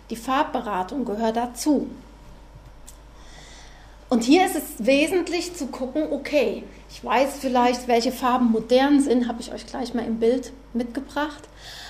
Die 0.09 0.15
Farbberatung 0.15 1.05
gehört 1.05 1.37
dazu. 1.37 1.87
Und 4.09 4.23
hier 4.23 4.45
ist 4.45 4.55
es 4.55 4.85
wesentlich 4.85 5.55
zu 5.55 5.67
gucken, 5.67 6.07
okay, 6.11 6.63
ich 6.89 7.03
weiß 7.03 7.35
vielleicht, 7.39 7.87
welche 7.87 8.11
Farben 8.11 8.51
modern 8.51 9.01
sind, 9.01 9.27
habe 9.27 9.39
ich 9.39 9.53
euch 9.53 9.67
gleich 9.67 9.93
mal 9.93 10.05
im 10.05 10.19
Bild 10.19 10.51
mitgebracht. 10.73 11.43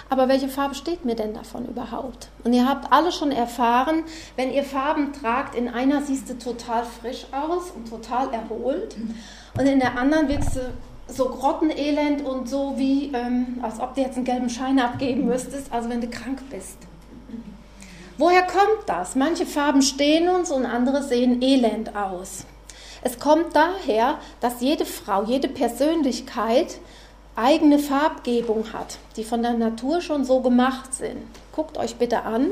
Aber 0.09 0.27
welche 0.27 0.49
Farbe 0.49 0.75
steht 0.75 1.05
mir 1.05 1.15
denn 1.15 1.33
davon 1.33 1.67
überhaupt? 1.67 2.29
Und 2.43 2.51
ihr 2.53 2.67
habt 2.67 2.91
alle 2.91 3.11
schon 3.11 3.31
erfahren, 3.31 4.03
wenn 4.35 4.51
ihr 4.51 4.63
Farben 4.63 5.13
tragt, 5.13 5.55
in 5.55 5.69
einer 5.69 6.01
siehst 6.01 6.29
du 6.29 6.37
total 6.37 6.83
frisch 6.83 7.27
aus 7.31 7.71
und 7.71 7.89
total 7.89 8.33
erholt. 8.33 8.97
Und 9.57 9.65
in 9.65 9.79
der 9.79 9.97
anderen 9.97 10.27
wirkst 10.27 10.55
du 10.55 10.73
so 11.11 11.29
grottenelend 11.29 12.25
und 12.25 12.47
so 12.47 12.73
wie, 12.77 13.11
ähm, 13.13 13.59
als 13.61 13.79
ob 13.79 13.95
du 13.95 14.01
jetzt 14.01 14.15
einen 14.15 14.25
gelben 14.25 14.49
Schein 14.49 14.79
abgeben 14.79 15.25
müsstest, 15.25 15.71
also 15.71 15.89
wenn 15.89 16.01
du 16.01 16.07
krank 16.07 16.41
bist. 16.49 16.77
Woher 18.17 18.43
kommt 18.43 18.87
das? 18.87 19.15
Manche 19.15 19.45
Farben 19.45 19.81
stehen 19.81 20.27
uns 20.29 20.51
und 20.51 20.65
andere 20.65 21.03
sehen 21.03 21.41
elend 21.41 21.95
aus. 21.95 22.45
Es 23.01 23.17
kommt 23.17 23.55
daher, 23.55 24.17
dass 24.41 24.59
jede 24.59 24.85
Frau, 24.85 25.23
jede 25.23 25.47
Persönlichkeit 25.47 26.79
eigene 27.35 27.79
Farbgebung 27.79 28.73
hat, 28.73 28.97
die 29.15 29.23
von 29.23 29.41
der 29.41 29.53
Natur 29.53 30.01
schon 30.01 30.25
so 30.25 30.41
gemacht 30.41 30.93
sind. 30.93 31.23
Guckt 31.53 31.77
euch 31.77 31.95
bitte 31.95 32.23
an. 32.23 32.47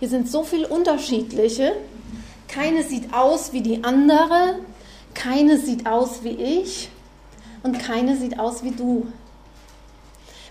Hier 0.00 0.10
sind 0.10 0.30
so 0.30 0.42
viele 0.42 0.68
unterschiedliche. 0.68 1.72
Keine 2.46 2.82
sieht 2.82 3.14
aus 3.14 3.54
wie 3.54 3.62
die 3.62 3.84
andere, 3.84 4.56
keine 5.14 5.58
sieht 5.58 5.86
aus 5.86 6.22
wie 6.22 6.30
ich 6.60 6.90
und 7.62 7.78
keine 7.78 8.16
sieht 8.16 8.38
aus 8.38 8.62
wie 8.62 8.70
du. 8.70 9.06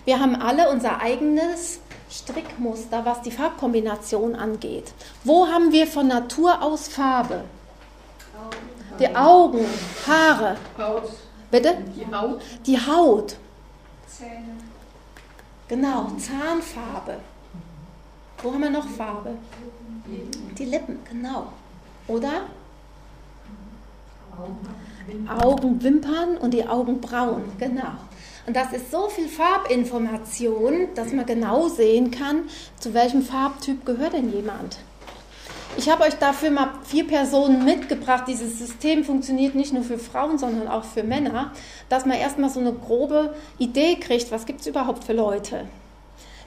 Wir 0.04 0.20
haben 0.20 0.36
alle 0.36 0.70
unser 0.70 1.00
eigenes 1.00 1.80
Strickmuster, 2.10 3.04
was 3.04 3.20
die 3.22 3.30
Farbkombination 3.30 4.34
angeht. 4.34 4.92
Wo 5.24 5.46
haben 5.46 5.72
wir 5.72 5.86
von 5.86 6.08
Natur 6.08 6.62
aus 6.62 6.88
Farbe? 6.88 7.44
Die 8.98 9.14
Augen, 9.14 9.64
Haare. 10.06 10.56
Haut. 10.78 11.10
Bitte? 11.50 11.76
Die 11.94 12.14
Haut. 12.14 12.42
Die 12.66 12.78
Haut. 12.78 13.36
Zähne. 14.06 14.56
Genau, 15.68 16.08
Zahnfarbe. 16.18 17.18
Wo 18.42 18.52
haben 18.52 18.62
wir 18.62 18.70
noch 18.70 18.88
Farbe? 18.88 19.36
Die 20.56 20.64
Lippen, 20.64 20.98
genau. 21.08 21.52
Oder? 22.06 22.46
Augen, 24.36 24.68
Wimpern 25.08 26.36
und 26.36 26.52
die 26.52 26.66
Augenbrauen, 26.66 27.44
genau. 27.58 27.92
Und 28.46 28.56
das 28.56 28.72
ist 28.72 28.90
so 28.90 29.08
viel 29.08 29.28
Farbinformation, 29.28 30.88
dass 30.94 31.12
man 31.12 31.26
genau 31.26 31.68
sehen 31.68 32.10
kann, 32.10 32.44
zu 32.78 32.94
welchem 32.94 33.22
Farbtyp 33.22 33.84
gehört 33.84 34.14
denn 34.14 34.32
jemand. 34.32 34.78
Ich 35.76 35.88
habe 35.88 36.04
euch 36.04 36.14
dafür 36.14 36.50
mal 36.50 36.70
vier 36.84 37.06
Personen 37.06 37.64
mitgebracht. 37.64 38.24
Dieses 38.26 38.58
System 38.58 39.04
funktioniert 39.04 39.54
nicht 39.54 39.72
nur 39.72 39.82
für 39.82 39.98
Frauen, 39.98 40.38
sondern 40.38 40.66
auch 40.66 40.84
für 40.84 41.04
Männer, 41.04 41.52
dass 41.88 42.04
man 42.04 42.16
erstmal 42.16 42.50
so 42.50 42.58
eine 42.58 42.72
grobe 42.72 43.34
Idee 43.58 43.96
kriegt, 43.96 44.32
was 44.32 44.46
gibt 44.46 44.62
es 44.62 44.66
überhaupt 44.66 45.04
für 45.04 45.12
Leute. 45.12 45.66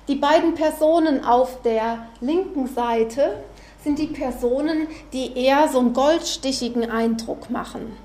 Die 0.08 0.16
beiden 0.16 0.56
Personen 0.56 1.24
auf 1.24 1.62
der 1.62 2.08
linken 2.20 2.68
Seite 2.68 3.44
sind 3.84 4.00
die 4.00 4.08
Personen, 4.08 4.88
die 5.14 5.38
eher 5.38 5.70
so 5.70 5.80
einen 5.80 5.94
goldstichigen 5.94 6.90
Eindruck 6.90 7.50
machen. 7.50 7.96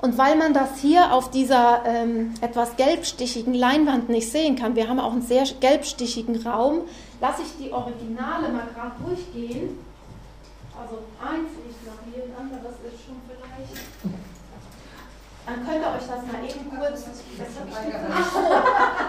Und 0.00 0.16
weil 0.16 0.36
man 0.36 0.54
das 0.54 0.78
hier 0.78 1.12
auf 1.12 1.30
dieser 1.30 1.82
ähm, 1.84 2.34
etwas 2.40 2.76
gelbstichigen 2.76 3.52
Leinwand 3.52 4.08
nicht 4.08 4.30
sehen 4.30 4.54
kann, 4.54 4.76
wir 4.76 4.88
haben 4.88 5.00
auch 5.00 5.12
einen 5.12 5.22
sehr 5.22 5.44
gelbstichigen 5.60 6.46
Raum, 6.46 6.82
lasse 7.20 7.42
ich 7.42 7.66
die 7.66 7.72
Originale 7.72 8.48
mal 8.48 8.68
gerade 8.74 8.94
durchgehen. 9.04 9.78
Also 10.80 10.98
eins 11.20 11.50
liegt 11.66 11.84
noch 11.84 11.98
ein 12.06 12.46
anderes 12.46 12.74
ist 12.86 13.04
schon 13.04 13.16
vielleicht. 13.26 14.27
Dann 15.48 15.64
könnt 15.66 15.82
ihr 15.82 15.88
euch 15.88 16.06
das 16.06 16.26
mal 16.30 16.44
eben 16.44 16.68
kurz 16.68 17.04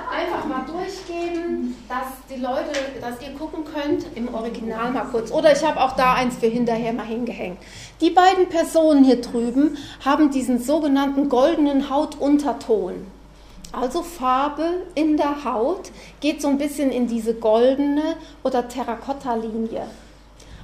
einfach 0.09 0.45
mal 0.45 0.65
durchgeben, 0.65 1.75
dass 1.89 2.07
die 2.29 2.41
Leute, 2.41 2.71
dass 3.01 3.21
ihr 3.21 3.37
gucken 3.37 3.65
könnt 3.65 4.05
im 4.15 4.33
Original 4.33 4.91
mal 4.91 5.03
kurz. 5.11 5.31
Oder 5.31 5.51
ich 5.51 5.61
habe 5.65 5.81
auch 5.81 5.97
da 5.97 6.13
eins 6.13 6.37
für 6.37 6.47
hinterher 6.47 6.93
mal 6.93 7.05
hingehängt. 7.05 7.57
Die 7.99 8.11
beiden 8.11 8.47
Personen 8.47 9.03
hier 9.03 9.19
drüben 9.19 9.77
haben 10.05 10.31
diesen 10.31 10.63
sogenannten 10.63 11.27
goldenen 11.27 11.89
Hautunterton. 11.89 13.05
Also 13.73 14.01
Farbe 14.01 14.83
in 14.95 15.17
der 15.17 15.43
Haut 15.43 15.91
geht 16.21 16.41
so 16.41 16.47
ein 16.47 16.57
bisschen 16.57 16.89
in 16.89 17.07
diese 17.07 17.33
goldene 17.33 18.15
oder 18.43 18.69
Terrakotta-Linie. 18.69 19.87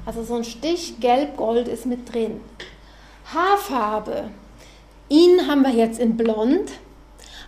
Also 0.06 0.24
so 0.24 0.36
ein 0.36 0.46
Stich 0.46 1.02
gelb-gold 1.02 1.68
ist 1.68 1.86
mit 1.86 2.14
drin. 2.14 2.40
Haarfarbe 3.34 4.30
Ihn 5.10 5.48
haben 5.48 5.62
wir 5.62 5.72
jetzt 5.72 6.00
in 6.00 6.18
Blond, 6.18 6.72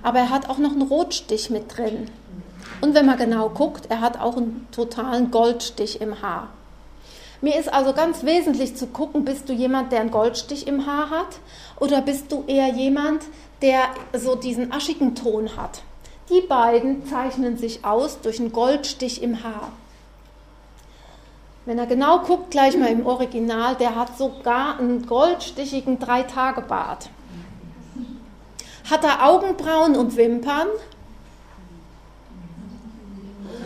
aber 0.03 0.19
er 0.19 0.29
hat 0.29 0.49
auch 0.49 0.59
noch 0.59 0.71
einen 0.71 0.83
Rotstich 0.83 1.49
mit 1.49 1.75
drin. 1.75 2.09
Und 2.81 2.93
wenn 2.93 3.07
man 3.07 3.17
genau 3.17 3.49
guckt, 3.49 3.87
er 3.89 4.01
hat 4.01 4.19
auch 4.19 4.37
einen 4.37 4.67
totalen 4.71 5.31
Goldstich 5.31 5.99
im 5.99 6.21
Haar. 6.21 6.49
Mir 7.41 7.55
ist 7.59 7.71
also 7.71 7.93
ganz 7.93 8.23
wesentlich 8.23 8.75
zu 8.75 8.87
gucken, 8.87 9.25
bist 9.25 9.49
du 9.49 9.53
jemand, 9.53 9.91
der 9.91 10.01
einen 10.01 10.11
Goldstich 10.11 10.67
im 10.67 10.85
Haar 10.85 11.09
hat 11.09 11.39
oder 11.79 12.01
bist 12.01 12.31
du 12.31 12.43
eher 12.47 12.69
jemand, 12.69 13.23
der 13.61 13.81
so 14.13 14.35
diesen 14.35 14.71
aschigen 14.71 15.15
Ton 15.15 15.55
hat. 15.55 15.81
Die 16.29 16.41
beiden 16.41 17.07
zeichnen 17.07 17.57
sich 17.57 17.85
aus 17.85 18.21
durch 18.21 18.39
einen 18.39 18.51
Goldstich 18.51 19.23
im 19.23 19.43
Haar. 19.43 19.71
Wenn 21.65 21.79
er 21.79 21.85
genau 21.85 22.19
guckt, 22.19 22.51
gleich 22.51 22.77
mal 22.77 22.89
im 22.89 23.05
Original, 23.05 23.75
der 23.75 23.95
hat 23.95 24.17
sogar 24.17 24.79
einen 24.79 25.05
goldstichigen 25.05 25.99
Drei-Tage-Bart. 25.99 27.09
Hat 28.89 29.03
er 29.03 29.27
Augenbrauen 29.27 29.97
und 29.97 30.15
Wimpern? 30.15 30.67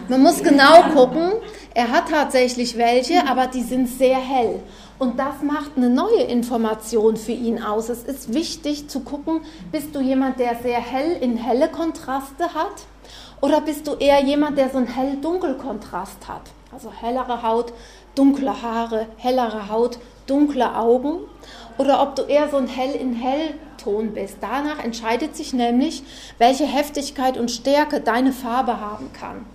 Man 0.07 0.23
muss 0.23 0.41
genau 0.41 0.81
gucken. 0.93 1.31
Er 1.75 1.91
hat 1.91 2.09
tatsächlich 2.09 2.75
welche, 2.75 3.27
aber 3.27 3.45
die 3.47 3.61
sind 3.61 3.87
sehr 3.87 4.17
hell. 4.17 4.59
Und 4.97 5.19
das 5.19 5.41
macht 5.43 5.77
eine 5.77 5.89
neue 5.89 6.23
Information 6.23 7.17
für 7.17 7.31
ihn 7.31 7.61
aus. 7.61 7.89
Es 7.89 8.03
ist 8.03 8.33
wichtig 8.33 8.89
zu 8.89 9.01
gucken, 9.01 9.41
bist 9.71 9.95
du 9.95 9.99
jemand, 9.99 10.39
der 10.39 10.55
sehr 10.55 10.81
hell 10.81 11.17
in 11.21 11.37
helle 11.37 11.69
Kontraste 11.69 12.53
hat? 12.53 12.85
Oder 13.41 13.61
bist 13.61 13.87
du 13.87 13.93
eher 13.93 14.21
jemand, 14.23 14.57
der 14.57 14.69
so 14.69 14.77
einen 14.77 14.87
hell-dunkel-Kontrast 14.87 16.27
hat? 16.27 16.43
Also 16.73 16.91
hellere 16.91 17.43
Haut, 17.43 17.73
dunkle 18.15 18.61
Haare, 18.61 19.07
hellere 19.17 19.69
Haut, 19.69 19.99
dunkle 20.25 20.75
Augen 20.75 21.19
oder 21.77 22.01
ob 22.01 22.15
du 22.15 22.23
eher 22.23 22.49
so 22.49 22.57
ein 22.57 22.67
Hell 22.67 22.95
in 22.95 23.13
Hell-Ton 23.13 24.13
bist. 24.13 24.37
Danach 24.41 24.83
entscheidet 24.83 25.35
sich 25.35 25.53
nämlich, 25.53 26.01
welche 26.37 26.65
Heftigkeit 26.65 27.37
und 27.37 27.51
Stärke 27.51 28.01
deine 28.01 28.31
Farbe 28.31 28.79
haben 28.79 29.11
kann. 29.13 29.45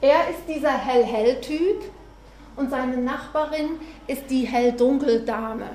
Er 0.00 0.30
ist 0.30 0.48
dieser 0.48 0.72
Hell-Hell-Typ 0.72 1.82
und 2.56 2.70
seine 2.70 2.96
Nachbarin 2.96 3.72
ist 4.06 4.30
die 4.30 4.46
Hell-Dunkel-Dame. 4.46 5.66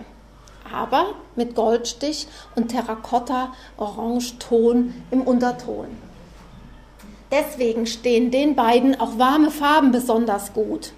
Aber 0.74 1.14
mit 1.36 1.54
Goldstich 1.56 2.26
und 2.56 2.70
Terrakotta-Orange-Ton 2.70 4.96
im 5.12 5.22
Unterton. 5.22 5.90
Deswegen 7.32 7.86
stehen 7.86 8.32
den 8.32 8.56
beiden 8.56 9.00
auch 9.00 9.20
warme 9.20 9.52
Farben 9.52 9.92
besonders 9.92 10.54
gut. 10.54 10.94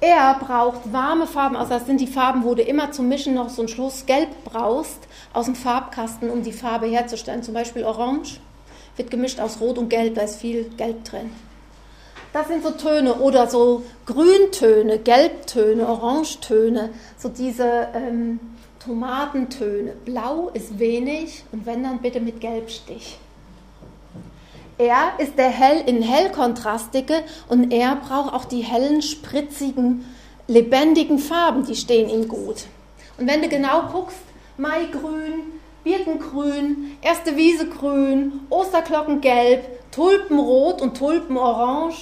Er 0.00 0.34
braucht 0.34 0.92
warme 0.92 1.26
Farben, 1.26 1.56
also 1.56 1.70
das 1.70 1.86
sind 1.86 2.00
die 2.00 2.06
Farben, 2.06 2.44
wo 2.44 2.54
du 2.54 2.62
immer 2.62 2.92
zum 2.92 3.08
Mischen 3.08 3.34
noch 3.34 3.48
so 3.48 3.62
einen 3.62 3.68
Schluss 3.68 4.06
Gelb 4.06 4.28
brauchst 4.44 5.08
aus 5.32 5.46
dem 5.46 5.56
Farbkasten, 5.56 6.30
um 6.30 6.44
die 6.44 6.52
Farbe 6.52 6.86
herzustellen. 6.86 7.42
Zum 7.42 7.54
Beispiel 7.54 7.84
Orange 7.84 8.38
wird 8.96 9.10
gemischt 9.10 9.40
aus 9.40 9.60
Rot 9.60 9.76
und 9.76 9.88
Gelb, 9.88 10.14
da 10.14 10.22
ist 10.22 10.36
viel 10.36 10.70
Gelb 10.76 11.04
drin. 11.04 11.32
Das 12.32 12.46
sind 12.46 12.62
so 12.62 12.70
Töne 12.70 13.14
oder 13.14 13.48
so 13.48 13.82
Grüntöne, 14.06 14.98
Gelbtöne, 14.98 15.88
Orangetöne, 15.88 16.90
so 17.16 17.28
diese 17.28 17.88
ähm, 17.94 18.38
Tomatentöne. 18.78 19.94
Blau 20.04 20.50
ist 20.52 20.78
wenig 20.78 21.42
und 21.50 21.66
wenn 21.66 21.82
dann 21.82 21.98
bitte 21.98 22.20
mit 22.20 22.40
Gelbstich. 22.40 23.18
Er 24.78 25.14
ist 25.18 25.36
der 25.36 25.48
hell 25.48 25.82
in 25.86 26.02
hellkontrastige 26.02 27.24
und 27.48 27.72
er 27.72 27.96
braucht 27.96 28.32
auch 28.32 28.44
die 28.44 28.60
hellen, 28.60 29.02
spritzigen, 29.02 30.04
lebendigen 30.46 31.18
Farben, 31.18 31.66
die 31.66 31.74
stehen 31.74 32.08
ihm 32.08 32.28
gut. 32.28 32.66
Und 33.18 33.28
wenn 33.28 33.42
du 33.42 33.48
genau 33.48 33.88
guckst, 33.92 34.20
Maigrün, 34.56 35.42
Birkengrün, 35.82 36.96
erste 37.02 37.36
Wiese 37.36 37.68
grün, 37.68 38.40
Osterglockengelb, 38.50 39.90
Tulpenrot 39.90 40.80
und 40.80 40.96
Tulpenorange, 40.96 41.94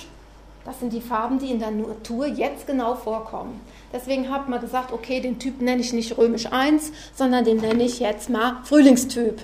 das 0.67 0.79
sind 0.79 0.93
die 0.93 1.01
Farben, 1.01 1.39
die 1.39 1.53
in 1.53 1.61
der 1.61 1.71
Natur 1.71 2.27
jetzt 2.27 2.67
genau 2.67 2.95
vorkommen. 2.95 3.61
Deswegen 3.93 4.31
hat 4.31 4.49
man 4.49 4.61
gesagt, 4.61 4.93
okay, 4.93 5.21
den 5.21 5.39
Typ 5.39 5.63
nenne 5.63 5.81
ich 5.81 5.95
nicht 5.95 6.19
römisch 6.19 6.53
1, 6.53 6.93
sondern 7.15 7.45
den 7.45 7.59
nenne 7.59 7.85
ich 7.85 8.01
jetzt 8.01 8.29
mal 8.29 8.59
Frühlingstyp. 8.65 9.41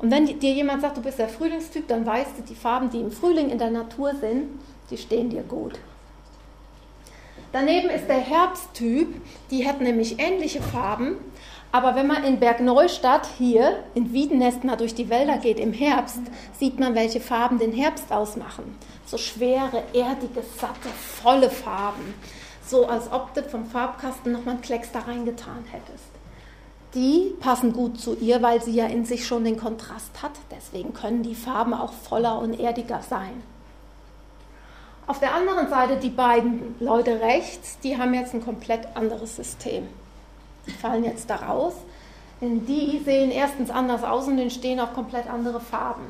Und 0.00 0.10
wenn 0.10 0.24
dir 0.26 0.52
jemand 0.52 0.80
sagt, 0.80 0.96
du 0.96 1.02
bist 1.02 1.18
der 1.18 1.28
Frühlingstyp, 1.28 1.86
dann 1.86 2.06
weißt 2.06 2.38
du, 2.38 2.42
die 2.42 2.54
Farben, 2.54 2.88
die 2.90 3.00
im 3.00 3.12
Frühling 3.12 3.50
in 3.50 3.58
der 3.58 3.70
Natur 3.70 4.14
sind, 4.14 4.48
die 4.90 4.96
stehen 4.96 5.28
dir 5.28 5.42
gut. 5.42 5.78
Daneben 7.52 7.90
ist 7.90 8.08
der 8.08 8.20
Herbsttyp, 8.20 9.08
die 9.50 9.68
hat 9.68 9.80
nämlich 9.80 10.18
ähnliche 10.18 10.62
Farben, 10.62 11.16
aber 11.72 11.96
wenn 11.96 12.06
man 12.06 12.24
in 12.24 12.40
Bergneustadt 12.40 13.28
hier 13.38 13.84
in 13.94 14.12
Wiedenest 14.12 14.64
mal 14.64 14.76
durch 14.76 14.94
die 14.94 15.10
Wälder 15.10 15.36
geht 15.36 15.60
im 15.60 15.72
Herbst, 15.72 16.20
sieht 16.58 16.80
man, 16.80 16.94
welche 16.94 17.20
Farben 17.20 17.58
den 17.58 17.72
Herbst 17.72 18.10
ausmachen. 18.10 18.76
So 19.04 19.18
schwere, 19.18 19.82
erdige, 19.92 20.42
satte, 20.58 20.88
volle 21.22 21.50
Farben. 21.50 22.14
So 22.66 22.86
als 22.86 23.12
ob 23.12 23.34
du 23.34 23.42
vom 23.42 23.66
Farbkasten 23.66 24.32
nochmal 24.32 24.54
einen 24.54 24.62
Klecks 24.62 24.90
da 24.92 25.00
reingetan 25.00 25.64
hättest 25.70 26.09
die 26.94 27.34
passen 27.40 27.72
gut 27.72 28.00
zu 28.00 28.16
ihr, 28.16 28.42
weil 28.42 28.62
sie 28.62 28.72
ja 28.72 28.86
in 28.86 29.04
sich 29.04 29.26
schon 29.26 29.44
den 29.44 29.58
Kontrast 29.58 30.22
hat. 30.22 30.32
Deswegen 30.50 30.92
können 30.92 31.22
die 31.22 31.34
Farben 31.34 31.74
auch 31.74 31.92
voller 31.92 32.38
und 32.38 32.58
erdiger 32.58 33.00
sein. 33.08 33.42
Auf 35.06 35.20
der 35.20 35.34
anderen 35.34 35.68
Seite 35.68 35.96
die 35.96 36.10
beiden 36.10 36.76
Leute 36.78 37.20
rechts, 37.20 37.78
die 37.82 37.98
haben 37.98 38.14
jetzt 38.14 38.34
ein 38.34 38.44
komplett 38.44 38.88
anderes 38.94 39.36
System. 39.36 39.88
Die 40.66 40.72
fallen 40.72 41.04
jetzt 41.04 41.30
da 41.30 41.36
raus. 41.36 41.74
Denn 42.40 42.64
die 42.64 43.00
sehen 43.04 43.30
erstens 43.30 43.70
anders 43.70 44.02
aus 44.02 44.26
und 44.26 44.38
entstehen 44.38 44.80
auch 44.80 44.94
komplett 44.94 45.28
andere 45.28 45.60
Farben. 45.60 46.04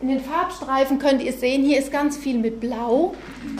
In 0.00 0.08
den 0.08 0.20
Farbstreifen 0.20 0.98
könnt 0.98 1.22
ihr 1.22 1.32
sehen, 1.32 1.62
hier 1.62 1.78
ist 1.78 1.92
ganz 1.92 2.16
viel 2.16 2.38
mit 2.38 2.60
Blau. 2.60 3.14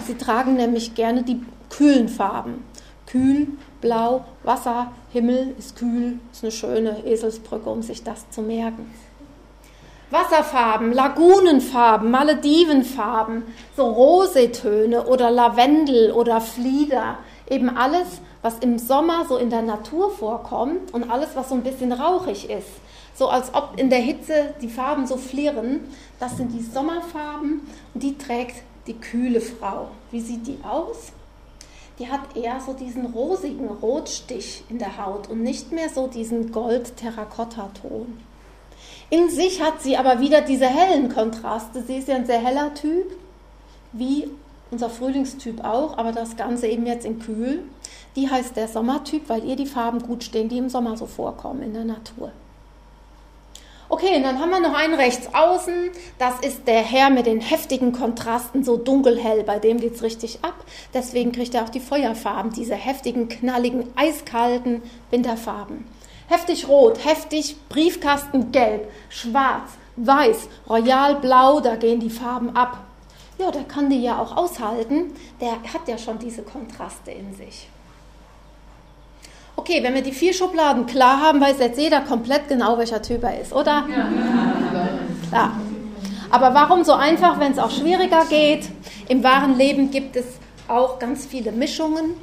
Sie 0.06 0.14
tragen 0.14 0.54
nämlich 0.54 0.94
gerne 0.94 1.22
die 1.22 1.40
kühlen 1.68 2.08
Farben. 2.08 2.64
Kühl, 3.06 3.48
blau, 3.80 4.24
Wasser, 4.48 4.90
Himmel 5.12 5.54
ist 5.58 5.76
kühl, 5.76 6.18
ist 6.32 6.42
eine 6.42 6.50
schöne 6.50 7.04
Eselsbrücke, 7.04 7.68
um 7.68 7.82
sich 7.82 8.02
das 8.02 8.30
zu 8.30 8.40
merken. 8.40 8.90
Wasserfarben, 10.10 10.94
Lagunenfarben, 10.94 12.10
Maledivenfarben, 12.10 13.42
so 13.76 13.84
Rosetöne 13.84 15.04
oder 15.06 15.30
Lavendel 15.30 16.12
oder 16.12 16.40
Flieder, 16.40 17.18
eben 17.50 17.68
alles, 17.68 18.22
was 18.40 18.58
im 18.60 18.78
Sommer 18.78 19.26
so 19.28 19.36
in 19.36 19.50
der 19.50 19.60
Natur 19.60 20.10
vorkommt 20.10 20.94
und 20.94 21.10
alles, 21.10 21.28
was 21.34 21.50
so 21.50 21.54
ein 21.54 21.62
bisschen 21.62 21.92
rauchig 21.92 22.48
ist. 22.48 22.70
So 23.14 23.28
als 23.28 23.52
ob 23.52 23.74
in 23.76 23.90
der 23.90 23.98
Hitze 23.98 24.54
die 24.62 24.70
Farben 24.70 25.06
so 25.06 25.18
flirren, 25.18 25.80
das 26.20 26.38
sind 26.38 26.54
die 26.54 26.62
Sommerfarben 26.62 27.60
und 27.92 28.02
die 28.02 28.16
trägt 28.16 28.62
die 28.86 28.94
kühle 28.94 29.42
Frau. 29.42 29.88
Wie 30.10 30.22
sieht 30.22 30.46
die 30.46 30.58
aus? 30.62 31.12
Die 31.98 32.08
hat 32.08 32.36
eher 32.36 32.60
so 32.60 32.72
diesen 32.72 33.06
rosigen 33.06 33.68
Rotstich 33.68 34.64
in 34.68 34.78
der 34.78 35.04
Haut 35.04 35.28
und 35.28 35.42
nicht 35.42 35.72
mehr 35.72 35.88
so 35.88 36.06
diesen 36.06 36.52
Gold-Terrakotta-Ton. 36.52 38.18
In 39.10 39.30
sich 39.30 39.62
hat 39.62 39.82
sie 39.82 39.96
aber 39.96 40.20
wieder 40.20 40.42
diese 40.42 40.66
hellen 40.66 41.08
Kontraste. 41.08 41.82
Sie 41.82 41.96
ist 41.96 42.08
ja 42.08 42.16
ein 42.16 42.26
sehr 42.26 42.44
heller 42.44 42.74
Typ, 42.74 43.06
wie 43.92 44.30
unser 44.70 44.90
Frühlingstyp 44.90 45.64
auch, 45.64 45.96
aber 45.96 46.12
das 46.12 46.36
Ganze 46.36 46.66
eben 46.66 46.86
jetzt 46.86 47.06
in 47.06 47.18
kühl. 47.18 47.62
Die 48.16 48.28
heißt 48.30 48.56
der 48.56 48.68
Sommertyp, 48.68 49.28
weil 49.28 49.44
ihr 49.44 49.56
die 49.56 49.66
Farben 49.66 50.00
gut 50.00 50.24
stehen, 50.24 50.48
die 50.48 50.58
im 50.58 50.68
Sommer 50.68 50.96
so 50.96 51.06
vorkommen 51.06 51.62
in 51.62 51.72
der 51.72 51.84
Natur. 51.84 52.32
Okay, 53.90 54.16
und 54.16 54.22
dann 54.22 54.38
haben 54.38 54.50
wir 54.50 54.60
noch 54.60 54.74
einen 54.74 54.92
rechts 54.92 55.30
außen. 55.32 55.90
Das 56.18 56.40
ist 56.40 56.68
der 56.68 56.82
Herr 56.82 57.08
mit 57.08 57.24
den 57.24 57.40
heftigen 57.40 57.92
Kontrasten, 57.92 58.62
so 58.62 58.76
dunkelhell. 58.76 59.44
Bei 59.44 59.58
dem 59.58 59.80
geht 59.80 59.94
es 59.94 60.02
richtig 60.02 60.40
ab. 60.42 60.62
Deswegen 60.92 61.32
kriegt 61.32 61.54
er 61.54 61.64
auch 61.64 61.70
die 61.70 61.80
Feuerfarben, 61.80 62.52
diese 62.52 62.74
heftigen, 62.74 63.28
knalligen, 63.28 63.88
eiskalten 63.96 64.82
Winterfarben. 65.10 65.86
Heftig 66.28 66.68
rot, 66.68 67.02
heftig 67.02 67.56
Briefkastengelb, 67.70 68.90
schwarz, 69.08 69.70
weiß, 69.96 70.48
royalblau, 70.68 71.60
da 71.60 71.76
gehen 71.76 72.00
die 72.00 72.10
Farben 72.10 72.54
ab. 72.54 72.84
Ja, 73.38 73.50
der 73.50 73.64
kann 73.64 73.88
die 73.88 74.02
ja 74.02 74.20
auch 74.20 74.36
aushalten. 74.36 75.14
Der 75.40 75.52
hat 75.52 75.88
ja 75.88 75.96
schon 75.96 76.18
diese 76.18 76.42
Kontraste 76.42 77.10
in 77.10 77.34
sich. 77.34 77.68
Okay, 79.58 79.82
wenn 79.82 79.92
wir 79.92 80.02
die 80.02 80.12
vier 80.12 80.32
Schubladen 80.32 80.86
klar 80.86 81.20
haben, 81.20 81.40
weiß 81.40 81.58
jetzt 81.58 81.80
jeder 81.80 82.02
komplett 82.02 82.46
genau, 82.46 82.78
welcher 82.78 83.02
Typ 83.02 83.24
er 83.24 83.40
ist, 83.40 83.52
oder? 83.52 83.84
Ja. 83.90 84.08
Klar. 85.28 85.60
Aber 86.30 86.54
warum 86.54 86.84
so 86.84 86.92
einfach, 86.92 87.40
wenn 87.40 87.50
es 87.50 87.58
auch 87.58 87.72
schwieriger 87.72 88.24
geht? 88.30 88.68
Im 89.08 89.24
wahren 89.24 89.58
Leben 89.58 89.90
gibt 89.90 90.14
es 90.14 90.26
auch 90.68 91.00
ganz 91.00 91.26
viele 91.26 91.50
Mischungen 91.50 92.14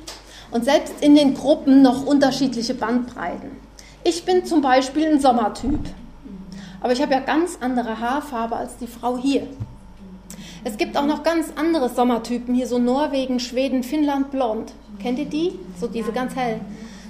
und 0.52 0.64
selbst 0.64 0.94
in 1.02 1.14
den 1.14 1.34
Gruppen 1.34 1.82
noch 1.82 2.06
unterschiedliche 2.06 2.74
Bandbreiten. 2.74 3.52
Ich 4.06 4.24
bin 4.24 4.46
zum 4.46 4.62
Beispiel 4.62 5.06
ein 5.06 5.20
Sommertyp, 5.20 5.82
aber 6.80 6.94
ich 6.94 7.02
habe 7.02 7.12
ja 7.12 7.20
ganz 7.20 7.58
andere 7.60 8.00
Haarfarbe 8.00 8.56
als 8.56 8.78
die 8.78 8.88
Frau 8.88 9.18
hier. 9.18 9.46
Es 10.64 10.78
gibt 10.78 10.96
auch 10.96 11.06
noch 11.06 11.24
ganz 11.24 11.48
andere 11.58 11.90
Sommertypen, 11.90 12.56
hier 12.56 12.68
so 12.68 12.80
Norwegen, 12.80 13.42
Schweden, 13.42 13.84
Finnland 13.84 14.32
blond. 14.32 14.72
Kennt 15.02 15.20
ihr 15.20 15.26
die? 15.26 15.60
So 15.78 15.88
diese 15.88 16.14
ganz 16.14 16.34
hellen. 16.34 16.62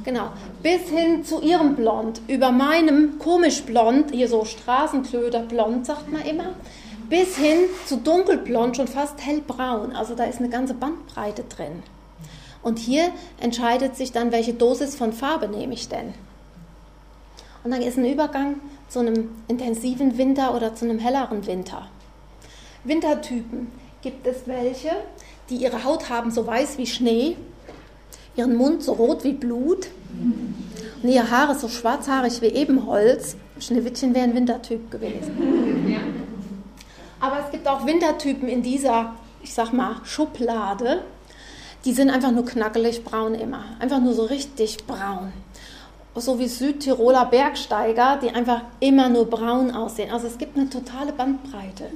Genau. 0.06 0.30
Bis 0.62 0.84
hin 0.90 1.26
zu 1.26 1.42
ihrem 1.42 1.76
Blond, 1.76 2.22
über 2.28 2.52
meinem 2.52 3.18
komisch 3.18 3.64
blond, 3.64 4.12
hier 4.12 4.30
so 4.30 4.46
Straßenklöder-Blond, 4.46 5.88
sagt 5.88 6.12
man 6.12 6.22
immer, 6.22 6.54
bis 7.10 7.36
hin 7.38 7.58
zu 7.88 7.98
dunkelblond, 7.98 8.78
schon 8.78 8.88
fast 8.88 9.20
hellbraun. 9.26 9.96
Also 9.96 10.14
da 10.14 10.26
ist 10.26 10.40
eine 10.40 10.50
ganze 10.50 10.76
Bandbreite 10.76 11.44
drin. 11.44 11.82
Und 12.62 12.78
hier 12.78 13.10
entscheidet 13.40 13.96
sich 13.96 14.12
dann, 14.12 14.32
welche 14.32 14.54
Dosis 14.54 14.96
von 14.96 15.12
Farbe 15.12 15.48
nehme 15.48 15.74
ich 15.74 15.90
denn. 15.90 16.14
Und 17.64 17.72
dann 17.72 17.82
ist 17.82 17.98
ein 17.98 18.06
Übergang 18.06 18.58
zu 18.88 19.00
einem 19.00 19.30
intensiven 19.48 20.20
Winter 20.20 20.56
oder 20.56 20.76
zu 20.76 20.86
einem 20.86 21.00
helleren 21.00 21.48
Winter. 21.48 21.88
Wintertypen 22.84 23.72
gibt 24.04 24.28
es 24.28 24.46
welche, 24.46 24.92
die 25.50 25.56
ihre 25.56 25.84
Haut 25.84 26.10
haben 26.10 26.30
so 26.30 26.46
weiß 26.46 26.78
wie 26.78 26.86
Schnee 26.86 27.38
ihren 28.36 28.56
Mund 28.56 28.84
so 28.84 28.94
rot 28.94 29.24
wie 29.24 29.34
Blut 29.34 29.88
und 31.06 31.10
ihre 31.10 31.30
Haare 31.30 31.56
so 31.56 31.68
schwarzhaarig 31.68 32.42
wie 32.42 32.48
Ebenholz. 32.48 33.36
Schneewittchen 33.60 34.14
wäre 34.16 34.26
ein 34.26 34.36
Wintertyp 34.36 34.90
gewesen. 34.92 35.96
Aber 37.20 37.40
es 37.46 37.52
gibt 37.52 37.68
auch 37.68 37.86
Wintertypen 37.86 38.48
in 38.48 38.64
dieser, 38.64 39.14
ich 39.44 39.54
sag 39.54 39.72
mal, 39.72 39.98
Schublade. 40.04 41.04
Die 41.86 41.94
sind 41.94 42.10
einfach 42.10 42.32
nur 42.32 42.46
knackelig 42.46 43.04
braun 43.04 43.36
immer. 43.36 43.64
Einfach 43.80 44.00
nur 44.00 44.14
so 44.14 44.26
richtig 44.26 44.86
braun. 44.86 45.32
So 46.16 46.40
wie 46.40 46.48
Südtiroler 46.48 47.26
Bergsteiger, 47.26 48.20
die 48.22 48.30
einfach 48.30 48.62
immer 48.80 49.10
nur 49.10 49.30
braun 49.30 49.72
aussehen. 49.72 50.12
Also 50.12 50.28
es 50.28 50.38
gibt 50.38 50.58
eine 50.58 50.70
totale 50.70 51.12
Bandbreite. 51.12 51.92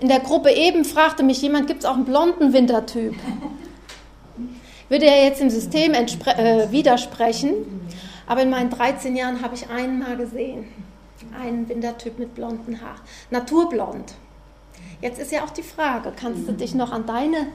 In 0.00 0.08
der 0.08 0.20
Gruppe 0.20 0.50
eben 0.50 0.84
fragte 0.84 1.22
mich 1.22 1.42
jemand, 1.42 1.66
gibt 1.66 1.80
es 1.80 1.86
auch 1.86 1.96
einen 1.96 2.06
blonden 2.06 2.52
Wintertyp? 2.52 3.14
Würde 4.90 5.06
er 5.06 5.24
jetzt 5.24 5.40
im 5.40 5.48
System 5.48 5.94
äh, 5.94 6.70
widersprechen, 6.70 7.54
aber 8.26 8.42
in 8.42 8.50
meinen 8.50 8.68
13 8.68 9.16
Jahren 9.16 9.40
habe 9.40 9.54
ich 9.54 9.70
einen 9.70 10.00
mal 10.00 10.16
gesehen. 10.16 10.66
Einen 11.40 11.68
Wintertyp 11.68 12.18
mit 12.18 12.34
blonden 12.34 12.80
Haaren. 12.80 13.00
Naturblond. 13.30 14.14
Jetzt 15.00 15.20
ist 15.20 15.32
ja 15.32 15.44
auch 15.44 15.50
die 15.50 15.62
Frage, 15.62 16.12
kannst 16.14 16.46
du 16.48 16.52
dich 16.52 16.74
noch 16.74 16.92
an 16.92 17.06
deine 17.06 17.46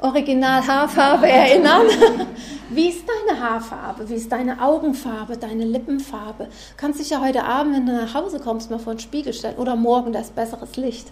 Original-Haarfarbe 0.00 1.28
erinnern? 1.28 1.86
Wie 2.70 2.88
ist 2.88 3.04
deine 3.06 3.40
Haarfarbe? 3.40 4.08
Wie 4.08 4.14
ist 4.14 4.32
deine 4.32 4.60
Augenfarbe, 4.60 5.36
deine 5.36 5.64
Lippenfarbe? 5.64 6.48
Kannst 6.76 7.00
dich 7.00 7.10
ja 7.10 7.20
heute 7.20 7.44
Abend, 7.44 7.76
wenn 7.76 7.86
du 7.86 7.92
nach 7.92 8.14
Hause 8.14 8.40
kommst, 8.40 8.70
mal 8.70 8.78
vor 8.78 8.94
den 8.94 9.00
Spiegel 9.00 9.32
stellen 9.32 9.56
oder 9.56 9.76
morgen 9.76 10.12
das 10.12 10.30
besseres 10.30 10.76
Licht. 10.76 11.08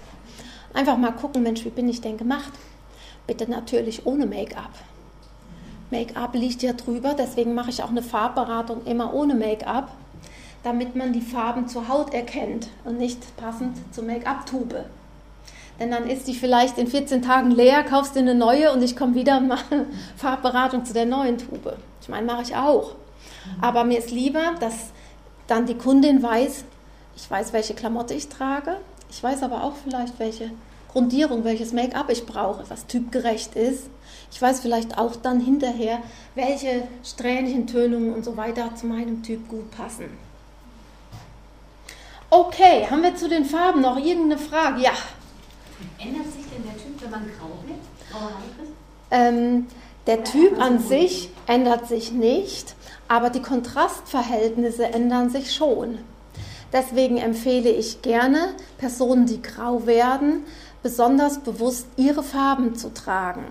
Einfach 0.74 0.96
mal 0.96 1.12
gucken, 1.12 1.42
Mensch, 1.42 1.64
wie 1.64 1.70
bin 1.70 1.88
ich 1.88 2.00
denn 2.00 2.16
gemacht? 2.16 2.52
Bitte 3.26 3.50
natürlich 3.50 4.06
ohne 4.06 4.26
Make-up. 4.26 4.72
Make-up 5.91 6.34
liegt 6.34 6.62
ja 6.62 6.72
drüber, 6.72 7.14
deswegen 7.14 7.55
mache 7.55 7.70
ich 7.70 7.82
auch 7.82 7.91
eine 7.91 8.03
Farbberatung 8.03 8.84
immer 8.84 9.14
ohne 9.14 9.34
Make-up, 9.34 9.91
damit 10.62 10.97
man 10.97 11.12
die 11.12 11.20
Farben 11.20 11.68
zur 11.68 11.89
Haut 11.89 12.12
erkennt 12.12 12.68
und 12.84 12.99
nicht 12.99 13.36
passend 13.36 13.76
zur 13.95 14.05
Make-up-Tube. 14.05 14.84
Denn 15.78 15.91
dann 15.91 16.09
ist 16.09 16.26
die 16.26 16.34
vielleicht 16.34 16.76
in 16.76 16.89
14 16.89 17.22
Tagen 17.22 17.51
leer, 17.53 17.84
kaufst 17.84 18.16
dir 18.16 18.20
eine 18.20 18.34
neue 18.34 18.72
und 18.72 18.82
ich 18.82 18.97
komme 18.97 19.14
wieder 19.14 19.39
und 19.39 19.49
mache 19.49 19.86
Farbberatung 20.16 20.84
zu 20.84 20.93
der 20.93 21.07
neuen 21.07 21.39
Tube. 21.39 21.76
Ich 22.03 22.09
meine, 22.09 22.26
mache 22.26 22.43
ich 22.43 22.57
auch. 22.57 22.97
Aber 23.61 23.84
mir 23.84 23.99
ist 23.99 24.11
lieber, 24.11 24.55
dass 24.61 24.91
dann 25.47 25.66
die 25.66 25.76
Kundin 25.76 26.22
weiß, 26.22 26.64
ich 27.16 27.30
weiß, 27.30 27.53
welche 27.53 27.74
Klamotte 27.74 28.14
ich 28.14 28.28
trage, 28.28 28.76
ich 29.11 29.22
weiß 29.22 29.43
aber 29.43 29.64
auch 29.64 29.74
vielleicht, 29.82 30.18
welche 30.18 30.51
Grundierung, 30.89 31.45
welches 31.45 31.72
Make-up 31.72 32.11
ich 32.11 32.26
brauche, 32.26 32.68
was 32.68 32.86
typgerecht 32.86 33.55
ist. 33.55 33.89
Ich 34.30 34.40
weiß 34.40 34.60
vielleicht 34.60 34.98
auch 34.98 35.16
dann 35.16 35.40
hinterher, 35.40 35.98
welche 36.34 36.86
Strähnchentönungen 37.02 38.14
und 38.14 38.24
so 38.24 38.36
weiter 38.36 38.74
zu 38.76 38.86
meinem 38.86 39.22
Typ 39.22 39.48
gut 39.48 39.70
passen. 39.70 40.06
Okay, 42.30 42.86
haben 42.90 43.02
wir 43.02 43.16
zu 43.16 43.28
den 43.28 43.44
Farben 43.46 43.80
noch 43.80 43.96
irgendeine 43.96 44.38
Frage? 44.38 44.82
Ja. 44.82 44.92
Ändert 45.98 46.26
sich 46.26 46.44
denn 46.52 46.62
der 46.62 46.74
Typ, 46.74 47.00
wenn 47.02 47.10
man 47.10 47.24
grau 47.38 47.48
wird? 47.66 47.78
Ähm, 49.10 49.66
der 50.06 50.24
Typ 50.24 50.60
an 50.60 50.78
sich 50.78 51.30
ändert 51.46 51.88
sich 51.88 52.12
nicht, 52.12 52.74
aber 53.08 53.30
die 53.30 53.42
Kontrastverhältnisse 53.42 54.86
ändern 54.86 55.30
sich 55.30 55.54
schon. 55.54 55.98
Deswegen 56.72 57.16
empfehle 57.16 57.70
ich 57.70 58.02
gerne 58.02 58.50
Personen, 58.76 59.24
die 59.24 59.40
grau 59.40 59.86
werden, 59.86 60.44
besonders 60.82 61.38
bewusst 61.38 61.86
ihre 61.96 62.22
Farben 62.22 62.74
zu 62.74 62.92
tragen. 62.92 63.44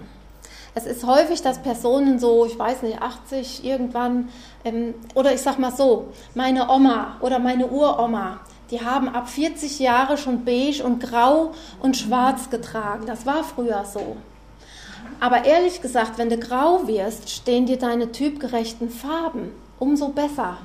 Es 0.78 0.86
ist 0.86 1.08
häufig, 1.08 1.42
dass 1.42 1.58
Personen 1.64 2.20
so, 2.20 2.46
ich 2.46 2.60
weiß 2.60 2.84
nicht, 2.84 3.02
80 3.02 3.66
irgendwann, 3.66 4.30
ähm, 4.64 4.94
oder 5.16 5.34
ich 5.34 5.42
sag 5.42 5.58
mal 5.58 5.72
so, 5.72 6.10
meine 6.36 6.70
Oma 6.70 7.18
oder 7.20 7.40
meine 7.40 7.66
Uroma, 7.66 8.42
die 8.70 8.86
haben 8.86 9.10
ab 9.10 9.28
40 9.28 9.80
Jahre 9.80 10.20
schon 10.20 10.46
beige 10.46 10.84
und 10.84 11.02
grau 11.02 11.54
und 11.80 11.98
schwarz 11.98 12.52
getragen. 12.52 13.08
Das 13.08 13.26
war 13.26 13.44
früher 13.44 13.86
so. 13.92 14.18
Aber 15.20 15.46
ehrlich 15.46 15.82
gesagt, 15.82 16.20
wenn 16.20 16.30
du 16.30 16.38
grau 16.38 16.88
wirst, 16.88 17.32
stehen 17.32 17.66
dir 17.66 17.80
deine 17.80 18.12
typgerechten 18.12 18.92
Farben 18.92 19.54
umso 19.80 20.10
besser. 20.10 20.60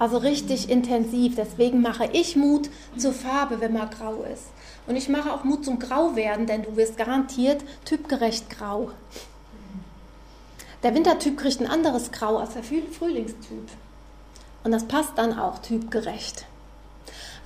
Also 0.00 0.18
richtig 0.18 0.68
intensiv. 0.68 1.36
Deswegen 1.36 1.80
mache 1.80 2.08
ich 2.12 2.34
Mut 2.34 2.70
zur 2.96 3.12
Farbe, 3.12 3.60
wenn 3.60 3.72
man 3.72 3.90
grau 3.90 4.24
ist. 4.32 4.46
Und 4.86 4.96
ich 4.96 5.08
mache 5.08 5.32
auch 5.32 5.44
Mut 5.44 5.64
zum 5.64 5.78
Grauwerden, 5.78 6.46
denn 6.46 6.62
du 6.62 6.76
wirst 6.76 6.96
garantiert 6.96 7.62
typgerecht 7.84 8.48
grau. 8.48 8.90
Der 10.82 10.94
Wintertyp 10.94 11.36
kriegt 11.36 11.60
ein 11.60 11.66
anderes 11.66 12.12
Grau 12.12 12.36
als 12.36 12.54
der 12.54 12.62
Frühlingstyp. 12.62 13.68
Und 14.64 14.72
das 14.72 14.84
passt 14.84 15.12
dann 15.16 15.38
auch 15.38 15.58
typgerecht. 15.58 16.46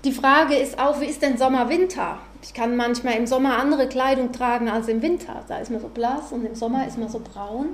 Die 0.05 0.13
Frage 0.13 0.57
ist 0.57 0.79
auch, 0.79 1.01
wie 1.01 1.07
ist 1.07 1.23
denn 1.23 1.39
Sommer-Winter? 1.39 2.19
Ich 2.43 2.53
kann 2.53 2.77
manchmal 2.77 3.15
im 3.15 3.27
Sommer 3.27 3.59
andere 3.59 3.87
Kleidung 3.87 4.33
tragen 4.33 4.69
als 4.69 4.89
im 4.89 5.01
Winter. 5.01 5.45
Da 5.47 5.59
ist 5.59 5.71
man 5.71 5.81
so 5.81 5.89
blass 5.89 6.33
und 6.33 6.45
im 6.45 6.57
Sommer 6.57 6.87
ist 6.87 6.99
man 6.99 7.09
so 7.09 7.21
braun. 7.21 7.69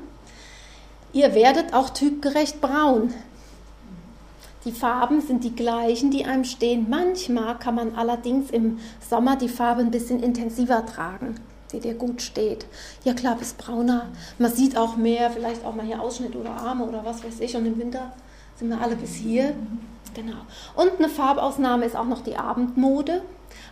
Ihr 1.12 1.34
werdet 1.34 1.72
auch 1.72 1.90
typgerecht 1.90 2.60
braun. 2.60 3.14
Die 4.66 4.72
Farben 4.72 5.22
sind 5.22 5.44
die 5.44 5.56
gleichen, 5.56 6.10
die 6.10 6.26
einem 6.26 6.44
stehen. 6.44 6.86
Manchmal 6.90 7.58
kann 7.58 7.74
man 7.74 7.94
allerdings 7.94 8.50
im 8.50 8.78
Sommer 9.08 9.36
die 9.36 9.48
Farbe 9.48 9.80
ein 9.80 9.90
bisschen 9.90 10.22
intensiver 10.22 10.84
tragen, 10.84 11.36
die 11.72 11.80
dir 11.80 11.94
gut 11.94 12.22
steht. 12.22 12.66
Ja 13.04 13.14
klar, 13.14 13.36
bis 13.36 13.54
brauner. 13.54 14.06
Man 14.38 14.52
sieht 14.52 14.76
auch 14.76 14.96
mehr, 14.96 15.30
vielleicht 15.30 15.64
auch 15.64 15.74
mal 15.74 15.86
hier 15.86 16.00
Ausschnitt 16.00 16.36
oder 16.36 16.50
Arme 16.50 16.84
oder 16.84 17.04
was 17.04 17.24
weiß 17.24 17.40
ich. 17.40 17.56
Und 17.56 17.66
im 17.66 17.78
Winter 17.78 18.12
sind 18.56 18.68
wir 18.68 18.80
alle 18.80 18.96
bis 18.96 19.14
hier. 19.14 19.54
Genau. 20.14 20.38
Und 20.74 20.98
eine 20.98 21.08
Farbausnahme 21.08 21.84
ist 21.84 21.96
auch 21.96 22.06
noch 22.06 22.22
die 22.22 22.36
Abendmode. 22.36 23.22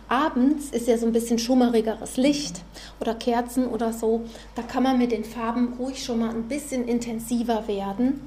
Abends 0.09 0.69
ist 0.69 0.87
ja 0.87 0.97
so 0.97 1.05
ein 1.05 1.11
bisschen 1.11 1.39
schummerigeres 1.39 2.17
Licht 2.17 2.61
oder 2.99 3.13
Kerzen 3.13 3.67
oder 3.67 3.91
so. 3.91 4.23
Da 4.55 4.61
kann 4.61 4.83
man 4.83 4.97
mit 4.97 5.11
den 5.11 5.25
Farben 5.25 5.73
ruhig 5.79 6.03
schon 6.03 6.19
mal 6.19 6.29
ein 6.29 6.47
bisschen 6.47 6.87
intensiver 6.87 7.67
werden 7.67 8.21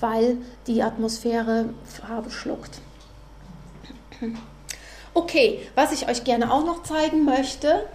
weil 0.00 0.38
die 0.66 0.82
Atmosphäre 0.82 1.70
Farbe 1.84 2.30
schluckt. 2.30 2.80
Okay, 5.14 5.60
was 5.74 5.92
ich 5.92 6.08
euch 6.08 6.24
gerne 6.24 6.52
auch 6.52 6.64
noch 6.64 6.82
zeigen 6.82 7.24
möchte, 7.24 7.86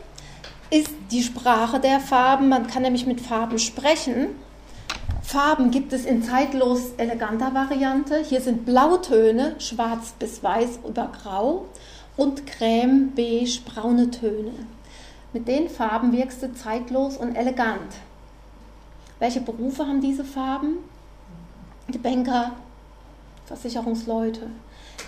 ist 0.70 0.89
die 1.11 1.24
Sprache 1.24 1.80
der 1.80 1.99
Farben. 1.99 2.49
Man 2.49 2.68
kann 2.68 2.82
nämlich 2.82 3.05
mit 3.05 3.22
Farben 3.22 3.59
sprechen. 3.59 4.28
Farben 5.22 5.72
gibt 5.72 5.91
es 5.93 6.05
in 6.05 6.24
zeitlos 6.24 6.91
eleganter 6.97 7.53
Variante. 7.53 8.24
Hier 8.24 8.41
sind 8.41 8.66
Blautöne, 8.66 9.55
schwarz 9.59 10.13
bis 10.20 10.43
weiß 10.43 10.80
über 10.88 11.11
grau 11.11 11.66
und 12.16 12.45
creme, 12.45 13.11
beige, 13.16 13.61
braune 13.66 14.11
Töne. 14.11 14.51
Mit 15.34 15.47
den 15.47 15.68
Farben 15.70 16.11
wirkst 16.11 16.43
du 16.43 16.53
zeitlos 16.53 17.18
und 17.18 17.36
elegant. 17.36 17.95
Welche 19.20 19.41
Berufe 19.41 19.86
haben 19.86 20.01
diese 20.01 20.24
Farben? 20.24 20.78
Die 21.88 21.97
Banker, 21.97 22.51
Versicherungsleute. 23.45 24.47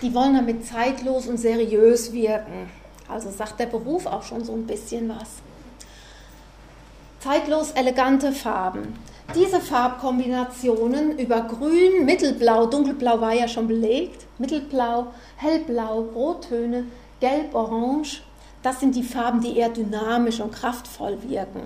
Die 0.02 0.14
wollen 0.14 0.34
damit 0.34 0.66
zeitlos 0.66 1.26
und 1.26 1.38
seriös 1.38 2.12
wirken. 2.12 2.68
Also 3.08 3.30
sagt 3.30 3.58
der 3.60 3.66
Beruf 3.66 4.06
auch 4.06 4.22
schon 4.22 4.44
so 4.44 4.52
ein 4.52 4.66
bisschen 4.66 5.08
was. 5.08 5.28
Zeitlos 7.20 7.72
elegante 7.72 8.32
Farben. 8.32 8.94
Diese 9.34 9.60
Farbkombinationen 9.60 11.18
über 11.18 11.42
Grün, 11.42 12.04
Mittelblau, 12.04 12.66
Dunkelblau 12.66 13.20
war 13.20 13.34
ja 13.34 13.48
schon 13.48 13.66
belegt, 13.66 14.24
Mittelblau, 14.38 15.08
Hellblau, 15.36 16.00
Rottöne, 16.14 16.84
Gelb, 17.20 17.54
Orange, 17.54 18.22
das 18.62 18.80
sind 18.80 18.94
die 18.94 19.02
Farben, 19.02 19.40
die 19.40 19.56
eher 19.56 19.68
dynamisch 19.68 20.40
und 20.40 20.52
kraftvoll 20.52 21.18
wirken. 21.28 21.62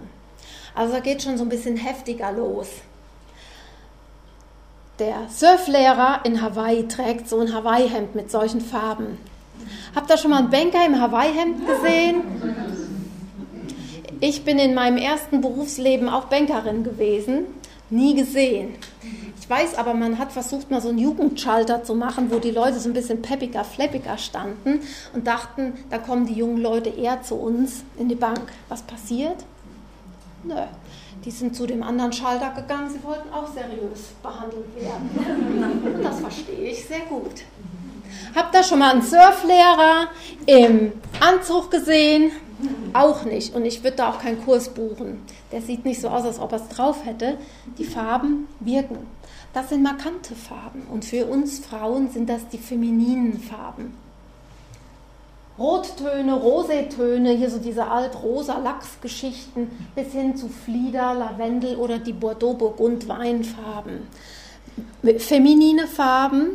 Also 0.74 0.95
da 0.95 1.01
geht 1.01 1.22
schon 1.22 1.36
so 1.36 1.45
ein 1.45 1.49
bisschen 1.49 1.76
heftiger 1.76 2.32
los. 2.32 2.68
Der 4.99 5.28
Surflehrer 5.28 6.20
in 6.24 6.40
Hawaii 6.43 6.86
trägt 6.88 7.28
so 7.28 7.40
ein 7.40 7.53
Hawaii-Hemd 7.53 8.14
mit 8.14 8.30
solchen 8.30 8.61
Farben. 8.61 9.18
Habt 9.94 10.10
ihr 10.10 10.16
schon 10.16 10.30
mal 10.30 10.38
einen 10.38 10.50
Banker 10.50 10.84
im 10.86 11.00
Hawaii-Hemd 11.00 11.66
gesehen? 11.66 12.22
Ich 14.20 14.44
bin 14.44 14.58
in 14.58 14.74
meinem 14.74 14.98
ersten 14.98 15.40
Berufsleben 15.40 16.08
auch 16.08 16.26
Bankerin 16.26 16.84
gewesen, 16.84 17.46
nie 17.90 18.14
gesehen. 18.14 18.76
Ich 19.40 19.50
weiß 19.50 19.76
aber, 19.76 19.94
man 19.94 20.18
hat 20.18 20.30
versucht, 20.30 20.70
mal 20.70 20.80
so 20.80 20.90
einen 20.90 20.98
Jugendschalter 20.98 21.82
zu 21.82 21.96
machen, 21.96 22.30
wo 22.30 22.38
die 22.38 22.52
Leute 22.52 22.78
so 22.78 22.88
ein 22.88 22.92
bisschen 22.92 23.20
peppiger, 23.20 23.64
flappiger 23.64 24.16
standen 24.18 24.80
und 25.12 25.26
dachten, 25.26 25.72
da 25.90 25.98
kommen 25.98 26.26
die 26.26 26.34
jungen 26.34 26.62
Leute 26.62 26.90
eher 26.90 27.22
zu 27.22 27.34
uns 27.34 27.82
in 27.98 28.08
die 28.08 28.14
Bank. 28.14 28.52
Was 28.68 28.82
passiert? 28.82 29.44
Nö. 30.44 30.54
Die 31.24 31.30
sind 31.30 31.56
zu 31.56 31.66
dem 31.66 31.82
anderen 31.82 32.12
Schalter 32.12 32.50
gegangen, 32.50 32.90
sie 32.90 33.02
wollten 33.02 33.28
auch 33.32 33.52
seriös 33.52 34.12
behandelt 34.22 34.74
werden. 34.76 35.94
Und 35.96 36.04
das 36.04 36.20
verstehe 36.20 36.70
ich 36.70 36.84
sehr 36.84 37.00
gut. 37.08 37.42
Habt 38.34 38.54
ihr 38.54 38.62
schon 38.62 38.78
mal 38.78 38.92
einen 38.92 39.02
Surflehrer 39.02 40.08
im 40.46 40.92
Anzug 41.20 41.70
gesehen? 41.70 42.32
Auch 42.92 43.24
nicht. 43.24 43.54
Und 43.54 43.64
ich 43.64 43.82
würde 43.82 43.96
da 43.96 44.10
auch 44.10 44.18
keinen 44.20 44.44
Kurs 44.44 44.68
buchen. 44.68 45.22
Der 45.50 45.60
sieht 45.60 45.84
nicht 45.84 46.00
so 46.00 46.08
aus, 46.08 46.24
als 46.24 46.38
ob 46.38 46.52
er 46.52 46.60
es 46.60 46.68
drauf 46.68 47.04
hätte. 47.04 47.36
Die 47.78 47.84
Farben 47.84 48.48
wirken. 48.60 48.98
Das 49.52 49.68
sind 49.68 49.82
markante 49.82 50.34
Farben. 50.34 50.86
Und 50.90 51.04
für 51.04 51.26
uns 51.26 51.58
Frauen 51.58 52.10
sind 52.10 52.28
das 52.28 52.48
die 52.48 52.58
femininen 52.58 53.38
Farben. 53.38 53.94
Rottöne, 55.58 56.34
Rosetöne, 56.34 57.32
hier 57.32 57.50
so 57.50 57.58
diese 57.58 57.86
alt-rosa 57.86 58.58
Lachsgeschichten 58.58 59.70
bis 59.94 60.12
hin 60.12 60.34
zu 60.36 60.48
Flieder, 60.48 61.12
Lavendel 61.14 61.76
oder 61.76 61.98
die 61.98 62.14
Bordeaux-Burgund-Weinfarben. 62.14 64.06
Feminine 65.18 65.86
Farben, 65.86 66.48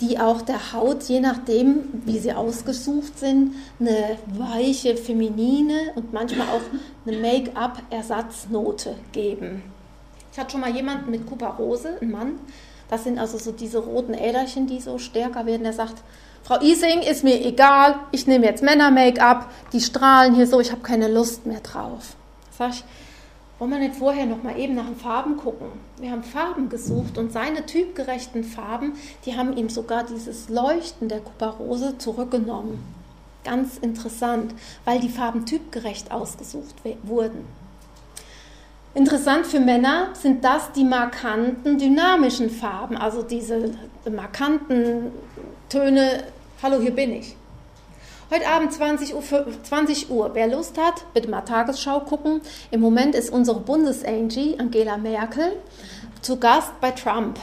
die 0.00 0.18
auch 0.18 0.42
der 0.42 0.72
Haut, 0.72 1.02
je 1.04 1.20
nachdem, 1.20 2.02
wie 2.06 2.18
sie 2.18 2.32
ausgesucht 2.32 3.18
sind, 3.18 3.54
eine 3.78 4.16
weiche, 4.26 4.96
feminine 4.96 5.92
und 5.94 6.12
manchmal 6.12 6.48
auch 6.48 6.62
eine 7.06 7.18
Make-up-Ersatznote 7.18 8.94
geben. 9.12 9.62
Ich 10.32 10.38
hatte 10.38 10.52
schon 10.52 10.60
mal 10.60 10.74
jemanden 10.74 11.10
mit 11.10 11.26
Kuparose, 11.26 11.98
ein 12.00 12.10
Mann, 12.10 12.38
das 12.88 13.04
sind 13.04 13.18
also 13.18 13.38
so 13.38 13.52
diese 13.52 13.78
roten 13.78 14.14
Äderchen, 14.14 14.66
die 14.66 14.80
so 14.80 14.98
stärker 14.98 15.46
werden, 15.46 15.62
der 15.62 15.72
sagt, 15.72 16.02
Frau 16.42 16.58
Ising, 16.60 17.02
ist 17.02 17.22
mir 17.22 17.44
egal, 17.44 17.96
ich 18.12 18.26
nehme 18.26 18.46
jetzt 18.46 18.62
Männer-Make-up, 18.62 19.50
die 19.72 19.80
strahlen 19.80 20.34
hier 20.34 20.46
so, 20.46 20.60
ich 20.60 20.72
habe 20.72 20.80
keine 20.80 21.08
Lust 21.08 21.46
mehr 21.46 21.60
drauf. 21.60 22.16
Sag 22.56 22.70
ich, 22.70 22.84
wollen 23.60 23.72
wir 23.72 23.78
nicht 23.78 23.96
vorher 23.96 24.24
noch 24.24 24.42
mal 24.42 24.58
eben 24.58 24.74
nach 24.74 24.86
den 24.86 24.96
Farben 24.96 25.36
gucken? 25.36 25.66
Wir 25.98 26.10
haben 26.10 26.24
Farben 26.24 26.70
gesucht 26.70 27.18
und 27.18 27.30
seine 27.30 27.66
typgerechten 27.66 28.42
Farben, 28.42 28.94
die 29.26 29.36
haben 29.36 29.54
ihm 29.54 29.68
sogar 29.68 30.02
dieses 30.02 30.48
Leuchten 30.48 31.08
der 31.08 31.20
Kuparose 31.20 31.98
zurückgenommen. 31.98 32.82
Ganz 33.44 33.76
interessant, 33.76 34.54
weil 34.86 34.98
die 35.00 35.10
Farben 35.10 35.44
typgerecht 35.44 36.10
ausgesucht 36.10 36.74
wurden. 37.02 37.44
Interessant 38.94 39.46
für 39.46 39.60
Männer 39.60 40.08
sind 40.14 40.42
das 40.42 40.72
die 40.72 40.84
markanten 40.84 41.78
dynamischen 41.78 42.48
Farben, 42.48 42.96
also 42.96 43.22
diese 43.22 43.72
markanten 44.10 45.12
Töne, 45.68 46.24
hallo, 46.62 46.80
hier 46.80 46.94
bin 46.94 47.12
ich. 47.12 47.36
Heute 48.32 48.46
Abend 48.46 48.72
20 48.72 49.16
Uhr, 49.16 49.24
20 49.64 50.08
Uhr, 50.08 50.30
wer 50.34 50.46
Lust 50.46 50.78
hat, 50.78 51.04
bitte 51.14 51.28
mal 51.28 51.40
Tagesschau 51.40 51.98
gucken. 51.98 52.40
Im 52.70 52.80
Moment 52.80 53.16
ist 53.16 53.30
unsere 53.30 53.58
Bundesangie 53.58 54.56
Angela 54.56 54.98
Merkel 54.98 55.56
zu 56.22 56.38
Gast 56.38 56.70
bei 56.80 56.92
Trump. 56.92 57.40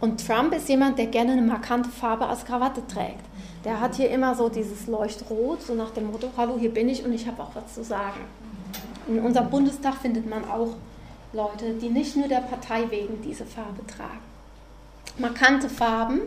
Und 0.00 0.26
Trump 0.26 0.54
ist 0.54 0.70
jemand, 0.70 0.98
der 0.98 1.08
gerne 1.08 1.32
eine 1.32 1.42
markante 1.42 1.90
Farbe 1.90 2.24
als 2.24 2.46
Krawatte 2.46 2.80
trägt. 2.86 3.20
Der 3.62 3.78
hat 3.78 3.96
hier 3.96 4.08
immer 4.08 4.34
so 4.34 4.48
dieses 4.48 4.86
Leuchtrot, 4.86 5.60
so 5.60 5.74
nach 5.74 5.90
dem 5.90 6.10
Motto, 6.10 6.30
hallo, 6.38 6.56
hier 6.58 6.72
bin 6.72 6.88
ich 6.88 7.04
und 7.04 7.12
ich 7.12 7.26
habe 7.26 7.42
auch 7.42 7.54
was 7.54 7.74
zu 7.74 7.84
sagen. 7.84 8.20
In 9.06 9.20
unserem 9.20 9.50
Bundestag 9.50 9.96
findet 9.96 10.26
man 10.26 10.48
auch 10.48 10.76
Leute, 11.34 11.74
die 11.74 11.90
nicht 11.90 12.16
nur 12.16 12.28
der 12.28 12.40
Partei 12.40 12.90
wegen 12.90 13.20
diese 13.20 13.44
Farbe 13.44 13.86
tragen. 13.86 14.22
Markante 15.18 15.68
Farben. 15.68 16.22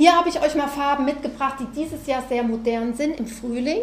Hier 0.00 0.16
habe 0.16 0.30
ich 0.30 0.40
euch 0.40 0.54
mal 0.54 0.66
Farben 0.66 1.04
mitgebracht, 1.04 1.56
die 1.60 1.66
dieses 1.78 2.06
Jahr 2.06 2.22
sehr 2.26 2.42
modern 2.42 2.94
sind 2.94 3.20
im 3.20 3.26
Frühling. 3.26 3.80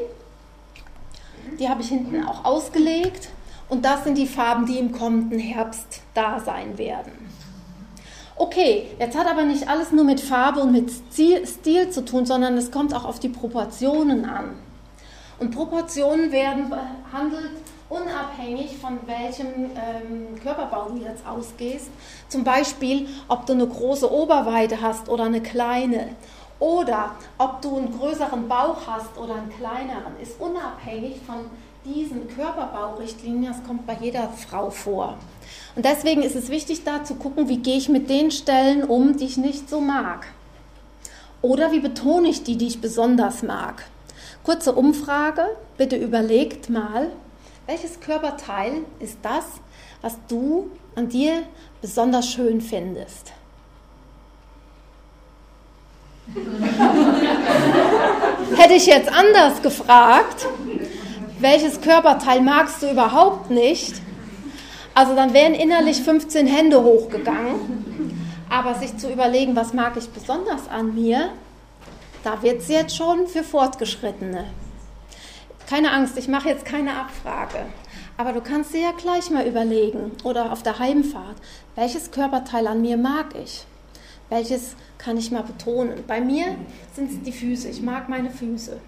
Die 1.59 1.70
habe 1.70 1.84
ich 1.84 1.89
hinten 1.89 2.26
auch 2.26 2.43
ausgelegt. 2.43 3.30
Und 3.70 3.86
das 3.86 4.03
sind 4.03 4.18
die 4.18 4.26
Farben, 4.26 4.65
die 4.65 4.80
im 4.80 4.91
kommenden 4.91 5.38
Herbst 5.38 6.01
da 6.15 6.39
sein 6.39 6.80
werden. 6.80 7.11
Okay, 8.36 8.88
jetzt 8.97 9.15
hat 9.15 9.28
aber 9.28 9.43
nicht 9.43 9.70
alles 9.70 9.91
nur 9.91 10.05
mit 10.05 10.20
Farbe 10.20 10.61
und 10.61 10.72
mit 10.72 10.89
Stil 10.89 11.91
zu 11.91 12.03
tun, 12.03 12.26
sondern 12.26 12.57
es 12.57 12.72
kommt 12.72 12.95
auch 12.95 13.05
auf 13.05 13.20
die 13.20 13.30
Proportionen 13.30 14.26
an. 14.26 14.55
Und 15.38 15.51
Proportionen 15.51 16.32
werden 16.32 16.72
behandelt 16.72 17.51
unabhängig 17.90 18.78
von 18.78 19.00
welchem 19.06 19.48
ähm, 19.76 20.40
Körperbau 20.42 20.90
du 20.90 20.98
jetzt 20.98 21.26
ausgehst. 21.26 21.90
Zum 22.28 22.44
Beispiel, 22.44 23.08
ob 23.28 23.46
du 23.46 23.54
eine 23.54 23.68
große 23.68 24.12
Oberweite 24.12 24.82
hast 24.82 25.10
oder 25.10 25.26
eine 25.26 25.42
kleine. 25.42 26.10
Oder 26.60 27.12
ob 27.38 27.62
du 27.62 27.78
einen 27.78 27.98
größeren 27.98 28.48
Bauch 28.48 28.78
hast 28.88 29.16
oder 29.18 29.36
einen 29.36 29.50
kleineren, 29.50 30.20
ist 30.22 30.40
unabhängig 30.40 31.18
von 31.26 31.46
diesen 31.86 32.28
Körperbaurichtlinien. 32.28 33.54
Das 33.54 33.64
kommt 33.64 33.86
bei 33.86 33.96
jeder 34.02 34.30
Frau 34.30 34.70
vor. 34.70 35.18
Und 35.76 35.86
deswegen 35.86 36.24
ist 36.24 36.36
es 36.36 36.50
wichtig, 36.50 36.84
da 36.84 37.04
zu 37.04 37.16
gucken, 37.16 37.48
wie 37.48 37.58
gehe 37.58 37.78
ich 37.78 37.90
mit 37.90 38.10
den 38.10 38.32
Stellen 38.32 38.84
um, 38.84 39.18
die 39.18 39.26
ich 39.26 39.38
nicht 39.38 39.70
so 39.70 39.80
mag. 39.80 40.26
Oder 41.44 41.72
wie 41.72 41.80
betone 41.80 42.28
ich 42.30 42.44
die, 42.44 42.58
die 42.58 42.68
ich 42.68 42.82
besonders 42.82 43.44
mag. 43.44 43.86
Kurze 44.44 44.74
Umfrage, 44.74 45.46
bitte 45.78 45.96
überlegt 45.96 46.70
mal, 46.70 47.12
welches 47.68 47.99
Körperteil 47.99 48.86
ist 48.99 49.20
das, 49.22 49.45
was 50.01 50.18
du 50.28 50.72
an 50.95 51.09
dir 51.09 51.43
besonders 51.82 52.28
schön 52.32 52.61
findest? 52.61 53.34
Hätte 58.57 58.74
ich 58.74 58.88
jetzt 58.88 59.11
anders 59.11 59.61
gefragt, 59.61 60.47
welches 61.39 61.80
Körperteil 61.82 62.41
magst 62.41 62.82
du 62.82 62.89
überhaupt 62.89 63.51
nicht? 63.51 64.01
Also 64.93 65.15
dann 65.15 65.34
wären 65.34 65.53
innerlich 65.53 66.01
15 66.01 66.47
Hände 66.47 66.84
hochgegangen. 66.84 67.88
Aber 68.49 68.76
sich 68.76 68.97
zu 68.97 69.11
überlegen, 69.11 69.55
was 69.55 69.74
mag 69.74 69.97
ich 69.97 70.09
besonders 70.09 70.68
an 70.70 70.95
mir, 70.95 71.30
da 72.24 72.41
wird 72.41 72.61
es 72.61 72.70
jetzt 72.70 72.95
schon 72.95 73.28
für 73.28 73.43
Fortgeschrittene. 73.43 74.45
Keine 75.70 75.91
Angst, 75.91 76.18
ich 76.18 76.30
mache 76.30 76.47
jetzt 76.47 76.65
keine 76.65 76.97
Abfrage. 76.97 77.65
Aber 78.18 78.32
du 78.32 78.41
kannst 78.41 78.74
dir 78.74 78.82
ja 78.82 78.91
gleich 78.91 79.30
mal 79.30 79.45
überlegen 79.45 80.11
oder 80.24 80.51
auf 80.51 80.63
der 80.63 80.80
Heimfahrt, 80.80 81.36
welches 81.76 82.09
Körperteil 82.11 82.68
an 82.68 82.82
mir 82.82 82.97
mag 82.97 83.36
ich? 83.36 83.65
Welches 84.30 84.76
kann 84.97 85.18
ich 85.18 85.30
mal 85.30 85.43
betonen? 85.43 86.03
Bei 86.07 86.22
mir 86.22 86.55
sind 86.95 87.11
es 87.11 87.22
die 87.22 87.32
Füße. 87.32 87.68
Ich 87.68 87.82
mag 87.82 88.09
meine 88.09 88.30
Füße. 88.30 88.80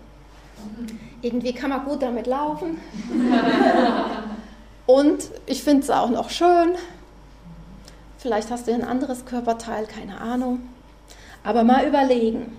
Irgendwie 1.22 1.54
kann 1.54 1.70
man 1.70 1.86
gut 1.86 2.02
damit 2.02 2.28
laufen. 2.28 2.80
Und 4.86 5.30
ich 5.46 5.64
finde 5.64 5.84
es 5.84 5.90
auch 5.90 6.10
noch 6.10 6.30
schön. 6.30 6.76
Vielleicht 8.18 8.50
hast 8.52 8.68
du 8.68 8.74
ein 8.74 8.84
anderes 8.84 9.26
Körperteil, 9.26 9.86
keine 9.86 10.20
Ahnung. 10.20 10.62
Aber 11.44 11.64
mal 11.64 11.88
überlegen. 11.88 12.58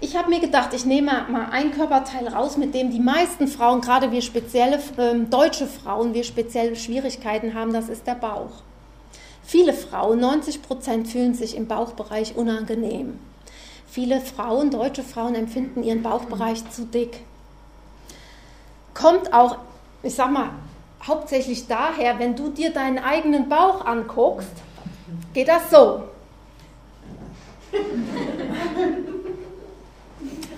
Ich 0.00 0.16
habe 0.16 0.28
mir 0.28 0.40
gedacht, 0.40 0.74
ich 0.74 0.84
nehme 0.84 1.26
mal 1.28 1.48
ein 1.50 1.70
Körperteil 1.70 2.28
raus, 2.28 2.56
mit 2.56 2.74
dem 2.74 2.90
die 2.90 3.00
meisten 3.00 3.48
Frauen, 3.48 3.80
gerade 3.80 4.10
wir 4.10 4.22
spezielle 4.22 4.76
äh, 4.96 5.14
deutsche 5.30 5.66
Frauen, 5.66 6.14
wir 6.14 6.24
spezielle 6.24 6.76
Schwierigkeiten 6.76 7.54
haben, 7.54 7.72
das 7.72 7.88
ist 7.88 8.06
der 8.06 8.16
Bauch. 8.16 8.62
Viele 9.42 9.72
Frauen, 9.72 10.20
90 10.20 10.62
Prozent, 10.62 11.08
fühlen 11.08 11.34
sich 11.34 11.56
im 11.56 11.66
Bauchbereich 11.66 12.36
unangenehm. 12.36 13.18
Viele 13.86 14.20
Frauen, 14.20 14.70
deutsche 14.70 15.04
Frauen, 15.04 15.34
empfinden 15.34 15.82
ihren 15.82 16.02
Bauchbereich 16.02 16.68
zu 16.70 16.84
dick. 16.86 17.20
Kommt 18.92 19.32
auch, 19.32 19.58
ich 20.02 20.14
sag 20.14 20.30
mal, 20.32 20.50
hauptsächlich 21.06 21.66
daher, 21.66 22.18
wenn 22.18 22.34
du 22.34 22.48
dir 22.48 22.70
deinen 22.72 22.98
eigenen 22.98 23.48
Bauch 23.48 23.84
anguckst, 23.84 24.50
geht 25.32 25.48
das 25.48 25.70
so. 25.70 26.04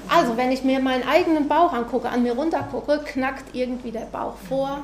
Also, 0.09 0.37
wenn 0.37 0.53
ich 0.53 0.63
mir 0.63 0.81
meinen 0.81 1.07
eigenen 1.07 1.49
Bauch 1.49 1.73
angucke, 1.73 2.09
an 2.09 2.23
mir 2.23 2.35
runtergucke, 2.35 3.01
knackt 3.05 3.55
irgendwie 3.55 3.91
der 3.91 4.07
Bauch 4.13 4.37
vor. 4.49 4.83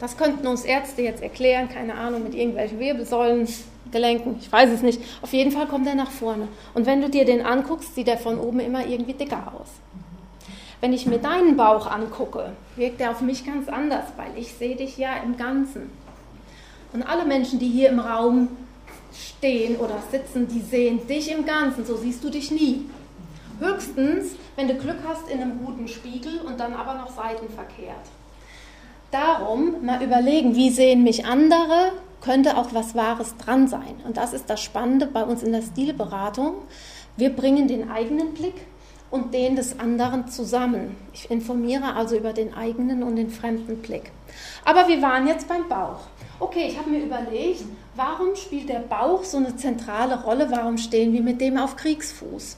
Das 0.00 0.16
könnten 0.16 0.46
uns 0.46 0.64
Ärzte 0.64 1.02
jetzt 1.02 1.22
erklären, 1.22 1.68
keine 1.68 1.94
Ahnung, 1.94 2.24
mit 2.24 2.34
irgendwelchen 2.34 2.78
Wirbelsäulen, 2.78 3.48
Gelenken, 3.92 4.36
ich 4.40 4.50
weiß 4.50 4.70
es 4.70 4.82
nicht. 4.82 5.00
Auf 5.22 5.32
jeden 5.32 5.52
Fall 5.52 5.66
kommt 5.66 5.86
er 5.86 5.94
nach 5.94 6.10
vorne. 6.10 6.48
Und 6.74 6.84
wenn 6.84 7.00
du 7.00 7.08
dir 7.08 7.24
den 7.24 7.46
anguckst, 7.46 7.94
sieht 7.94 8.08
er 8.08 8.18
von 8.18 8.38
oben 8.38 8.60
immer 8.60 8.84
irgendwie 8.86 9.12
dicker 9.12 9.52
aus. 9.54 9.68
Wenn 10.80 10.92
ich 10.92 11.06
mir 11.06 11.18
deinen 11.18 11.56
Bauch 11.56 11.86
angucke, 11.86 12.52
wirkt 12.76 13.00
er 13.00 13.12
auf 13.12 13.20
mich 13.20 13.46
ganz 13.46 13.68
anders, 13.68 14.04
weil 14.16 14.36
ich 14.36 14.52
sehe 14.52 14.76
dich 14.76 14.98
ja 14.98 15.16
im 15.24 15.36
Ganzen. 15.36 15.90
Und 16.92 17.02
alle 17.02 17.24
Menschen, 17.24 17.58
die 17.58 17.68
hier 17.68 17.88
im 17.88 18.00
Raum 18.00 18.48
stehen 19.14 19.76
oder 19.76 20.02
sitzen, 20.10 20.48
die 20.48 20.60
sehen 20.60 21.06
dich 21.06 21.30
im 21.30 21.46
Ganzen, 21.46 21.86
so 21.86 21.96
siehst 21.96 22.22
du 22.24 22.30
dich 22.30 22.50
nie. 22.50 22.86
Höchstens, 23.60 24.32
wenn 24.56 24.68
du 24.68 24.74
Glück 24.74 24.98
hast 25.06 25.28
in 25.28 25.40
einem 25.40 25.64
guten 25.64 25.88
Spiegel 25.88 26.40
und 26.40 26.60
dann 26.60 26.74
aber 26.74 26.94
noch 26.94 27.10
seitenverkehrt. 27.10 28.06
Darum 29.10 29.84
mal 29.84 30.02
überlegen, 30.02 30.56
wie 30.56 30.70
sehen 30.70 31.04
mich 31.04 31.24
andere, 31.24 31.92
könnte 32.20 32.56
auch 32.56 32.72
was 32.72 32.94
Wahres 32.94 33.36
dran 33.36 33.68
sein. 33.68 34.00
Und 34.04 34.16
das 34.16 34.32
ist 34.32 34.50
das 34.50 34.60
Spannende 34.60 35.06
bei 35.06 35.22
uns 35.22 35.42
in 35.42 35.52
der 35.52 35.62
Stilberatung. 35.62 36.54
Wir 37.16 37.30
bringen 37.30 37.68
den 37.68 37.90
eigenen 37.90 38.34
Blick 38.34 38.66
und 39.10 39.32
den 39.32 39.54
des 39.54 39.78
anderen 39.78 40.26
zusammen. 40.26 40.96
Ich 41.12 41.30
informiere 41.30 41.94
also 41.94 42.16
über 42.16 42.32
den 42.32 42.54
eigenen 42.54 43.04
und 43.04 43.14
den 43.14 43.30
fremden 43.30 43.76
Blick. 43.76 44.10
Aber 44.64 44.88
wir 44.88 45.00
waren 45.02 45.28
jetzt 45.28 45.46
beim 45.46 45.68
Bauch. 45.68 46.00
Okay, 46.40 46.66
ich 46.68 46.78
habe 46.78 46.90
mir 46.90 47.04
überlegt, 47.04 47.62
warum 47.94 48.34
spielt 48.34 48.68
der 48.68 48.80
Bauch 48.80 49.22
so 49.22 49.36
eine 49.36 49.54
zentrale 49.54 50.24
Rolle? 50.24 50.50
Warum 50.50 50.78
stehen 50.78 51.12
wir 51.12 51.22
mit 51.22 51.40
dem 51.40 51.56
auf 51.56 51.76
Kriegsfuß? 51.76 52.56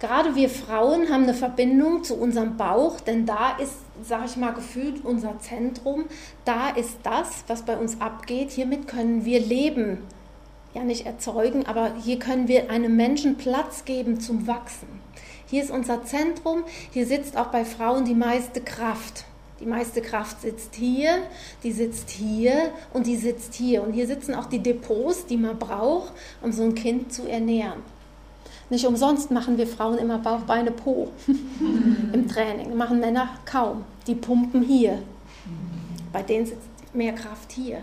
Gerade 0.00 0.34
wir 0.34 0.48
Frauen 0.48 1.10
haben 1.10 1.24
eine 1.24 1.34
Verbindung 1.34 2.02
zu 2.04 2.14
unserem 2.14 2.56
Bauch, 2.56 3.00
denn 3.00 3.26
da 3.26 3.58
ist, 3.58 3.74
sage 4.02 4.24
ich 4.24 4.36
mal, 4.38 4.54
gefühlt 4.54 5.04
unser 5.04 5.38
Zentrum. 5.40 6.06
Da 6.46 6.70
ist 6.70 6.96
das, 7.02 7.44
was 7.48 7.66
bei 7.66 7.76
uns 7.76 8.00
abgeht. 8.00 8.50
Hiermit 8.50 8.88
können 8.88 9.26
wir 9.26 9.40
leben. 9.40 9.98
Ja, 10.72 10.84
nicht 10.84 11.04
erzeugen, 11.04 11.66
aber 11.66 11.92
hier 12.02 12.18
können 12.18 12.48
wir 12.48 12.70
einem 12.70 12.96
Menschen 12.96 13.36
Platz 13.36 13.84
geben 13.84 14.20
zum 14.20 14.46
Wachsen. 14.46 14.88
Hier 15.46 15.62
ist 15.62 15.70
unser 15.70 16.02
Zentrum. 16.02 16.64
Hier 16.92 17.06
sitzt 17.06 17.36
auch 17.36 17.48
bei 17.48 17.66
Frauen 17.66 18.06
die 18.06 18.14
meiste 18.14 18.62
Kraft. 18.62 19.26
Die 19.60 19.66
meiste 19.66 20.00
Kraft 20.00 20.40
sitzt 20.40 20.76
hier, 20.76 21.18
die 21.62 21.72
sitzt 21.72 22.08
hier 22.08 22.72
und 22.94 23.06
die 23.06 23.16
sitzt 23.16 23.52
hier. 23.52 23.82
Und 23.82 23.92
hier 23.92 24.06
sitzen 24.06 24.34
auch 24.34 24.46
die 24.46 24.62
Depots, 24.62 25.26
die 25.26 25.36
man 25.36 25.58
braucht, 25.58 26.14
um 26.40 26.52
so 26.52 26.62
ein 26.62 26.74
Kind 26.74 27.12
zu 27.12 27.28
ernähren. 27.28 27.82
Nicht 28.70 28.86
umsonst 28.86 29.32
machen 29.32 29.58
wir 29.58 29.66
Frauen 29.66 29.98
immer 29.98 30.18
Bauch, 30.18 30.40
Beine, 30.40 30.70
Po 30.70 31.08
im 32.12 32.28
Training. 32.28 32.76
Machen 32.76 33.00
Männer 33.00 33.28
kaum. 33.44 33.84
Die 34.06 34.14
pumpen 34.14 34.62
hier. 34.62 35.02
Bei 36.12 36.22
denen 36.22 36.46
sitzt 36.46 36.68
mehr 36.94 37.12
Kraft 37.12 37.52
hier. 37.52 37.78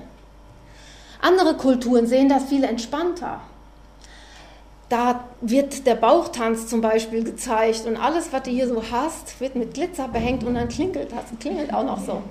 Andere 1.22 1.56
Kulturen 1.56 2.08
sehen 2.08 2.30
das 2.30 2.46
viel 2.46 2.64
entspannter. 2.64 3.42
Da 4.90 5.26
wird 5.42 5.86
der 5.86 5.96
Bauchtanz 5.96 6.68
zum 6.68 6.80
Beispiel 6.80 7.26
gezeigt 7.26 7.86
und 7.86 7.98
alles, 7.98 8.32
was 8.32 8.44
du 8.44 8.52
hier 8.52 8.70
so 8.70 8.82
hast, 8.90 9.42
wird 9.42 9.56
mit 9.56 9.74
Glitzer 9.74 10.08
behängt 10.08 10.46
und 10.46 10.56
dann 10.56 10.70
klingelt 10.70 11.12
das 11.12 11.30
und 11.30 11.42
klingelt 11.42 11.74
auch 11.74 11.84
noch 11.84 12.00
so. 12.00 12.22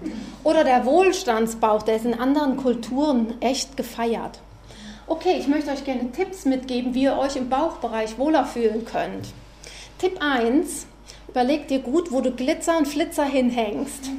Oder 0.42 0.64
der 0.64 0.86
Wohlstandsbauch, 0.86 1.82
der 1.82 1.96
ist 1.96 2.06
in 2.06 2.18
anderen 2.18 2.56
Kulturen 2.56 3.34
echt 3.40 3.76
gefeiert. 3.76 4.40
Okay, 5.08 5.36
ich 5.38 5.46
möchte 5.46 5.70
euch 5.70 5.84
gerne 5.84 6.10
Tipps 6.10 6.46
mitgeben, 6.46 6.92
wie 6.92 7.04
ihr 7.04 7.16
euch 7.16 7.36
im 7.36 7.48
Bauchbereich 7.48 8.18
wohler 8.18 8.44
fühlen 8.44 8.84
könnt. 8.84 9.28
Tipp 9.98 10.18
1, 10.18 10.84
überleg 11.28 11.68
dir 11.68 11.78
gut, 11.78 12.10
wo 12.10 12.20
du 12.20 12.32
Glitzer 12.32 12.76
und 12.76 12.88
Flitzer 12.88 13.24
hinhängst. 13.24 14.10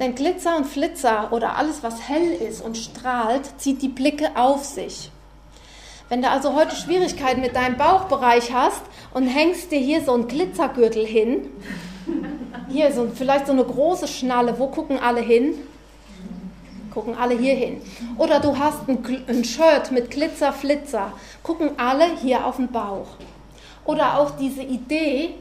Denn 0.00 0.16
Glitzer 0.16 0.56
und 0.56 0.66
Flitzer 0.66 1.32
oder 1.32 1.56
alles, 1.56 1.84
was 1.84 2.08
hell 2.08 2.32
ist 2.32 2.60
und 2.60 2.76
strahlt, 2.76 3.48
zieht 3.58 3.82
die 3.82 3.88
Blicke 3.88 4.30
auf 4.34 4.64
sich. 4.64 5.12
Wenn 6.08 6.22
du 6.22 6.28
also 6.28 6.54
heute 6.54 6.74
Schwierigkeiten 6.74 7.40
mit 7.40 7.54
deinem 7.54 7.76
Bauchbereich 7.76 8.52
hast 8.52 8.82
und 9.14 9.28
hängst 9.28 9.70
dir 9.70 9.78
hier 9.78 10.02
so 10.02 10.12
einen 10.12 10.26
Glitzergürtel 10.26 11.06
hin, 11.06 11.50
hier 12.68 12.92
so, 12.92 13.08
vielleicht 13.14 13.46
so 13.46 13.52
eine 13.52 13.64
große 13.64 14.08
Schnalle, 14.08 14.58
wo 14.58 14.66
gucken 14.66 14.98
alle 14.98 15.20
hin? 15.20 15.54
Gucken 16.96 17.14
alle 17.14 17.36
hier 17.36 17.54
hin. 17.54 17.82
Oder 18.16 18.40
du 18.40 18.58
hast 18.58 18.88
ein, 18.88 19.04
ein 19.26 19.44
Shirt 19.44 19.92
mit 19.92 20.10
Glitzer, 20.10 20.54
Flitzer, 20.54 21.12
gucken 21.42 21.72
alle 21.76 22.16
hier 22.16 22.46
auf 22.46 22.56
den 22.56 22.68
Bauch. 22.68 23.08
Oder 23.84 24.18
auch 24.18 24.30
diese 24.30 24.62
Idee, 24.62 25.34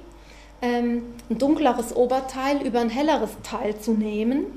ähm, 0.61 1.13
ein 1.29 1.37
dunkleres 1.37 1.95
Oberteil 1.95 2.61
über 2.61 2.81
ein 2.81 2.89
helleres 2.89 3.29
Teil 3.41 3.79
zu 3.79 3.93
nehmen. 3.93 4.47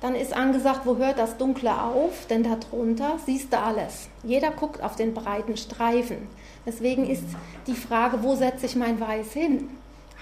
Dann 0.00 0.14
ist 0.14 0.34
angesagt, 0.34 0.86
wo 0.86 0.96
hört 0.96 1.18
das 1.18 1.36
Dunkle 1.36 1.78
auf? 1.78 2.26
Denn 2.30 2.42
darunter 2.42 3.18
siehst 3.26 3.52
du 3.52 3.58
alles. 3.58 4.08
Jeder 4.22 4.50
guckt 4.50 4.82
auf 4.82 4.96
den 4.96 5.12
breiten 5.12 5.58
Streifen. 5.58 6.26
Deswegen 6.64 7.06
ist 7.06 7.24
die 7.66 7.74
Frage, 7.74 8.22
wo 8.22 8.34
setze 8.34 8.64
ich 8.64 8.76
mein 8.76 8.98
Weiß 8.98 9.34
hin? 9.34 9.68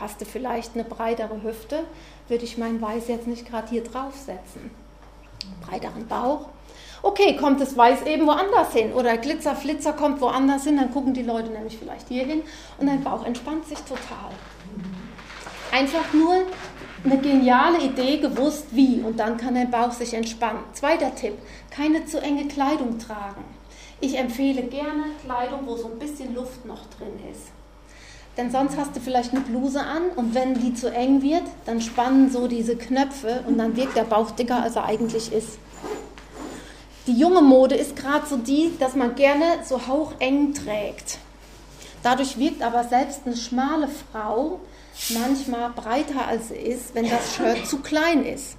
Hast 0.01 0.21
du 0.21 0.25
vielleicht 0.25 0.75
eine 0.75 0.83
breitere 0.83 1.45
Hüfte, 1.45 1.85
würde 2.27 2.43
ich 2.43 2.59
mein 2.59 2.83
Weiß 2.83 3.07
jetzt 3.07 3.29
nicht 3.29 3.49
gerade 3.49 3.69
hier 3.69 3.85
draufsetzen 3.85 4.88
breiteren 5.61 6.07
Bauch. 6.07 6.49
Okay, 7.03 7.37
kommt 7.37 7.61
das 7.61 7.77
Weiß 7.77 8.03
eben 8.03 8.27
woanders 8.27 8.73
hin 8.73 8.93
oder 8.93 9.17
Glitzer, 9.17 9.55
Flitzer 9.55 9.93
kommt 9.93 10.21
woanders 10.21 10.65
hin, 10.65 10.77
dann 10.77 10.93
gucken 10.93 11.15
die 11.15 11.23
Leute 11.23 11.51
nämlich 11.51 11.79
vielleicht 11.79 12.09
hier 12.09 12.25
hin 12.25 12.43
und 12.79 12.89
dein 12.89 13.05
Bauch 13.05 13.25
entspannt 13.25 13.67
sich 13.67 13.79
total. 13.79 14.31
Einfach 15.71 16.13
nur 16.13 16.35
eine 17.05 17.19
geniale 17.19 17.81
Idee, 17.81 18.19
gewusst 18.19 18.67
wie 18.73 19.01
und 19.01 19.21
dann 19.21 19.37
kann 19.37 19.55
dein 19.55 19.71
Bauch 19.71 19.93
sich 19.93 20.15
entspannen. 20.15 20.63
Zweiter 20.73 21.15
Tipp, 21.15 21.35
keine 21.71 22.05
zu 22.05 22.21
enge 22.21 22.49
Kleidung 22.49 22.99
tragen. 22.99 23.45
Ich 24.01 24.19
empfehle 24.19 24.63
gerne 24.63 25.05
Kleidung, 25.25 25.61
wo 25.67 25.77
so 25.77 25.89
ein 25.89 25.99
bisschen 25.99 26.35
Luft 26.35 26.65
noch 26.65 26.87
drin 26.99 27.19
ist. 27.31 27.53
Denn 28.39 28.53
sonst 28.53 28.77
hast 28.77 28.95
du 28.95 29.01
vielleicht 29.01 29.33
eine 29.33 29.41
Bluse 29.41 29.81
an 29.81 30.11
und 30.15 30.33
wenn 30.33 30.55
die 30.55 30.73
zu 30.73 30.93
eng 30.93 31.23
wird, 31.23 31.43
dann 31.67 31.81
spannen 31.81 32.31
so 32.31 32.47
diese 32.47 32.77
Knöpfe 32.77 33.43
und 33.49 33.59
dann 33.59 33.77
wirkt 33.77 33.97
der 33.97 34.05
Bauch 34.05 34.31
dicker, 34.31 34.63
als 34.63 34.77
er 34.77 34.85
eigentlich 34.85 35.33
ist. 35.33 35.59
Die 37.09 37.19
junge 37.19 37.43
Mode 37.43 37.75
ist 37.75 37.97
gerade 37.97 38.27
so 38.27 38.37
die, 38.37 38.71
dass 38.79 38.95
man 38.95 39.17
gerne 39.17 39.45
so 39.65 39.89
haucheng 39.89 40.55
trägt. 40.55 41.19
Dadurch 42.05 42.39
wirkt 42.39 42.63
aber 42.63 42.85
selbst 42.85 43.23
eine 43.27 43.37
schmale 43.37 43.89
Frau 43.89 44.61
manchmal 45.11 45.71
breiter 45.71 46.29
als 46.29 46.49
sie 46.49 46.55
ist, 46.55 46.95
wenn 46.95 47.11
das 47.11 47.35
Shirt 47.35 47.67
zu 47.67 47.79
klein 47.79 48.25
ist. 48.25 48.57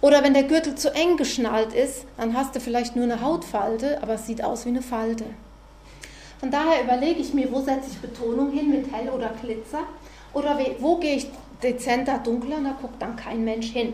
Oder 0.00 0.24
wenn 0.24 0.34
der 0.34 0.44
Gürtel 0.44 0.74
zu 0.74 0.92
eng 0.92 1.16
geschnallt 1.16 1.72
ist, 1.72 2.04
dann 2.16 2.36
hast 2.36 2.56
du 2.56 2.60
vielleicht 2.60 2.96
nur 2.96 3.04
eine 3.04 3.20
Hautfalte, 3.20 4.02
aber 4.02 4.14
es 4.14 4.26
sieht 4.26 4.42
aus 4.42 4.64
wie 4.64 4.70
eine 4.70 4.82
Falte. 4.82 5.26
Von 6.40 6.50
daher 6.50 6.82
überlege 6.82 7.20
ich 7.20 7.34
mir, 7.34 7.52
wo 7.52 7.60
setze 7.60 7.90
ich 7.90 7.98
Betonung 7.98 8.50
hin 8.50 8.70
mit 8.70 8.90
hell 8.90 9.10
oder 9.10 9.28
Glitzer 9.28 9.82
oder 10.32 10.58
wo 10.78 10.96
gehe 10.96 11.16
ich 11.16 11.26
dezenter, 11.62 12.18
dunkler 12.18 12.56
und 12.56 12.64
da 12.64 12.76
guckt 12.80 13.00
dann 13.00 13.14
kein 13.14 13.44
Mensch 13.44 13.66
hin. 13.66 13.92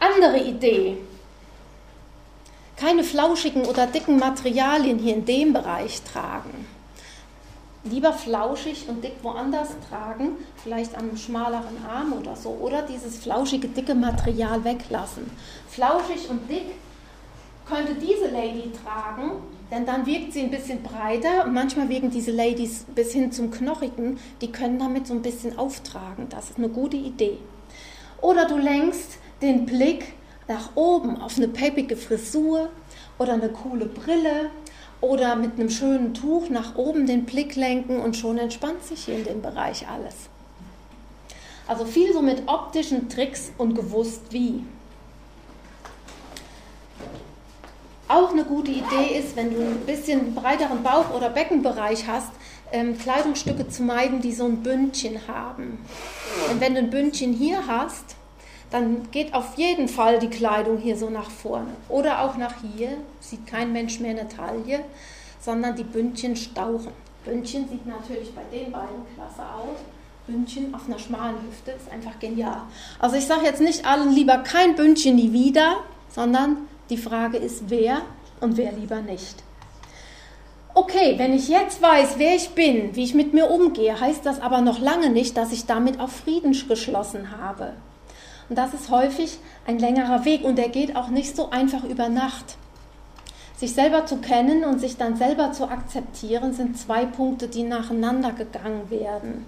Andere 0.00 0.38
Idee. 0.38 0.96
Keine 2.76 3.04
flauschigen 3.04 3.66
oder 3.66 3.86
dicken 3.86 4.18
Materialien 4.18 4.98
hier 4.98 5.14
in 5.14 5.26
dem 5.26 5.52
Bereich 5.52 6.00
tragen. 6.02 6.66
Lieber 7.84 8.12
flauschig 8.12 8.88
und 8.88 9.04
dick 9.04 9.16
woanders 9.22 9.70
tragen, 9.90 10.36
vielleicht 10.62 10.94
an 10.94 11.08
einem 11.08 11.16
schmaleren 11.16 11.84
Arm 11.86 12.12
oder 12.14 12.34
so, 12.34 12.50
oder 12.50 12.82
dieses 12.82 13.18
flauschige, 13.18 13.68
dicke 13.68 13.94
Material 13.94 14.64
weglassen. 14.64 15.30
Flauschig 15.68 16.30
und 16.30 16.48
dick 16.48 16.74
könnte 17.66 17.94
diese 17.94 18.28
Lady 18.28 18.72
tragen, 18.72 19.42
denn 19.70 19.84
dann 19.84 20.06
wirkt 20.06 20.32
sie 20.32 20.40
ein 20.40 20.50
bisschen 20.50 20.82
breiter 20.82 21.44
und 21.44 21.52
manchmal 21.52 21.88
wirken 21.88 22.10
diese 22.10 22.30
Ladies 22.30 22.86
bis 22.94 23.12
hin 23.12 23.32
zum 23.32 23.50
Knochigen, 23.50 24.18
die 24.40 24.50
können 24.50 24.78
damit 24.78 25.06
so 25.06 25.14
ein 25.14 25.22
bisschen 25.22 25.58
auftragen. 25.58 26.28
Das 26.30 26.50
ist 26.50 26.58
eine 26.58 26.68
gute 26.68 26.96
Idee. 26.96 27.38
Oder 28.20 28.46
du 28.46 28.56
lenkst 28.56 29.18
den 29.42 29.66
Blick 29.66 30.14
nach 30.48 30.70
oben 30.74 31.20
auf 31.20 31.36
eine 31.36 31.48
peppige 31.48 31.96
Frisur 31.96 32.70
oder 33.18 33.34
eine 33.34 33.50
coole 33.50 33.86
Brille 33.86 34.50
oder 35.00 35.36
mit 35.36 35.54
einem 35.54 35.70
schönen 35.70 36.14
Tuch 36.14 36.48
nach 36.48 36.76
oben 36.76 37.06
den 37.06 37.24
Blick 37.24 37.54
lenken 37.54 38.00
und 38.00 38.16
schon 38.16 38.38
entspannt 38.38 38.82
sich 38.82 39.04
hier 39.04 39.16
in 39.16 39.24
dem 39.24 39.42
Bereich 39.42 39.86
alles. 39.88 40.14
Also 41.68 41.84
viel 41.84 42.12
so 42.14 42.22
mit 42.22 42.44
optischen 42.46 43.08
Tricks 43.08 43.52
und 43.58 43.74
gewusst 43.74 44.22
wie. 44.30 44.64
Auch 48.08 48.30
eine 48.30 48.44
gute 48.44 48.70
Idee 48.70 49.18
ist, 49.18 49.36
wenn 49.36 49.54
du 49.54 49.60
ein 49.60 49.80
bisschen 49.86 50.34
breiteren 50.34 50.82
Bauch- 50.82 51.14
oder 51.14 51.30
Beckenbereich 51.30 52.06
hast, 52.06 52.30
ähm, 52.72 52.98
Kleidungsstücke 52.98 53.68
zu 53.68 53.82
meiden, 53.82 54.20
die 54.20 54.32
so 54.32 54.44
ein 54.44 54.62
Bündchen 54.62 55.20
haben. 55.28 55.78
Und 56.50 56.60
wenn 56.60 56.74
du 56.74 56.80
ein 56.80 56.90
Bündchen 56.90 57.32
hier 57.32 57.66
hast, 57.66 58.16
dann 58.70 59.10
geht 59.10 59.32
auf 59.34 59.56
jeden 59.56 59.88
Fall 59.88 60.18
die 60.18 60.28
Kleidung 60.28 60.78
hier 60.78 60.96
so 60.96 61.08
nach 61.08 61.30
vorne. 61.30 61.70
Oder 61.88 62.22
auch 62.22 62.36
nach 62.36 62.54
hier, 62.60 62.98
sieht 63.20 63.46
kein 63.46 63.72
Mensch 63.72 64.00
mehr 64.00 64.10
eine 64.10 64.28
Taille, 64.28 64.80
sondern 65.40 65.76
die 65.76 65.84
Bündchen 65.84 66.36
stauchen. 66.36 66.92
Bündchen 67.24 67.68
sieht 67.68 67.86
natürlich 67.86 68.34
bei 68.34 68.42
den 68.52 68.70
beiden 68.70 69.06
klasse 69.14 69.42
aus. 69.42 69.78
Bündchen 70.26 70.74
auf 70.74 70.86
einer 70.86 70.98
schmalen 70.98 71.36
Hüfte 71.36 71.70
ist 71.70 71.90
einfach 71.90 72.18
genial. 72.18 72.62
Also 72.98 73.16
ich 73.16 73.26
sage 73.26 73.46
jetzt 73.46 73.62
nicht 73.62 73.86
allen 73.86 74.12
lieber 74.12 74.38
kein 74.38 74.74
Bündchen 74.74 75.16
nie 75.16 75.32
wieder, 75.32 75.78
sondern 76.10 76.67
die 76.90 76.96
Frage 76.96 77.38
ist, 77.38 77.64
wer 77.68 78.02
und 78.40 78.56
wer 78.56 78.72
lieber 78.72 79.00
nicht. 79.00 79.42
Okay, 80.74 81.14
wenn 81.16 81.32
ich 81.32 81.48
jetzt 81.48 81.82
weiß, 81.82 82.14
wer 82.18 82.36
ich 82.36 82.50
bin, 82.50 82.94
wie 82.94 83.02
ich 83.02 83.14
mit 83.14 83.34
mir 83.34 83.50
umgehe, 83.50 83.98
heißt 83.98 84.24
das 84.24 84.40
aber 84.40 84.60
noch 84.60 84.78
lange 84.78 85.10
nicht, 85.10 85.36
dass 85.36 85.52
ich 85.52 85.66
damit 85.66 85.98
auch 85.98 86.10
Frieden 86.10 86.52
geschlossen 86.68 87.36
habe. 87.40 87.72
Und 88.48 88.56
das 88.56 88.74
ist 88.74 88.90
häufig 88.90 89.38
ein 89.66 89.78
längerer 89.78 90.24
Weg 90.24 90.44
und 90.44 90.56
der 90.56 90.68
geht 90.68 90.96
auch 90.96 91.08
nicht 91.08 91.34
so 91.36 91.50
einfach 91.50 91.84
über 91.84 92.08
Nacht. 92.08 92.56
Sich 93.56 93.74
selber 93.74 94.06
zu 94.06 94.18
kennen 94.18 94.62
und 94.62 94.78
sich 94.78 94.96
dann 94.96 95.16
selber 95.16 95.52
zu 95.52 95.68
akzeptieren, 95.68 96.52
sind 96.52 96.78
zwei 96.78 97.04
Punkte, 97.04 97.48
die 97.48 97.64
nacheinander 97.64 98.30
gegangen 98.32 98.88
werden. 98.88 99.46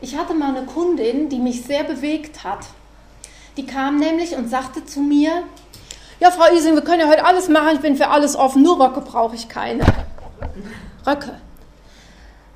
Ich 0.00 0.16
hatte 0.16 0.34
mal 0.34 0.56
eine 0.56 0.66
Kundin, 0.66 1.28
die 1.28 1.38
mich 1.38 1.62
sehr 1.62 1.84
bewegt 1.84 2.42
hat. 2.42 2.66
Die 3.56 3.64
kam 3.64 3.98
nämlich 4.00 4.34
und 4.34 4.48
sagte 4.48 4.84
zu 4.84 5.00
mir, 5.00 5.44
ja, 6.22 6.30
Frau 6.30 6.54
Ising, 6.54 6.74
wir 6.74 6.82
können 6.82 7.00
ja 7.00 7.08
heute 7.08 7.24
alles 7.24 7.48
machen, 7.48 7.70
ich 7.74 7.80
bin 7.80 7.96
für 7.96 8.06
alles 8.06 8.36
offen, 8.36 8.62
nur 8.62 8.78
Röcke 8.78 9.00
brauche 9.00 9.34
ich 9.34 9.48
keine. 9.48 9.84
Röcke. 11.04 11.32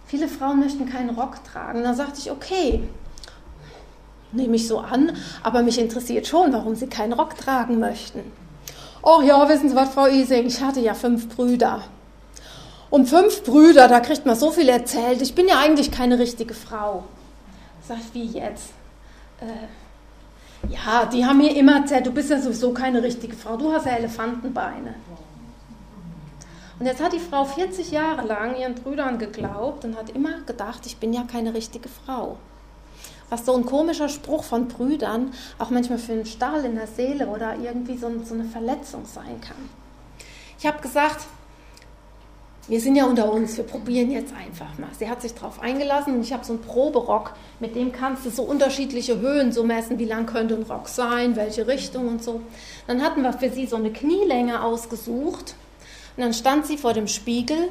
Viele 0.07 0.29
Frauen 0.29 0.61
möchten 0.61 0.89
keinen 0.89 1.11
Rock 1.11 1.43
tragen. 1.43 1.83
Da 1.83 1.93
sagte 1.93 2.21
ich, 2.21 2.31
okay, 2.31 2.85
nehme 4.31 4.55
ich 4.55 4.69
so 4.69 4.79
an, 4.79 5.17
aber 5.43 5.63
mich 5.63 5.81
interessiert 5.81 6.29
schon, 6.29 6.53
warum 6.53 6.77
Sie 6.77 6.87
keinen 6.87 7.13
Rock 7.13 7.37
tragen 7.37 7.81
möchten. 7.81 8.21
Oh 9.03 9.21
ja, 9.23 9.49
wissen 9.49 9.69
Sie 9.69 9.75
was, 9.75 9.89
Frau 9.89 10.07
Ising, 10.07 10.47
ich 10.47 10.61
hatte 10.61 10.79
ja 10.79 10.95
fünf 10.95 11.29
Brüder. 11.35 11.83
Und 12.89 13.09
fünf 13.09 13.43
Brüder, 13.43 13.89
da 13.89 13.99
kriegt 13.99 14.27
man 14.27 14.37
so 14.37 14.53
viel 14.53 14.69
erzählt. 14.69 15.21
Ich 15.23 15.35
bin 15.35 15.49
ja 15.49 15.59
eigentlich 15.59 15.91
keine 15.91 16.21
richtige 16.21 16.55
Frau. 16.55 17.03
Sagt, 17.83 18.15
wie 18.15 18.27
jetzt? 18.27 18.69
Äh, 19.41 19.67
ja, 20.71 21.07
die 21.07 21.25
haben 21.25 21.39
mir 21.39 21.57
immer 21.57 21.77
erzählt, 21.77 22.07
du 22.07 22.13
bist 22.13 22.31
ja 22.31 22.41
sowieso 22.41 22.73
keine 22.73 23.03
richtige 23.03 23.37
Frau, 23.37 23.57
du 23.57 23.73
hast 23.73 23.87
ja 23.87 23.93
Elefantenbeine. 23.93 24.95
Und 26.79 26.87
jetzt 26.87 27.03
hat 27.03 27.13
die 27.13 27.19
Frau 27.19 27.45
40 27.45 27.91
Jahre 27.91 28.27
lang 28.27 28.57
ihren 28.57 28.75
Brüdern 28.75 29.19
geglaubt 29.19 29.85
und 29.85 29.97
hat 29.97 30.11
immer 30.11 30.41
gedacht, 30.47 30.85
ich 30.85 30.99
bin 30.99 31.13
ja 31.13 31.23
keine 31.23 31.55
richtige 31.55 31.89
Frau 31.89 32.37
was 33.29 33.45
so 33.45 33.57
ein 33.57 33.67
komischer 33.67 34.09
Spruch 34.09 34.45
von 34.45 34.69
Brüdern 34.69 35.33
auch 35.59 35.71
manchmal 35.71 35.99
für 35.99 36.13
einen 36.13 36.27
Stahl 36.27 36.65
in 36.65 36.77
der 36.77 36.87
Seele 36.87 37.27
oder 37.27 37.57
irgendwie 37.57 37.97
so, 37.97 38.11
so 38.25 38.35
eine 38.35 38.45
Verletzung 38.45 39.05
sein 39.05 39.41
kann. 39.41 39.69
Ich 40.59 40.67
habe 40.67 40.81
gesagt, 40.81 41.27
wir 42.69 42.81
sind 42.81 42.97
ja 42.97 43.05
unter 43.05 43.33
uns, 43.33 43.57
wir 43.57 43.65
probieren 43.65 44.11
jetzt 44.11 44.33
einfach 44.35 44.77
mal. 44.79 44.89
Sie 44.99 45.09
hat 45.09 45.23
sich 45.23 45.35
darauf 45.35 45.61
eingelassen 45.61 46.15
und 46.15 46.23
ich 46.23 46.33
habe 46.33 46.45
so 46.45 46.53
einen 46.53 46.63
Proberock, 46.63 47.35
mit 47.61 47.77
dem 47.77 47.93
kannst 47.93 48.27
du 48.27 48.31
so 48.31 48.43
unterschiedliche 48.43 49.21
Höhen 49.21 49.53
so 49.53 49.63
messen, 49.63 50.01
wie 50.01 50.05
lang 50.05 50.27
könnte 50.27 50.55
ein 50.55 50.65
Rock 50.65 50.89
sein, 50.89 51.37
welche 51.37 51.69
Richtung 51.69 52.09
und 52.09 52.25
so. 52.25 52.41
Dann 52.89 53.03
hatten 53.03 53.23
wir 53.23 53.33
für 53.33 53.51
sie 53.51 53.67
so 53.67 53.77
eine 53.77 53.93
Knielänge 53.93 54.65
ausgesucht 54.65 55.55
und 56.17 56.23
dann 56.23 56.35
stand 56.35 56.67
sie 56.67 56.77
vor 56.77 56.93
dem 56.93 57.07
Spiegel 57.07 57.69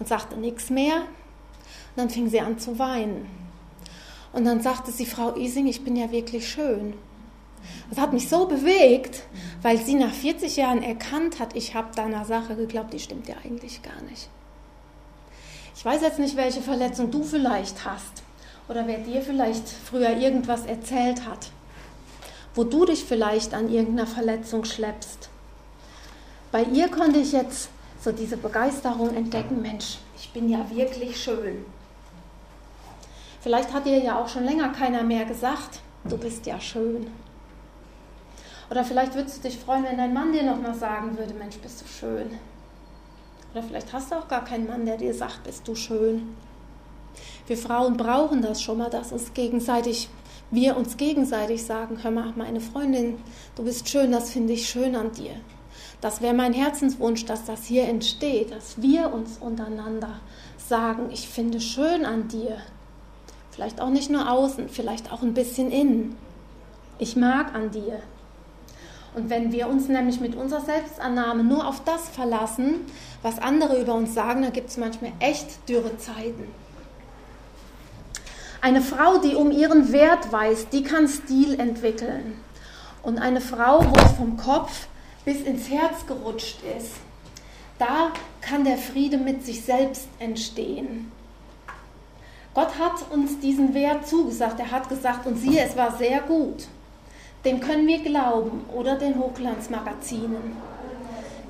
und 0.00 0.08
sagte 0.08 0.36
nichts 0.36 0.68
mehr 0.68 0.96
und 0.96 1.96
dann 1.96 2.10
fing 2.10 2.28
sie 2.28 2.40
an 2.40 2.58
zu 2.58 2.80
weinen. 2.80 3.26
Und 4.32 4.44
dann 4.44 4.60
sagte 4.60 4.90
sie, 4.90 5.06
Frau 5.06 5.36
Ising, 5.36 5.66
ich 5.66 5.84
bin 5.84 5.94
ja 5.94 6.10
wirklich 6.10 6.48
schön. 6.48 6.94
Das 7.90 8.00
hat 8.00 8.12
mich 8.12 8.28
so 8.28 8.46
bewegt, 8.46 9.22
weil 9.62 9.78
sie 9.78 9.94
nach 9.94 10.12
40 10.12 10.56
Jahren 10.56 10.82
erkannt 10.82 11.38
hat, 11.38 11.54
ich 11.54 11.74
habe 11.74 11.94
deiner 11.94 12.24
Sache 12.24 12.56
geglaubt, 12.56 12.92
die 12.92 12.98
stimmt 12.98 13.28
ja 13.28 13.36
eigentlich 13.44 13.82
gar 13.82 14.02
nicht. 14.02 14.28
Ich 15.76 15.84
weiß 15.84 16.02
jetzt 16.02 16.18
nicht, 16.18 16.36
welche 16.36 16.60
Verletzung 16.60 17.10
du 17.10 17.22
vielleicht 17.22 17.84
hast 17.84 18.22
oder 18.68 18.86
wer 18.86 18.98
dir 18.98 19.22
vielleicht 19.22 19.68
früher 19.68 20.16
irgendwas 20.16 20.66
erzählt 20.66 21.26
hat, 21.26 21.50
wo 22.54 22.64
du 22.64 22.84
dich 22.84 23.04
vielleicht 23.04 23.54
an 23.54 23.72
irgendeiner 23.72 24.06
Verletzung 24.06 24.64
schleppst. 24.64 25.28
Bei 26.50 26.64
ihr 26.64 26.88
konnte 26.88 27.20
ich 27.20 27.32
jetzt 27.32 27.70
so 28.00 28.12
diese 28.12 28.36
Begeisterung 28.36 29.14
entdecken, 29.14 29.62
Mensch, 29.62 29.98
ich 30.16 30.30
bin 30.30 30.48
ja 30.48 30.68
wirklich 30.70 31.22
schön. 31.22 31.64
Vielleicht 33.40 33.72
hat 33.72 33.86
dir 33.86 33.98
ja 34.02 34.20
auch 34.20 34.28
schon 34.28 34.44
länger 34.44 34.68
keiner 34.68 35.02
mehr 35.02 35.24
gesagt, 35.24 35.80
du 36.04 36.16
bist 36.16 36.46
ja 36.46 36.60
schön. 36.60 37.08
Oder 38.72 38.84
vielleicht 38.84 39.14
würdest 39.14 39.36
du 39.36 39.48
dich 39.48 39.58
freuen, 39.58 39.84
wenn 39.84 39.98
dein 39.98 40.14
Mann 40.14 40.32
dir 40.32 40.42
nochmal 40.42 40.74
sagen 40.74 41.18
würde, 41.18 41.34
Mensch, 41.34 41.58
bist 41.58 41.82
du 41.82 41.86
schön. 41.86 42.30
Oder 43.52 43.62
vielleicht 43.62 43.92
hast 43.92 44.10
du 44.10 44.16
auch 44.16 44.26
gar 44.26 44.44
keinen 44.44 44.66
Mann, 44.66 44.86
der 44.86 44.96
dir 44.96 45.12
sagt, 45.12 45.44
bist 45.44 45.68
du 45.68 45.74
schön. 45.74 46.34
Wir 47.46 47.58
Frauen 47.58 47.98
brauchen 47.98 48.40
das 48.40 48.62
schon 48.62 48.78
mal, 48.78 48.88
dass 48.88 49.12
uns 49.12 49.34
gegenseitig, 49.34 50.08
wir 50.50 50.74
uns 50.74 50.96
gegenseitig 50.96 51.62
sagen, 51.62 51.98
hör 52.02 52.10
mal, 52.10 52.32
meine 52.34 52.62
Freundin, 52.62 53.18
du 53.56 53.62
bist 53.64 53.90
schön, 53.90 54.10
das 54.10 54.30
finde 54.30 54.54
ich 54.54 54.66
schön 54.66 54.96
an 54.96 55.12
dir. 55.12 55.34
Das 56.00 56.22
wäre 56.22 56.34
mein 56.34 56.54
Herzenswunsch, 56.54 57.26
dass 57.26 57.44
das 57.44 57.66
hier 57.66 57.84
entsteht, 57.84 58.52
dass 58.52 58.80
wir 58.80 59.12
uns 59.12 59.36
untereinander 59.38 60.20
sagen, 60.56 61.10
ich 61.12 61.28
finde 61.28 61.60
schön 61.60 62.06
an 62.06 62.26
dir, 62.28 62.56
Vielleicht 63.52 63.82
auch 63.82 63.90
nicht 63.90 64.08
nur 64.08 64.30
außen, 64.30 64.70
vielleicht 64.70 65.12
auch 65.12 65.20
ein 65.22 65.34
bisschen 65.34 65.70
innen. 65.70 66.16
Ich 66.98 67.16
mag 67.16 67.54
an 67.54 67.70
dir. 67.70 68.00
Und 69.14 69.28
wenn 69.28 69.52
wir 69.52 69.68
uns 69.68 69.88
nämlich 69.88 70.20
mit 70.20 70.34
unserer 70.34 70.62
Selbstannahme 70.62 71.44
nur 71.44 71.66
auf 71.66 71.84
das 71.84 72.08
verlassen, 72.08 72.80
was 73.20 73.38
andere 73.38 73.80
über 73.80 73.94
uns 73.94 74.14
sagen, 74.14 74.42
dann 74.42 74.52
gibt 74.52 74.70
es 74.70 74.78
manchmal 74.78 75.12
echt 75.20 75.68
dürre 75.68 75.96
Zeiten. 75.98 76.48
Eine 78.62 78.80
Frau, 78.80 79.18
die 79.18 79.34
um 79.34 79.50
ihren 79.50 79.92
Wert 79.92 80.32
weiß, 80.32 80.68
die 80.68 80.82
kann 80.82 81.08
Stil 81.08 81.58
entwickeln. 81.58 82.38
Und 83.02 83.18
eine 83.18 83.40
Frau, 83.40 83.84
wo 83.84 83.94
es 83.96 84.12
vom 84.12 84.36
Kopf 84.36 84.86
bis 85.24 85.42
ins 85.42 85.68
Herz 85.68 86.06
gerutscht 86.06 86.58
ist, 86.78 86.92
da 87.78 88.12
kann 88.40 88.64
der 88.64 88.78
Friede 88.78 89.18
mit 89.18 89.44
sich 89.44 89.64
selbst 89.64 90.06
entstehen. 90.20 91.10
Gott 92.54 92.78
hat 92.78 93.10
uns 93.10 93.40
diesen 93.40 93.74
Wert 93.74 94.06
zugesagt. 94.06 94.60
Er 94.60 94.70
hat 94.70 94.88
gesagt, 94.88 95.26
und 95.26 95.36
siehe, 95.36 95.64
es 95.64 95.76
war 95.76 95.96
sehr 95.96 96.20
gut. 96.20 96.68
Dem 97.44 97.60
können 97.60 97.86
wir 97.86 97.98
glauben 98.02 98.64
oder 98.72 98.96
den 98.96 99.18
Hochglanzmagazinen. 99.18 100.56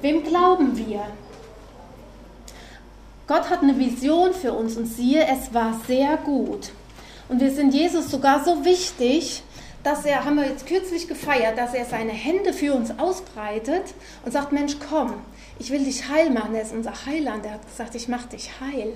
Wem 0.01 0.23
glauben 0.25 0.77
wir? 0.77 1.05
Gott 3.27 3.51
hat 3.51 3.63
eine 3.63 3.79
Vision 3.79 4.33
für 4.33 4.53
uns 4.53 4.77
und 4.77 4.87
siehe, 4.87 5.27
es 5.27 5.55
war 5.55 5.81
sehr 5.87 6.17
gut. 6.17 6.71
Und 7.29 7.41
wir 7.41 7.51
sind 7.51 7.73
Jesus 7.73 8.11
sogar 8.11 8.45
so 8.45 8.65
wichtig, 8.65 9.43
dass 9.83 10.05
er, 10.05 10.25
haben 10.25 10.37
wir 10.37 10.47
jetzt 10.47 10.67
kürzlich 10.67 11.09
gefeiert, 11.09 11.59
dass 11.59 11.75
er 11.75 11.85
seine 11.85 12.13
Hände 12.13 12.53
für 12.53 12.75
uns 12.75 12.99
ausbreitet 12.99 13.95
und 14.25 14.33
sagt, 14.33 14.53
Mensch, 14.53 14.77
komm, 14.89 15.15
ich 15.59 15.71
will 15.71 15.85
dich 15.85 16.09
heil 16.09 16.31
machen. 16.31 16.55
Er 16.55 16.63
ist 16.63 16.73
unser 16.73 17.07
Heiland. 17.07 17.45
Er 17.45 17.53
hat 17.53 17.67
gesagt, 17.67 17.95
ich 17.95 18.09
mache 18.09 18.29
dich 18.29 18.51
heil. 18.61 18.93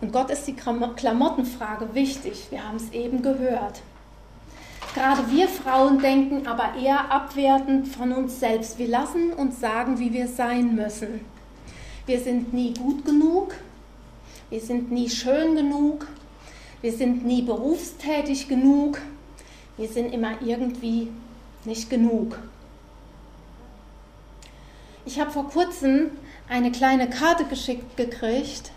Und 0.00 0.12
Gott 0.12 0.30
ist 0.30 0.46
die 0.46 0.54
Klamottenfrage 0.54 1.94
wichtig. 1.94 2.46
Wir 2.50 2.66
haben 2.66 2.76
es 2.76 2.90
eben 2.92 3.22
gehört. 3.22 3.82
Gerade 4.94 5.30
wir 5.30 5.48
Frauen 5.48 5.98
denken 6.00 6.46
aber 6.46 6.74
eher 6.74 7.10
abwertend 7.10 7.88
von 7.88 8.12
uns 8.12 8.40
selbst. 8.40 8.78
Wir 8.78 8.88
lassen 8.88 9.32
uns 9.32 9.60
sagen, 9.60 9.98
wie 9.98 10.12
wir 10.12 10.26
sein 10.26 10.74
müssen. 10.74 11.20
Wir 12.06 12.18
sind 12.18 12.52
nie 12.52 12.74
gut 12.74 13.04
genug. 13.04 13.54
Wir 14.48 14.60
sind 14.60 14.90
nie 14.90 15.08
schön 15.08 15.54
genug. 15.54 16.06
Wir 16.82 16.92
sind 16.92 17.24
nie 17.24 17.42
berufstätig 17.42 18.48
genug. 18.48 18.98
Wir 19.76 19.88
sind 19.88 20.12
immer 20.12 20.42
irgendwie 20.42 21.08
nicht 21.64 21.88
genug. 21.88 22.38
Ich 25.06 25.20
habe 25.20 25.30
vor 25.30 25.48
kurzem 25.48 26.10
eine 26.48 26.72
kleine 26.72 27.08
Karte 27.08 27.44
geschickt 27.44 27.96
gekriegt 27.96 28.72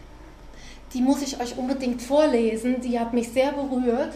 die 0.94 1.02
muss 1.02 1.22
ich 1.24 1.40
euch 1.40 1.58
unbedingt 1.58 2.02
vorlesen, 2.02 2.82
die 2.82 3.00
hat 3.00 3.14
mich 3.14 3.30
sehr 3.30 3.52
berührt. 3.52 4.14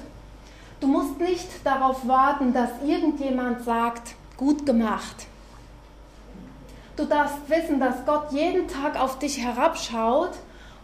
Du 0.79 0.87
musst 0.87 1.19
nicht 1.19 1.47
darauf 1.63 2.07
warten, 2.07 2.53
dass 2.53 2.69
irgendjemand 2.85 3.63
sagt, 3.63 4.15
gut 4.37 4.65
gemacht. 4.65 5.25
Du 6.95 7.05
darfst 7.05 7.37
wissen, 7.47 7.79
dass 7.79 8.05
Gott 8.05 8.31
jeden 8.31 8.67
Tag 8.67 8.99
auf 8.99 9.17
dich 9.17 9.39
herabschaut 9.39 10.31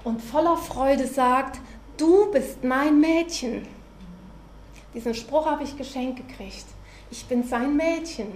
und 0.04 0.22
voller 0.22 0.58
Freude 0.58 1.08
sagt, 1.08 1.60
du 1.98 2.32
bist 2.32 2.64
mein 2.64 3.00
Mädchen. 3.00 3.68
Diesen 4.94 5.14
Spruch 5.14 5.46
habe 5.46 5.64
ich 5.64 5.78
geschenkt 5.78 6.28
gekriegt. 6.28 6.66
Ich 7.12 7.26
bin 7.26 7.44
sein 7.44 7.76
Mädchen. 7.76 8.28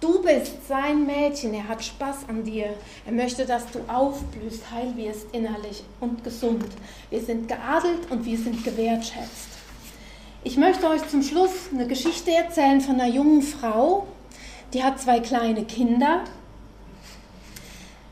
Du 0.00 0.22
bist 0.22 0.68
sein 0.68 1.06
Mädchen, 1.06 1.54
er 1.54 1.66
hat 1.66 1.82
Spaß 1.82 2.28
an 2.28 2.44
dir. 2.44 2.74
Er 3.04 3.12
möchte, 3.12 3.44
dass 3.44 3.66
du 3.70 3.80
aufblühst, 3.88 4.70
heil 4.70 4.96
wirst 4.96 5.26
innerlich 5.32 5.82
und 6.00 6.22
gesund. 6.22 6.66
Wir 7.10 7.20
sind 7.20 7.48
geadelt 7.48 8.08
und 8.10 8.24
wir 8.24 8.38
sind 8.38 8.62
gewertschätzt. 8.64 9.57
Ich 10.48 10.56
möchte 10.56 10.88
euch 10.88 11.06
zum 11.10 11.22
Schluss 11.22 11.68
eine 11.74 11.86
Geschichte 11.86 12.30
erzählen 12.30 12.80
von 12.80 12.98
einer 12.98 13.12
jungen 13.12 13.42
Frau, 13.42 14.06
die 14.72 14.82
hat 14.82 14.98
zwei 14.98 15.20
kleine 15.20 15.64
Kinder. 15.64 16.22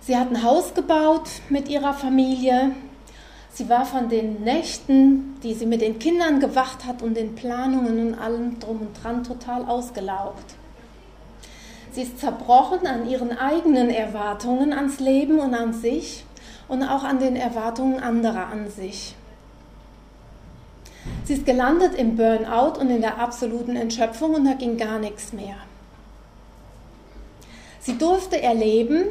Sie 0.03 0.15
hat 0.15 0.29
ein 0.29 0.43
Haus 0.43 0.75
gebaut 0.75 1.31
mit 1.49 1.71
ihrer 1.71 1.95
Familie. 1.95 2.73
Sie 3.55 3.71
war 3.71 3.87
von 3.87 4.11
den 4.11 4.43
Nächten, 4.45 5.41
die 5.43 5.55
sie 5.55 5.65
mit 5.65 5.81
den 5.81 5.99
Kindern 5.99 6.39
gewacht 6.39 6.85
hat 6.85 7.01
und 7.01 7.17
den 7.17 7.35
Planungen 7.37 8.09
und 8.09 8.19
allem 8.19 8.61
drum 8.61 8.83
und 8.83 9.03
dran 9.03 9.25
total 9.25 9.65
ausgelaugt. 9.65 10.57
Sie 11.93 12.03
ist 12.03 12.21
zerbrochen 12.21 12.87
an 12.87 13.09
ihren 13.09 13.39
eigenen 13.39 13.89
Erwartungen 13.89 14.75
ans 14.75 15.01
Leben 15.01 15.39
und 15.39 15.55
an 15.55 15.73
sich 15.73 16.27
und 16.69 16.83
auch 16.83 17.03
an 17.03 17.19
den 17.19 17.35
Erwartungen 17.35 17.99
anderer 17.99 18.49
an 18.49 18.69
sich. 18.69 19.15
Sie 21.25 21.35
ist 21.35 21.47
gelandet 21.47 21.95
im 21.95 22.17
Burnout 22.17 22.79
und 22.79 22.91
in 22.91 23.01
der 23.01 23.19
absoluten 23.19 23.77
Entschöpfung 23.77 24.35
und 24.35 24.45
da 24.45 24.55
ging 24.55 24.77
gar 24.77 24.99
nichts 24.99 25.33
mehr. 25.33 25.57
Sie 27.81 27.99
durfte 27.99 28.41
erleben, 28.41 29.07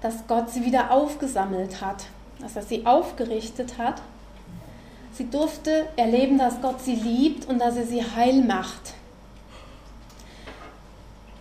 dass 0.00 0.26
Gott 0.26 0.50
sie 0.50 0.64
wieder 0.64 0.90
aufgesammelt 0.90 1.80
hat, 1.80 2.04
dass 2.40 2.56
er 2.56 2.62
sie 2.62 2.86
aufgerichtet 2.86 3.78
hat. 3.78 4.02
Sie 5.12 5.28
durfte 5.28 5.86
erleben, 5.96 6.38
dass 6.38 6.60
Gott 6.60 6.80
sie 6.82 6.94
liebt 6.94 7.46
und 7.48 7.58
dass 7.58 7.76
er 7.76 7.86
sie 7.86 8.02
heil 8.02 8.42
macht. 8.44 8.94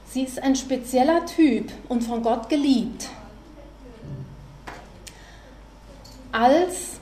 Sie 0.10 0.24
ist 0.24 0.42
ein 0.42 0.56
spezieller 0.56 1.26
Typ 1.26 1.72
und 1.90 2.04
von 2.04 2.24
Gott 2.24 2.50
geliebt. 2.50 3.10
Als 6.32 7.00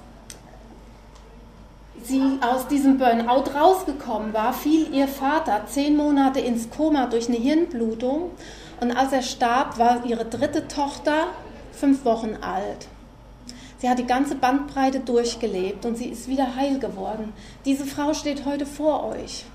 sie 2.08 2.22
aus 2.42 2.68
diesem 2.68 2.98
Burnout 2.98 3.52
rausgekommen 3.56 4.34
war, 4.34 4.54
fiel 4.54 4.94
ihr 4.94 5.08
Vater 5.08 5.64
zehn 5.68 5.96
Monate 5.96 6.40
ins 6.40 6.70
Koma 6.70 7.08
durch 7.08 7.28
eine 7.28 7.38
Hirnblutung 7.38 8.32
und 8.82 8.92
als 8.96 9.12
er 9.12 9.22
starb, 9.22 9.78
war 9.78 10.06
ihre 10.06 10.26
dritte 10.26 10.68
Tochter 10.68 11.28
fünf 11.72 12.06
Wochen 12.06 12.36
alt. 12.42 12.88
Sie 13.78 13.90
hat 13.90 14.00
die 14.00 14.08
ganze 14.08 14.36
Bandbreite 14.36 15.00
durchgelebt 15.00 15.86
und 15.86 15.98
sie 15.98 16.08
ist 16.08 16.28
wieder 16.28 16.56
heil 16.56 16.80
geworden. 16.80 17.34
Diese 17.66 17.86
Frau 17.86 18.14
steht 18.14 18.46
heute 18.46 18.66
vor 18.66 19.06
euch. 19.06 19.46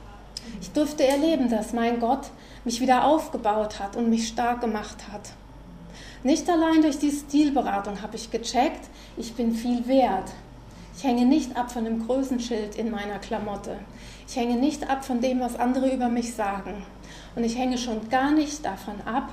Ich 0.60 0.70
durfte 0.72 1.06
erleben, 1.06 1.48
dass 1.48 1.72
mein 1.72 2.00
Gott 2.00 2.30
mich 2.64 2.80
wieder 2.80 3.04
aufgebaut 3.04 3.78
hat 3.78 3.96
und 3.96 4.10
mich 4.10 4.28
stark 4.28 4.60
gemacht 4.60 4.98
hat. 5.10 5.30
Nicht 6.22 6.48
allein 6.50 6.82
durch 6.82 6.98
die 6.98 7.10
Stilberatung 7.10 8.02
habe 8.02 8.16
ich 8.16 8.30
gecheckt, 8.30 8.88
ich 9.16 9.34
bin 9.34 9.54
viel 9.54 9.86
wert. 9.86 10.30
Ich 11.00 11.06
hänge 11.06 11.24
nicht 11.24 11.56
ab 11.56 11.72
von 11.72 11.86
dem 11.86 12.06
Größenschild 12.06 12.76
in 12.76 12.90
meiner 12.90 13.18
Klamotte. 13.20 13.78
Ich 14.28 14.36
hänge 14.36 14.56
nicht 14.56 14.90
ab 14.90 15.02
von 15.02 15.22
dem, 15.22 15.40
was 15.40 15.58
andere 15.58 15.90
über 15.90 16.10
mich 16.10 16.34
sagen. 16.34 16.84
Und 17.34 17.42
ich 17.42 17.56
hänge 17.56 17.78
schon 17.78 18.10
gar 18.10 18.32
nicht 18.32 18.66
davon 18.66 18.96
ab, 19.06 19.32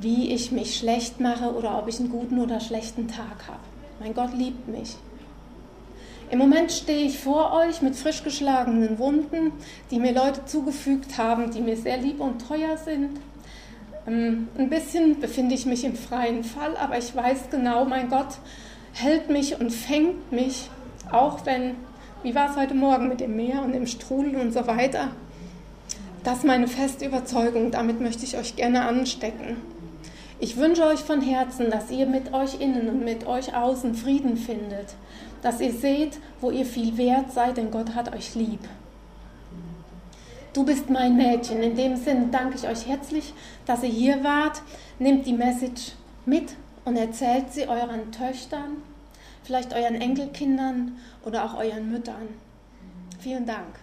wie 0.00 0.32
ich 0.32 0.50
mich 0.50 0.76
schlecht 0.76 1.20
mache 1.20 1.54
oder 1.54 1.78
ob 1.78 1.86
ich 1.86 2.00
einen 2.00 2.10
guten 2.10 2.40
oder 2.40 2.58
schlechten 2.58 3.06
Tag 3.06 3.46
habe. 3.46 3.60
Mein 4.00 4.12
Gott 4.12 4.34
liebt 4.36 4.66
mich. 4.66 4.96
Im 6.32 6.40
Moment 6.40 6.72
stehe 6.72 7.06
ich 7.06 7.16
vor 7.16 7.52
euch 7.52 7.80
mit 7.80 7.94
frisch 7.94 8.24
geschlagenen 8.24 8.98
Wunden, 8.98 9.52
die 9.92 10.00
mir 10.00 10.12
Leute 10.12 10.46
zugefügt 10.46 11.16
haben, 11.16 11.52
die 11.52 11.60
mir 11.60 11.76
sehr 11.76 11.98
lieb 11.98 12.20
und 12.20 12.44
teuer 12.48 12.76
sind. 12.76 13.20
Ähm, 14.08 14.48
ein 14.58 14.68
bisschen 14.68 15.20
befinde 15.20 15.54
ich 15.54 15.64
mich 15.64 15.84
im 15.84 15.94
freien 15.94 16.42
Fall, 16.42 16.76
aber 16.76 16.98
ich 16.98 17.14
weiß 17.14 17.50
genau, 17.52 17.84
mein 17.84 18.08
Gott 18.08 18.38
hält 18.92 19.30
mich 19.30 19.58
und 19.60 19.70
fängt 19.70 20.32
mich, 20.32 20.70
auch 21.10 21.44
wenn, 21.46 21.74
wie 22.22 22.34
war 22.34 22.50
es 22.50 22.56
heute 22.56 22.74
Morgen 22.74 23.08
mit 23.08 23.20
dem 23.20 23.36
Meer 23.36 23.62
und 23.62 23.72
dem 23.72 23.86
Strudel 23.86 24.36
und 24.36 24.52
so 24.52 24.66
weiter. 24.66 25.08
Das 26.24 26.38
ist 26.38 26.44
meine 26.44 26.68
feste 26.68 27.06
Überzeugung, 27.06 27.70
damit 27.70 28.00
möchte 28.00 28.24
ich 28.24 28.36
euch 28.36 28.54
gerne 28.54 28.82
anstecken. 28.82 29.56
Ich 30.38 30.56
wünsche 30.56 30.84
euch 30.84 31.00
von 31.00 31.20
Herzen, 31.20 31.70
dass 31.70 31.90
ihr 31.90 32.06
mit 32.06 32.32
euch 32.32 32.60
innen 32.60 32.88
und 32.88 33.04
mit 33.04 33.26
euch 33.26 33.54
außen 33.54 33.94
Frieden 33.94 34.36
findet, 34.36 34.94
dass 35.40 35.60
ihr 35.60 35.72
seht, 35.72 36.18
wo 36.40 36.50
ihr 36.50 36.66
viel 36.66 36.96
wert 36.96 37.32
seid, 37.32 37.56
denn 37.56 37.70
Gott 37.70 37.94
hat 37.94 38.14
euch 38.14 38.34
lieb. 38.34 38.60
Du 40.52 40.64
bist 40.64 40.90
mein 40.90 41.16
Mädchen. 41.16 41.62
In 41.62 41.76
dem 41.76 41.96
Sinn 41.96 42.30
danke 42.30 42.56
ich 42.56 42.68
euch 42.68 42.86
herzlich, 42.86 43.32
dass 43.64 43.82
ihr 43.82 43.88
hier 43.88 44.22
wart. 44.22 44.62
Nehmt 44.98 45.26
die 45.26 45.32
Message 45.32 45.92
mit 46.26 46.54
und 46.84 46.96
erzählt 46.96 47.52
sie 47.52 47.68
euren 47.68 48.12
Töchtern, 48.12 48.82
vielleicht 49.44 49.74
euren 49.74 50.00
Enkelkindern 50.00 50.96
oder 51.24 51.44
auch 51.44 51.54
euren 51.54 51.90
Müttern. 51.90 52.28
Vielen 53.20 53.46
Dank. 53.46 53.78